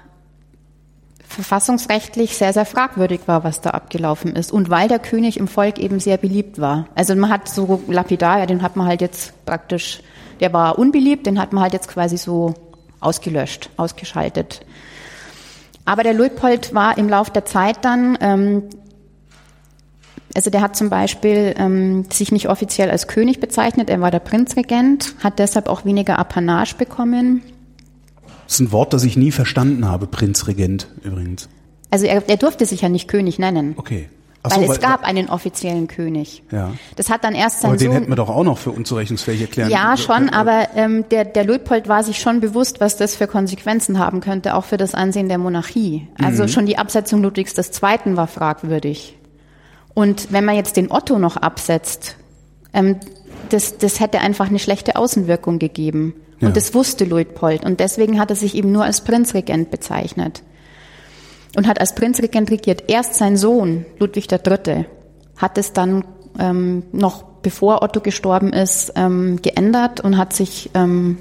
verfassungsrechtlich 1.25 2.35
sehr, 2.35 2.51
sehr 2.51 2.65
fragwürdig 2.65 3.21
war, 3.27 3.45
was 3.45 3.61
da 3.61 3.69
abgelaufen 3.69 4.35
ist 4.35 4.51
und 4.51 4.69
weil 4.69 4.89
der 4.89 4.99
König 4.99 5.37
im 5.37 5.47
Volk 5.47 5.79
eben 5.79 6.01
sehr 6.01 6.17
beliebt 6.17 6.59
war. 6.59 6.89
Also 6.95 7.15
man 7.15 7.29
hat 7.29 7.47
so 7.47 7.81
lapidar, 7.87 8.39
ja, 8.39 8.45
den 8.45 8.61
hat 8.61 8.75
man 8.75 8.87
halt 8.87 8.99
jetzt 8.99 9.45
praktisch, 9.45 10.01
der 10.41 10.51
war 10.51 10.77
unbeliebt, 10.77 11.27
den 11.27 11.39
hat 11.39 11.53
man 11.53 11.63
halt 11.63 11.71
jetzt 11.71 11.87
quasi 11.87 12.17
so 12.17 12.55
ausgelöscht, 12.99 13.69
ausgeschaltet. 13.77 14.65
Aber 15.85 16.03
der 16.03 16.13
Luitpold 16.13 16.73
war 16.73 16.97
im 16.97 17.07
Lauf 17.07 17.29
der 17.29 17.45
Zeit 17.45 17.85
dann, 17.85 18.17
ähm, 18.19 18.63
also 20.33 20.49
der 20.49 20.61
hat 20.61 20.75
zum 20.75 20.89
Beispiel 20.89 21.53
ähm, 21.57 22.05
sich 22.11 22.31
nicht 22.31 22.49
offiziell 22.49 22.89
als 22.89 23.07
König 23.07 23.39
bezeichnet, 23.39 23.89
er 23.89 24.01
war 24.01 24.11
der 24.11 24.19
Prinzregent, 24.19 25.15
hat 25.23 25.39
deshalb 25.39 25.69
auch 25.69 25.85
weniger 25.85 26.19
Apanage 26.19 26.75
bekommen. 26.75 27.41
Das 28.45 28.55
ist 28.55 28.59
ein 28.59 28.71
Wort, 28.71 28.93
das 28.93 29.03
ich 29.03 29.15
nie 29.15 29.31
verstanden 29.31 29.87
habe, 29.87 30.07
Prinzregent 30.07 30.87
übrigens. 31.03 31.47
Also 31.89 32.05
er, 32.05 32.27
er 32.27 32.37
durfte 32.37 32.65
sich 32.65 32.81
ja 32.81 32.89
nicht 32.89 33.07
König 33.07 33.39
nennen. 33.39 33.73
Okay. 33.77 34.09
So, 34.49 34.61
weil 34.61 34.69
es 34.69 34.79
gab 34.79 35.03
einen 35.03 35.29
offiziellen 35.29 35.87
König. 35.87 36.43
Ja. 36.51 36.73
Das 36.95 37.09
hat 37.09 37.23
dann 37.23 37.35
erst 37.35 37.61
sein 37.61 37.71
Aber 37.71 37.77
den 37.77 37.87
Sohn, 37.87 37.93
hätten 37.93 38.11
wir 38.11 38.15
doch 38.15 38.29
auch 38.29 38.43
noch 38.43 38.57
für 38.57 38.71
unzurechnungsfähig 38.71 39.41
erklären 39.41 39.69
Ja, 39.69 39.97
schon, 39.97 40.29
aber 40.29 40.69
ähm, 40.75 41.05
der, 41.09 41.25
der 41.25 41.45
Luitpold 41.45 41.87
war 41.87 42.03
sich 42.03 42.19
schon 42.19 42.39
bewusst, 42.39 42.79
was 42.79 42.97
das 42.97 43.15
für 43.15 43.27
Konsequenzen 43.27 43.99
haben 43.99 44.21
könnte, 44.21 44.55
auch 44.55 44.65
für 44.65 44.77
das 44.77 44.95
Ansehen 44.95 45.29
der 45.29 45.37
Monarchie. 45.37 46.07
Also 46.21 46.43
mhm. 46.43 46.47
schon 46.49 46.65
die 46.65 46.77
Absetzung 46.77 47.21
Ludwigs 47.21 47.55
II. 47.57 48.15
war 48.15 48.27
fragwürdig. 48.27 49.17
Und 49.93 50.31
wenn 50.31 50.45
man 50.45 50.55
jetzt 50.55 50.77
den 50.77 50.91
Otto 50.91 51.17
noch 51.19 51.37
absetzt, 51.37 52.17
ähm, 52.73 52.97
das, 53.49 53.77
das 53.77 53.99
hätte 53.99 54.19
einfach 54.19 54.49
eine 54.49 54.59
schlechte 54.59 54.95
Außenwirkung 54.95 55.59
gegeben. 55.59 56.13
Und 56.41 56.49
ja. 56.49 56.53
das 56.53 56.73
wusste 56.73 57.05
Luitpold. 57.05 57.63
Und 57.63 57.79
deswegen 57.79 58.19
hat 58.19 58.29
er 58.29 58.35
sich 58.35 58.55
eben 58.55 58.71
nur 58.71 58.83
als 58.83 59.01
Prinzregent 59.01 59.71
bezeichnet 59.71 60.43
und 61.57 61.67
hat 61.67 61.79
als 61.79 61.95
Prinzregent 61.95 62.51
regiert. 62.51 62.83
Erst 62.87 63.15
sein 63.15 63.37
Sohn, 63.37 63.85
Ludwig 63.99 64.31
III., 64.31 64.85
hat 65.37 65.57
es 65.57 65.73
dann 65.73 66.05
ähm, 66.39 66.83
noch 66.91 67.23
bevor 67.41 67.83
Otto 67.83 67.99
gestorben 68.01 68.53
ist, 68.53 68.93
ähm, 68.95 69.39
geändert 69.41 69.99
und 69.99 70.17
hat 70.17 70.33
sich 70.33 70.71
ähm, 70.73 71.17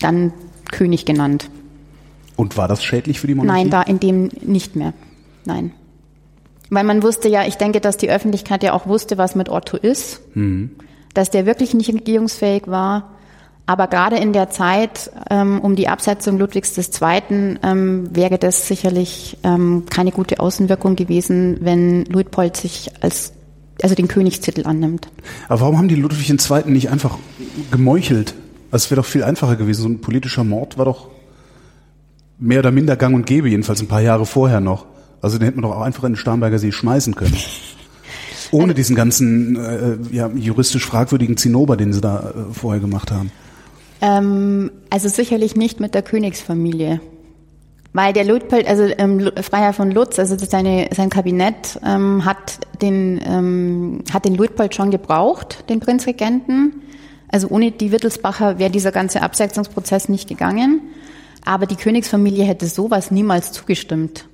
dann 0.00 0.32
König 0.70 1.06
genannt. 1.06 1.48
Und 2.36 2.56
war 2.56 2.68
das 2.68 2.82
schädlich 2.82 3.20
für 3.20 3.26
die 3.26 3.34
Monarchie? 3.34 3.62
Nein, 3.62 3.70
da 3.70 3.82
in 3.82 4.00
dem 4.00 4.30
nicht 4.40 4.76
mehr. 4.76 4.92
Nein. 5.44 5.72
Weil 6.70 6.84
man 6.84 7.02
wusste 7.02 7.28
ja, 7.28 7.46
ich 7.46 7.56
denke, 7.56 7.80
dass 7.80 7.96
die 7.96 8.10
Öffentlichkeit 8.10 8.62
ja 8.62 8.72
auch 8.72 8.86
wusste, 8.86 9.18
was 9.18 9.34
mit 9.34 9.48
Otto 9.48 9.76
ist, 9.76 10.20
mhm. 10.34 10.70
dass 11.14 11.30
der 11.30 11.46
wirklich 11.46 11.74
nicht 11.74 11.92
regierungsfähig 11.92 12.64
war 12.66 13.11
aber 13.66 13.86
gerade 13.86 14.16
in 14.16 14.32
der 14.32 14.50
Zeit 14.50 15.10
ähm, 15.30 15.60
um 15.60 15.76
die 15.76 15.88
Absetzung 15.88 16.38
Ludwigs 16.38 16.76
II. 16.76 17.58
Ähm, 17.62 18.08
wäre 18.12 18.38
das 18.38 18.66
sicherlich 18.66 19.38
ähm, 19.44 19.84
keine 19.88 20.10
gute 20.10 20.40
Außenwirkung 20.40 20.96
gewesen, 20.96 21.58
wenn 21.60 22.04
Luitpold 22.06 22.56
sich 22.56 22.90
als 23.00 23.32
also 23.82 23.94
den 23.94 24.08
Königstitel 24.08 24.66
annimmt. 24.66 25.08
Aber 25.48 25.62
warum 25.62 25.78
haben 25.78 25.88
die 25.88 25.96
Ludwig 25.96 26.28
II. 26.28 26.70
nicht 26.70 26.90
einfach 26.90 27.18
gemeuchelt? 27.70 28.34
Also 28.70 28.84
es 28.84 28.90
wäre 28.90 29.00
doch 29.00 29.06
viel 29.06 29.24
einfacher 29.24 29.56
gewesen. 29.56 29.82
So 29.82 29.88
ein 29.88 30.00
politischer 30.00 30.44
Mord 30.44 30.78
war 30.78 30.84
doch 30.84 31.08
mehr 32.38 32.60
oder 32.60 32.70
minder 32.70 32.96
gang 32.96 33.14
und 33.14 33.26
gäbe, 33.26 33.48
jedenfalls 33.48 33.80
ein 33.80 33.88
paar 33.88 34.00
Jahre 34.00 34.26
vorher 34.26 34.60
noch. 34.60 34.86
Also 35.20 35.38
den 35.38 35.46
hätte 35.46 35.60
man 35.60 35.70
doch 35.70 35.76
auch 35.76 35.82
einfach 35.82 36.04
in 36.04 36.12
den 36.12 36.16
Starnberger 36.16 36.58
See 36.58 36.72
schmeißen 36.72 37.14
können. 37.14 37.36
Ohne 38.50 38.74
diesen 38.74 38.96
ganzen 38.96 39.56
äh, 39.56 39.96
ja, 40.10 40.28
juristisch 40.28 40.84
fragwürdigen 40.84 41.36
Zinnober, 41.36 41.76
den 41.76 41.92
sie 41.92 42.00
da 42.00 42.30
äh, 42.30 42.52
vorher 42.52 42.80
gemacht 42.80 43.10
haben. 43.10 43.30
Ähm, 44.02 44.70
also 44.90 45.08
sicherlich 45.08 45.56
nicht 45.56 45.80
mit 45.80 45.94
der 45.94 46.02
Königsfamilie. 46.02 47.00
Weil 47.94 48.12
der 48.12 48.24
Luitpold, 48.24 48.66
also 48.66 48.84
ähm, 48.98 49.30
Freiherr 49.40 49.72
von 49.72 49.90
Lutz, 49.90 50.18
also 50.18 50.36
seine, 50.38 50.88
sein 50.94 51.08
Kabinett 51.08 51.78
ähm, 51.86 52.24
hat 52.24 52.58
den 52.80 53.20
ähm, 53.24 54.02
hat 54.12 54.24
den 54.24 54.34
Luitpold 54.34 54.74
schon 54.74 54.90
gebraucht, 54.90 55.68
den 55.68 55.80
Prinzregenten. 55.80 56.82
Also 57.30 57.48
ohne 57.48 57.70
die 57.70 57.92
Wittelsbacher 57.92 58.58
wäre 58.58 58.70
dieser 58.70 58.92
ganze 58.92 59.22
Absetzungsprozess 59.22 60.08
nicht 60.08 60.28
gegangen. 60.28 60.80
Aber 61.44 61.66
die 61.66 61.76
Königsfamilie 61.76 62.44
hätte 62.44 62.66
sowas 62.66 63.10
niemals 63.10 63.52
zugestimmt. 63.52 64.26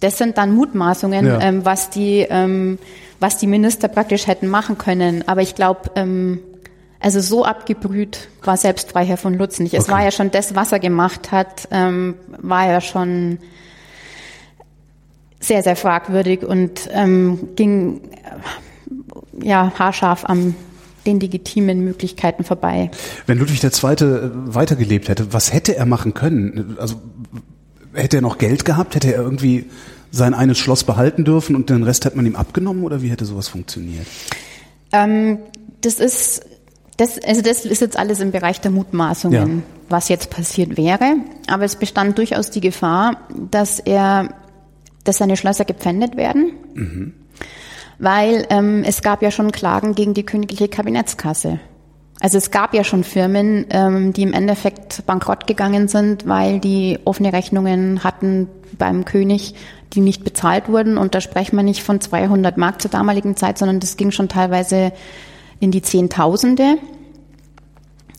Das 0.00 0.16
sind 0.16 0.38
dann 0.38 0.54
Mutmaßungen, 0.54 1.26
ja. 1.26 1.40
ähm, 1.40 1.64
was 1.64 1.90
die 1.90 2.26
ähm, 2.30 2.78
was 3.20 3.38
die 3.38 3.48
Minister 3.48 3.88
praktisch 3.88 4.28
hätten 4.28 4.46
machen 4.48 4.78
können. 4.78 5.26
Aber 5.26 5.42
ich 5.42 5.54
glaube, 5.54 5.90
ähm, 5.96 6.40
also 7.00 7.20
so 7.20 7.44
abgebrüht 7.44 8.28
war 8.42 8.56
selbst 8.56 8.92
Freiherr 8.92 9.16
von 9.16 9.34
Lutz 9.34 9.60
nicht. 9.60 9.74
Es 9.74 9.84
okay. 9.84 9.92
war 9.92 10.04
ja 10.04 10.10
schon 10.10 10.30
das, 10.30 10.54
was 10.54 10.72
er 10.72 10.80
gemacht 10.80 11.30
hat, 11.30 11.68
ähm, 11.70 12.16
war 12.38 12.66
ja 12.66 12.80
schon 12.80 13.38
sehr, 15.40 15.62
sehr 15.62 15.76
fragwürdig 15.76 16.44
und 16.44 16.88
ähm, 16.92 17.50
ging 17.54 18.00
äh, 19.42 19.46
ja 19.46 19.72
haarscharf 19.78 20.24
am 20.24 20.54
den 21.06 21.20
legitimen 21.20 21.84
Möglichkeiten 21.84 22.44
vorbei. 22.44 22.90
Wenn 23.26 23.38
Ludwig 23.38 23.62
II. 23.62 23.70
Äh, 23.70 24.30
weitergelebt 24.54 25.08
hätte, 25.08 25.32
was 25.32 25.52
hätte 25.52 25.76
er 25.76 25.86
machen 25.86 26.12
können? 26.12 26.76
Also 26.78 26.96
hätte 27.94 28.18
er 28.18 28.22
noch 28.22 28.38
Geld 28.38 28.64
gehabt? 28.64 28.94
Hätte 28.94 29.14
er 29.14 29.22
irgendwie 29.22 29.66
sein 30.10 30.34
eines 30.34 30.58
Schloss 30.58 30.84
behalten 30.84 31.24
dürfen 31.24 31.54
und 31.54 31.70
den 31.70 31.82
Rest 31.82 32.04
hat 32.04 32.16
man 32.16 32.26
ihm 32.26 32.36
abgenommen 32.36 32.82
oder 32.82 33.02
wie 33.02 33.10
hätte 33.10 33.24
sowas 33.24 33.48
funktioniert? 33.48 34.06
Ähm, 34.92 35.38
das 35.80 36.00
ist 36.00 36.42
das, 36.98 37.16
also 37.22 37.42
das 37.42 37.64
ist 37.64 37.80
jetzt 37.80 37.96
alles 37.96 38.20
im 38.20 38.32
Bereich 38.32 38.60
der 38.60 38.72
Mutmaßungen, 38.72 39.58
ja. 39.58 39.62
was 39.88 40.08
jetzt 40.08 40.30
passiert 40.30 40.76
wäre. 40.76 41.14
Aber 41.46 41.64
es 41.64 41.76
bestand 41.76 42.18
durchaus 42.18 42.50
die 42.50 42.60
Gefahr, 42.60 43.18
dass 43.50 43.78
er, 43.78 44.34
dass 45.04 45.18
seine 45.18 45.36
Schlösser 45.36 45.64
gepfändet 45.64 46.16
werden. 46.16 46.52
Mhm. 46.74 47.14
Weil 48.00 48.46
ähm, 48.50 48.82
es 48.84 49.00
gab 49.02 49.22
ja 49.22 49.30
schon 49.30 49.52
Klagen 49.52 49.94
gegen 49.94 50.12
die 50.12 50.24
königliche 50.24 50.68
Kabinettskasse. 50.68 51.60
Also 52.18 52.36
es 52.36 52.50
gab 52.50 52.74
ja 52.74 52.82
schon 52.82 53.04
Firmen, 53.04 53.66
ähm, 53.70 54.12
die 54.12 54.22
im 54.22 54.32
Endeffekt 54.32 55.06
bankrott 55.06 55.46
gegangen 55.46 55.86
sind, 55.86 56.26
weil 56.26 56.58
die 56.58 56.98
offene 57.04 57.32
Rechnungen 57.32 58.02
hatten 58.02 58.48
beim 58.76 59.04
König, 59.04 59.54
die 59.92 60.00
nicht 60.00 60.24
bezahlt 60.24 60.68
wurden. 60.68 60.98
Und 60.98 61.14
da 61.14 61.20
sprechen 61.20 61.54
wir 61.54 61.62
nicht 61.62 61.84
von 61.84 62.00
200 62.00 62.56
Mark 62.56 62.82
zur 62.82 62.90
damaligen 62.90 63.36
Zeit, 63.36 63.56
sondern 63.56 63.78
das 63.78 63.96
ging 63.96 64.10
schon 64.10 64.28
teilweise 64.28 64.92
in 65.60 65.70
die 65.70 65.82
Zehntausende. 65.82 66.78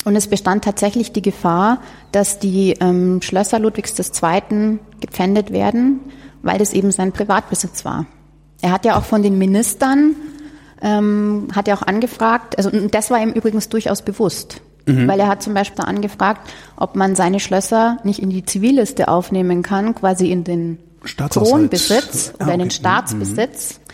Und 0.06 0.16
es 0.16 0.28
bestand 0.28 0.64
tatsächlich 0.64 1.12
die 1.12 1.22
Gefahr, 1.22 1.82
dass 2.12 2.40
die 2.40 2.74
ähm, 2.80 3.22
Schlösser 3.22 3.60
Ludwigs 3.60 3.94
II. 4.00 4.80
gepfändet 5.02 5.52
werden, 5.52 6.00
weil 6.42 6.58
das 6.58 6.74
eben 6.74 6.92
sein 6.92 7.12
Privatbesitz 7.12 7.84
war. 7.84 8.06
Er 8.62 8.72
hat 8.72 8.86
ja 8.86 8.98
auch 8.98 9.04
von 9.04 9.24
den 9.24 9.38
Ministern, 9.38 10.16
ähm, 10.82 11.48
hat 11.54 11.68
er 11.68 11.78
auch 11.78 11.84
angefragt, 11.84 12.58
also 12.58 12.70
das 12.70 13.12
war 13.12 13.22
ihm 13.22 13.32
übrigens 13.32 13.70
durchaus 13.70 14.02
bewusst, 14.02 14.62
mhm. 14.86 15.08
weil 15.08 15.20
er 15.20 15.28
hat 15.28 15.44
zum 15.44 15.54
Beispiel 15.54 15.84
angefragt, 15.84 16.50
ob 16.78 16.96
man 16.96 17.16
seine 17.16 17.40
Schlösser 17.40 17.98
nicht 18.04 18.20
in 18.20 18.30
die 18.30 18.46
Zivilliste 18.46 19.10
aufnehmen 19.10 19.64
kann, 19.64 19.96
quasi 19.96 20.32
in 20.32 20.44
den 20.44 20.80
Kronbesitz 21.30 22.34
ah, 22.40 22.46
oder 22.46 22.54
in 22.54 22.60
den 22.60 22.72
Staatsbesitz. 22.72 23.80
Mhm. 23.80 23.89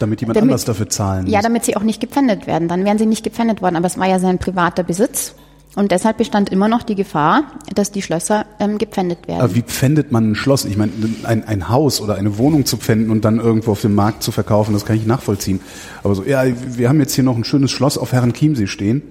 Damit 0.00 0.20
jemand 0.22 0.36
damit, 0.36 0.50
anders 0.50 0.64
dafür 0.64 0.88
zahlen 0.88 1.24
muss. 1.24 1.32
Ja, 1.32 1.42
damit 1.42 1.64
sie 1.64 1.76
auch 1.76 1.82
nicht 1.82 2.00
gepfändet 2.00 2.46
werden. 2.48 2.66
Dann 2.66 2.84
wären 2.84 2.98
sie 2.98 3.06
nicht 3.06 3.22
gepfändet 3.22 3.62
worden, 3.62 3.76
aber 3.76 3.86
es 3.86 3.98
war 3.98 4.08
ja 4.08 4.18
sein 4.18 4.38
privater 4.38 4.82
Besitz. 4.82 5.34
Und 5.76 5.92
deshalb 5.92 6.16
bestand 6.16 6.50
immer 6.50 6.66
noch 6.66 6.82
die 6.82 6.96
Gefahr, 6.96 7.44
dass 7.74 7.92
die 7.92 8.02
Schlösser 8.02 8.44
ähm, 8.58 8.78
gepfändet 8.78 9.28
werden. 9.28 9.40
Aber 9.40 9.54
wie 9.54 9.62
pfändet 9.62 10.10
man 10.10 10.32
ein 10.32 10.34
Schloss? 10.34 10.64
Ich 10.64 10.76
meine, 10.76 10.90
ein, 11.22 11.44
ein 11.44 11.68
Haus 11.68 12.00
oder 12.00 12.16
eine 12.16 12.38
Wohnung 12.38 12.66
zu 12.66 12.76
pfänden 12.76 13.10
und 13.10 13.24
dann 13.24 13.38
irgendwo 13.38 13.72
auf 13.72 13.80
dem 13.80 13.94
Markt 13.94 14.24
zu 14.24 14.32
verkaufen, 14.32 14.72
das 14.72 14.84
kann 14.84 14.96
ich 14.96 15.06
nachvollziehen. 15.06 15.60
Aber 16.02 16.16
so, 16.16 16.24
ja, 16.24 16.42
wir 16.44 16.88
haben 16.88 16.98
jetzt 16.98 17.14
hier 17.14 17.22
noch 17.22 17.36
ein 17.36 17.44
schönes 17.44 17.70
Schloss 17.70 17.98
auf 17.98 18.12
Herren 18.12 18.32
Chiemsee 18.32 18.66
stehen 18.66 19.02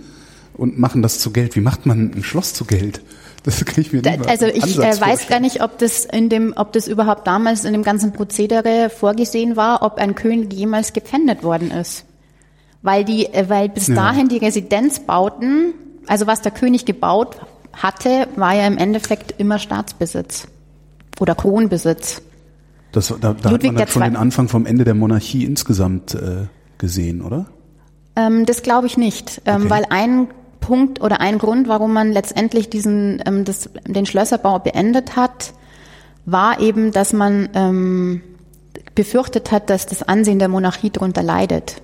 und 0.53 0.77
machen 0.77 1.01
das 1.01 1.19
zu 1.19 1.31
Geld. 1.31 1.55
Wie 1.55 1.61
macht 1.61 1.85
man 1.85 2.11
ein 2.13 2.23
Schloss 2.23 2.53
zu 2.53 2.65
Geld? 2.65 3.01
Das 3.43 3.63
kann 3.63 3.81
ich 3.81 3.93
mir 3.93 4.01
nicht 4.01 4.27
Also 4.27 4.47
ich 4.47 4.77
äh, 4.77 4.99
weiß 4.99 5.27
gar 5.27 5.39
nicht, 5.39 5.63
ob 5.63 5.77
das 5.77 6.03
in 6.03 6.27
dem, 6.27 6.53
ob 6.57 6.73
das 6.73 6.87
überhaupt 6.87 7.25
damals 7.25 7.63
in 7.63 7.71
dem 7.71 7.83
ganzen 7.83 8.11
Prozedere 8.11 8.89
vorgesehen 8.89 9.55
war, 9.55 9.81
ob 9.81 9.97
ein 9.97 10.13
König 10.13 10.53
jemals 10.53 10.91
gepfändet 10.91 11.41
worden 11.41 11.71
ist. 11.71 12.05
Weil 12.81 13.05
die, 13.05 13.27
äh, 13.27 13.47
weil 13.47 13.69
bis 13.69 13.87
dahin 13.87 14.29
ja. 14.29 14.37
die 14.37 14.45
Residenzbauten 14.45 15.73
also 16.09 16.25
was 16.25 16.41
der 16.41 16.51
König 16.51 16.85
gebaut 16.85 17.37
hatte, 17.71 18.27
war 18.35 18.55
ja 18.55 18.65
im 18.67 18.77
Endeffekt 18.77 19.35
immer 19.37 19.59
Staatsbesitz 19.59 20.47
oder 21.19 21.35
Kronbesitz. 21.35 22.21
Das, 22.91 23.09
da 23.21 23.35
da 23.39 23.51
hat 23.51 23.63
man 23.63 23.75
dann 23.75 23.87
schon 23.87 24.01
den 24.01 24.15
Anfang 24.15 24.47
vom 24.49 24.65
Ende 24.65 24.83
der 24.83 24.95
Monarchie 24.95 25.45
insgesamt 25.45 26.15
äh, 26.15 26.47
gesehen, 26.79 27.21
oder? 27.21 27.45
Ähm, 28.15 28.47
das 28.47 28.63
glaube 28.63 28.87
ich 28.87 28.97
nicht, 28.97 29.43
ähm, 29.45 29.61
okay. 29.61 29.69
weil 29.69 29.85
ein 29.91 30.27
Punkt 30.69 31.01
oder 31.01 31.19
ein 31.19 31.39
Grund, 31.39 31.67
warum 31.67 31.93
man 31.93 32.11
letztendlich 32.11 32.69
diesen 32.69 33.23
ähm, 33.25 33.43
das, 33.43 33.71
den 33.87 34.05
Schlösserbau 34.05 34.59
beendet 34.59 35.15
hat, 35.15 35.53
war 36.27 36.59
eben, 36.59 36.91
dass 36.91 37.11
man 37.11 37.49
ähm, 37.55 38.21
befürchtet 38.93 39.51
hat, 39.51 39.71
dass 39.71 39.87
das 39.87 40.03
Ansehen 40.03 40.37
der 40.37 40.47
Monarchie 40.47 40.91
darunter 40.91 41.23
leidet, 41.23 41.81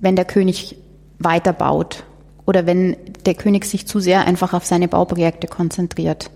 wenn 0.00 0.16
der 0.16 0.24
König 0.24 0.76
weiterbaut 1.20 2.02
oder 2.46 2.66
wenn 2.66 2.96
der 3.26 3.34
König 3.34 3.64
sich 3.64 3.86
zu 3.86 4.00
sehr 4.00 4.26
einfach 4.26 4.54
auf 4.54 4.66
seine 4.66 4.88
Bauprojekte 4.88 5.46
konzentriert. 5.46 6.32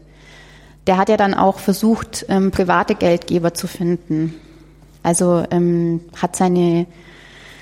Der 0.87 0.97
hat 0.97 1.09
ja 1.09 1.17
dann 1.17 1.35
auch 1.35 1.59
versucht, 1.59 2.27
ähm, 2.29 2.53
private 2.53 2.95
Geldgeber 2.95 3.53
zu 3.53 3.67
finden. 3.67 4.33
Also 5.03 5.43
ähm, 5.51 6.03
hat 6.23 6.37
seine 6.37 6.87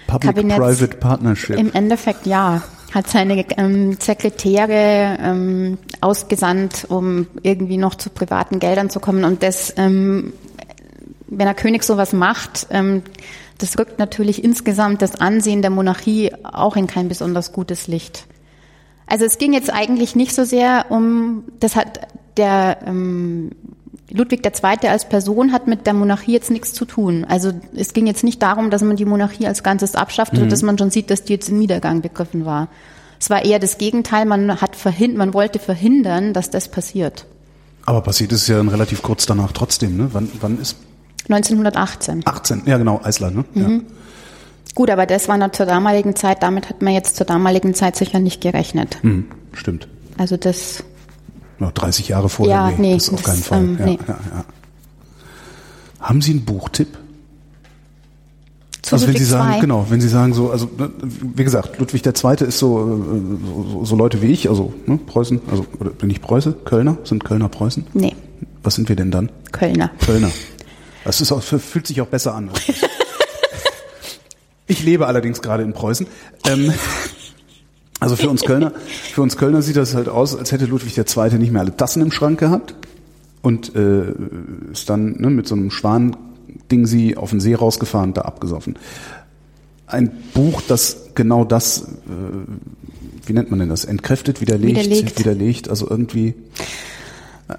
Public-Private 0.07 0.99
Partnership. 0.99 1.59
Im 1.59 1.73
Endeffekt 1.73 2.27
ja, 2.27 2.63
hat 2.95 3.09
seine 3.09 3.45
ähm, 3.57 3.95
Sekretäre 4.01 5.19
ähm, 5.21 5.79
ausgesandt, 6.01 6.87
um 6.89 7.27
irgendwie 7.43 7.77
noch 7.77 7.97
zu 7.97 8.09
privaten 8.09 8.61
Geldern 8.61 8.89
zu 8.89 9.01
kommen. 9.01 9.25
Und 9.25 9.43
das, 9.43 9.75
ähm, 9.77 10.33
wenn 11.27 11.47
der 11.47 11.55
König 11.55 11.83
sowas 11.83 12.13
macht, 12.13 12.69
ähm, 12.71 13.03
das 13.59 13.79
rückt 13.79 13.99
natürlich 13.99 14.45
insgesamt 14.45 15.03
das 15.03 15.17
Ansehen 15.17 15.61
der 15.61 15.71
Monarchie 15.71 16.33
auch 16.45 16.77
in 16.77 16.87
kein 16.87 17.09
besonders 17.09 17.53
gutes 17.53 17.89
Licht. 17.89 18.27
Also 19.07 19.25
es 19.25 19.39
ging 19.39 19.53
jetzt 19.53 19.73
eigentlich 19.73 20.15
nicht 20.15 20.35
so 20.35 20.45
sehr 20.45 20.87
um, 20.91 21.45
das 21.61 21.77
hat 21.77 22.01
der 22.37 22.79
ähm, 22.87 23.51
Ludwig 24.15 24.47
II. 24.47 24.89
als 24.89 25.09
Person 25.09 25.53
hat 25.53 25.67
mit 25.67 25.87
der 25.87 25.93
Monarchie 25.93 26.33
jetzt 26.33 26.51
nichts 26.51 26.73
zu 26.73 26.85
tun. 26.85 27.27
Also 27.29 27.51
es 27.75 27.93
ging 27.93 28.07
jetzt 28.07 28.23
nicht 28.23 28.41
darum, 28.41 28.71
dass 28.71 28.81
man 28.83 28.95
die 28.95 29.05
Monarchie 29.05 29.49
als 29.49 29.65
Ganzes 29.65 29.97
abschafft, 29.97 30.35
mhm. 30.35 30.49
dass 30.49 30.63
man 30.63 30.79
schon 30.79 30.91
sieht, 30.91 31.11
dass 31.11 31.25
die 31.25 31.33
jetzt 31.33 31.49
im 31.49 31.59
Niedergang 31.59 32.01
begriffen 32.01 32.45
war. 32.45 32.69
Es 33.19 33.29
war 33.29 33.45
eher 33.45 33.59
das 33.59 33.77
Gegenteil, 33.77 34.25
man 34.25 34.61
hat 34.61 34.77
verhindert, 34.77 35.19
man 35.19 35.35
wollte 35.35 35.59
verhindern, 35.59 36.33
dass 36.33 36.49
das 36.49 36.69
passiert. 36.69 37.27
Aber 37.87 38.03
passiert 38.03 38.31
ist 38.33 38.43
es 38.43 38.49
ja 38.49 38.57
dann 38.57 38.69
relativ 38.69 39.03
kurz 39.03 39.27
danach 39.27 39.51
trotzdem, 39.51 39.97
ne? 39.97 40.09
Wann, 40.13 40.31
wann 40.41 40.61
ist? 40.61 40.77
1918. 41.29 42.23
18, 42.25 42.63
ja 42.67 42.79
genau, 42.79 43.01
Eisland, 43.03 43.37
ne? 43.37 43.45
Mhm. 43.55 43.73
Ja. 43.73 43.81
Gut, 44.77 44.91
aber 44.91 45.07
das 45.07 45.29
war 45.29 45.39
noch 45.39 45.51
zur 45.51 45.67
damaligen 45.67 46.15
Zeit, 46.15 46.43
damit 46.43 46.69
hat 46.69 46.83
man 46.83 46.95
jetzt 46.95 47.17
zur 47.17 47.27
damaligen 47.27 47.75
Zeit 47.75 47.97
sicher 47.97 48.21
nicht 48.21 48.41
gerechnet. 48.41 48.99
Hm, 49.03 49.27
stimmt. 49.53 49.89
Also 50.19 50.37
das. 50.37 50.85
Noch 51.59 51.73
30 51.73 52.09
Jahre 52.09 52.29
vorher, 52.29 52.71
ja, 52.71 52.71
nee, 52.77 52.95
das 52.95 53.11
auf 53.11 53.23
keinen 53.23 53.43
Fall. 53.43 53.59
Ähm, 53.61 53.77
ja, 53.79 53.85
nee. 53.87 53.99
ja, 54.07 54.19
ja. 54.35 54.45
Haben 56.01 56.21
Sie 56.21 56.33
einen 56.33 56.45
Buchtipp? 56.45 56.99
Zu 58.83 58.97
also 58.97 59.07
wenn 59.07 59.17
Sie 59.17 59.25
sagen, 59.25 59.61
genau, 59.61 59.87
wenn 59.89 60.01
Sie 60.01 60.09
sagen 60.09 60.35
so, 60.35 60.51
also 60.51 60.69
ne, 60.77 60.91
wie 61.01 61.45
gesagt, 61.45 61.79
Ludwig 61.79 62.05
II. 62.05 62.47
ist 62.47 62.59
so, 62.59 62.81
äh, 62.81 63.73
so, 63.73 63.85
so 63.85 63.97
Leute 63.97 64.21
wie 64.21 64.27
ich, 64.27 64.49
also 64.51 64.75
ne, 64.87 64.99
Preußen, 64.99 65.41
also 65.51 65.65
oder 65.81 65.91
bin 65.91 66.11
ich 66.11 66.21
Preuße? 66.21 66.53
Kölner? 66.65 66.99
Sind 67.05 67.25
Kölner 67.25 67.49
Preußen? 67.49 67.87
Nee. 67.95 68.15
Was 68.63 68.75
sind 68.75 68.89
wir 68.89 68.97
denn 68.97 69.11
dann? 69.11 69.31
Kölner. 69.53 69.91
Kölner. 70.05 70.31
Das 71.05 71.21
ist 71.21 71.33
auch, 71.33 71.43
fühlt 71.43 71.87
sich 71.87 72.01
auch 72.01 72.09
besser 72.09 72.35
an. 72.35 72.51
Ich 74.67 74.83
lebe 74.83 75.07
allerdings 75.07 75.43
gerade 75.43 75.63
in 75.63 75.73
Preußen. 75.73 76.07
Ähm, 76.47 76.73
also 78.05 78.17
für 78.17 78.31
uns 78.31 78.43
Kölner, 78.43 78.73
für 78.73 79.23
uns 79.23 79.37
Kölner 79.37 79.63
sieht 79.63 79.77
das 79.77 79.95
halt 79.95 80.09
aus, 80.09 80.37
als 80.37 80.53
hätte 80.53 80.67
Ludwig 80.67 80.97
II. 80.97 81.39
nicht 81.39 81.53
mehr 81.53 81.63
alle 81.63 81.77
Tassen 81.77 82.03
im 82.03 82.13
Schrank 82.13 82.39
gehabt 82.39 82.75
und 83.43 83.75
äh, 83.75 84.13
ist 84.73 84.89
dann 84.89 85.17
ne, 85.19 85.31
mit 85.31 85.47
so 85.47 85.55
einem 85.55 85.71
Schwan-Ding 85.71 86.87
sie 86.87 87.17
auf 87.17 87.31
den 87.31 87.41
See 87.41 87.55
rausgefahren, 87.55 88.15
da 88.15 88.23
abgesoffen. 88.23 88.79
Ein 89.87 90.11
Buch, 90.33 90.63
das 90.67 91.11
genau 91.15 91.45
das, 91.45 91.83
äh, 91.83 93.27
wie 93.27 93.33
nennt 93.33 93.51
man 93.51 93.61
denn 93.61 93.69
das, 93.69 93.85
entkräftet, 93.85 94.41
widerlegt, 94.41 94.79
widerlegt, 94.79 95.19
widerlegt 95.19 95.69
also 95.69 95.89
irgendwie. 95.89 96.35
Äh. 97.49 97.55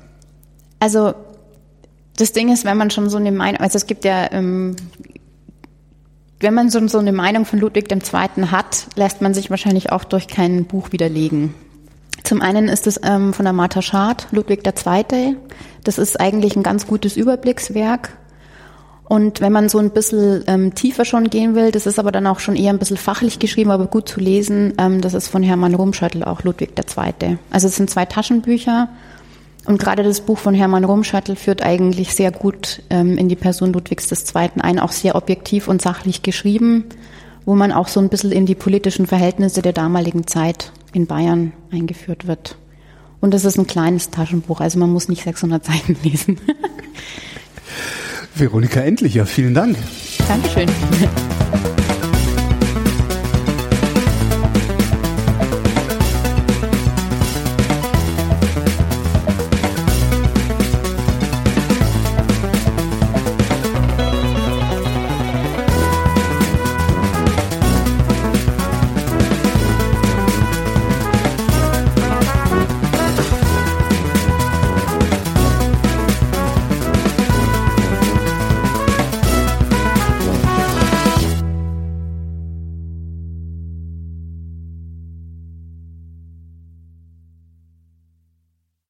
Also 0.80 1.14
das 2.18 2.32
Ding 2.32 2.52
ist, 2.52 2.66
wenn 2.66 2.78
man 2.78 2.90
schon 2.92 3.10
so 3.10 3.18
eine 3.18 3.32
Meinung, 3.32 3.60
also 3.60 3.78
es 3.78 3.88
gibt 3.88 4.06
ja 4.06 4.32
ähm, 4.32 4.76
wenn 6.40 6.54
man 6.54 6.70
so, 6.70 6.86
so 6.88 7.00
eine 7.00 7.12
Meinung 7.12 7.46
von 7.46 7.60
Ludwig 7.60 7.92
II. 7.92 8.48
hat, 8.48 8.88
lässt 8.96 9.22
man 9.22 9.34
sich 9.34 9.50
wahrscheinlich 9.50 9.92
auch 9.92 10.04
durch 10.04 10.28
kein 10.28 10.66
Buch 10.66 10.92
widerlegen. 10.92 11.54
Zum 12.24 12.42
einen 12.42 12.68
ist 12.68 12.88
es 12.88 13.00
ähm, 13.04 13.34
von 13.34 13.46
der 13.46 13.54
Martha 13.54 13.82
Schad, 13.82 14.28
Ludwig 14.32 14.64
II. 14.66 15.36
Das 15.84 15.98
ist 15.98 16.20
eigentlich 16.20 16.56
ein 16.56 16.64
ganz 16.64 16.88
gutes 16.88 17.18
Überblickswerk. 17.18 18.18
Und 19.08 19.40
wenn 19.40 19.52
man 19.54 19.70
so 19.70 19.78
ein 19.78 19.92
bisschen 19.92 20.44
ähm, 20.48 20.74
tiefer 20.74 21.06
schon 21.06 21.30
gehen 21.30 21.54
will, 21.54 21.72
das 21.72 21.86
ist 21.86 22.00
aber 22.00 22.12
dann 22.12 22.26
auch 22.26 22.40
schon 22.40 22.56
eher 22.56 22.72
ein 22.72 22.80
bisschen 22.80 22.98
fachlich 22.98 23.38
geschrieben, 23.38 23.70
aber 23.70 23.86
gut 23.86 24.10
zu 24.10 24.20
lesen, 24.20 24.74
ähm, 24.80 25.02
das 25.02 25.14
ist 25.14 25.28
von 25.28 25.44
Hermann 25.44 25.76
Rumschöttl, 25.76 26.24
auch 26.24 26.42
Ludwig 26.42 26.72
II. 26.76 27.38
Also 27.52 27.68
es 27.68 27.76
sind 27.76 27.92
zwei 27.92 28.06
Taschenbücher 28.06 28.90
und 29.66 29.80
gerade 29.80 30.04
das 30.04 30.22
Buch 30.22 30.38
von 30.38 30.54
Hermann 30.54 30.84
Rumschattel 30.84 31.36
führt 31.36 31.64
eigentlich 31.64 32.14
sehr 32.14 32.32
gut 32.32 32.84
ähm, 32.90 33.18
in 33.18 33.30
die 33.30 33.36
Person 33.36 33.74
Ludwigs 33.74 34.12
II. 34.12 34.50
ein, 34.60 34.80
auch 34.80 34.92
sehr 34.92 35.16
objektiv 35.16 35.68
und 35.68 35.82
sachlich 35.82 36.22
geschrieben, 36.22 36.86
wo 37.46 37.56
man 37.56 37.72
auch 37.72 37.88
so 37.88 38.00
ein 38.00 38.10
bisschen 38.10 38.32
in 38.32 38.46
die 38.46 38.56
politischen 38.56 39.08
Verhältnisse 39.08 39.62
der 39.62 39.74
damaligen 39.74 40.28
Zeit 40.28 40.72
in 40.94 41.08
Bayern 41.08 41.54
eingeführt 41.72 42.28
wird. 42.28 42.58
Und 43.22 43.34
das 43.34 43.44
ist 43.44 43.58
ein 43.58 43.68
kleines 43.68 44.12
Taschenbuch, 44.12 44.62
also 44.62 44.78
man 44.78 44.92
muss 44.92 45.10
nicht 45.10 45.24
600 45.24 45.66
Seiten 45.66 45.98
lesen. 46.04 46.40
Veronika 48.36 48.82
Endlicher, 48.82 49.26
vielen 49.26 49.54
Dank. 49.54 49.78
Dankeschön. 50.28 50.70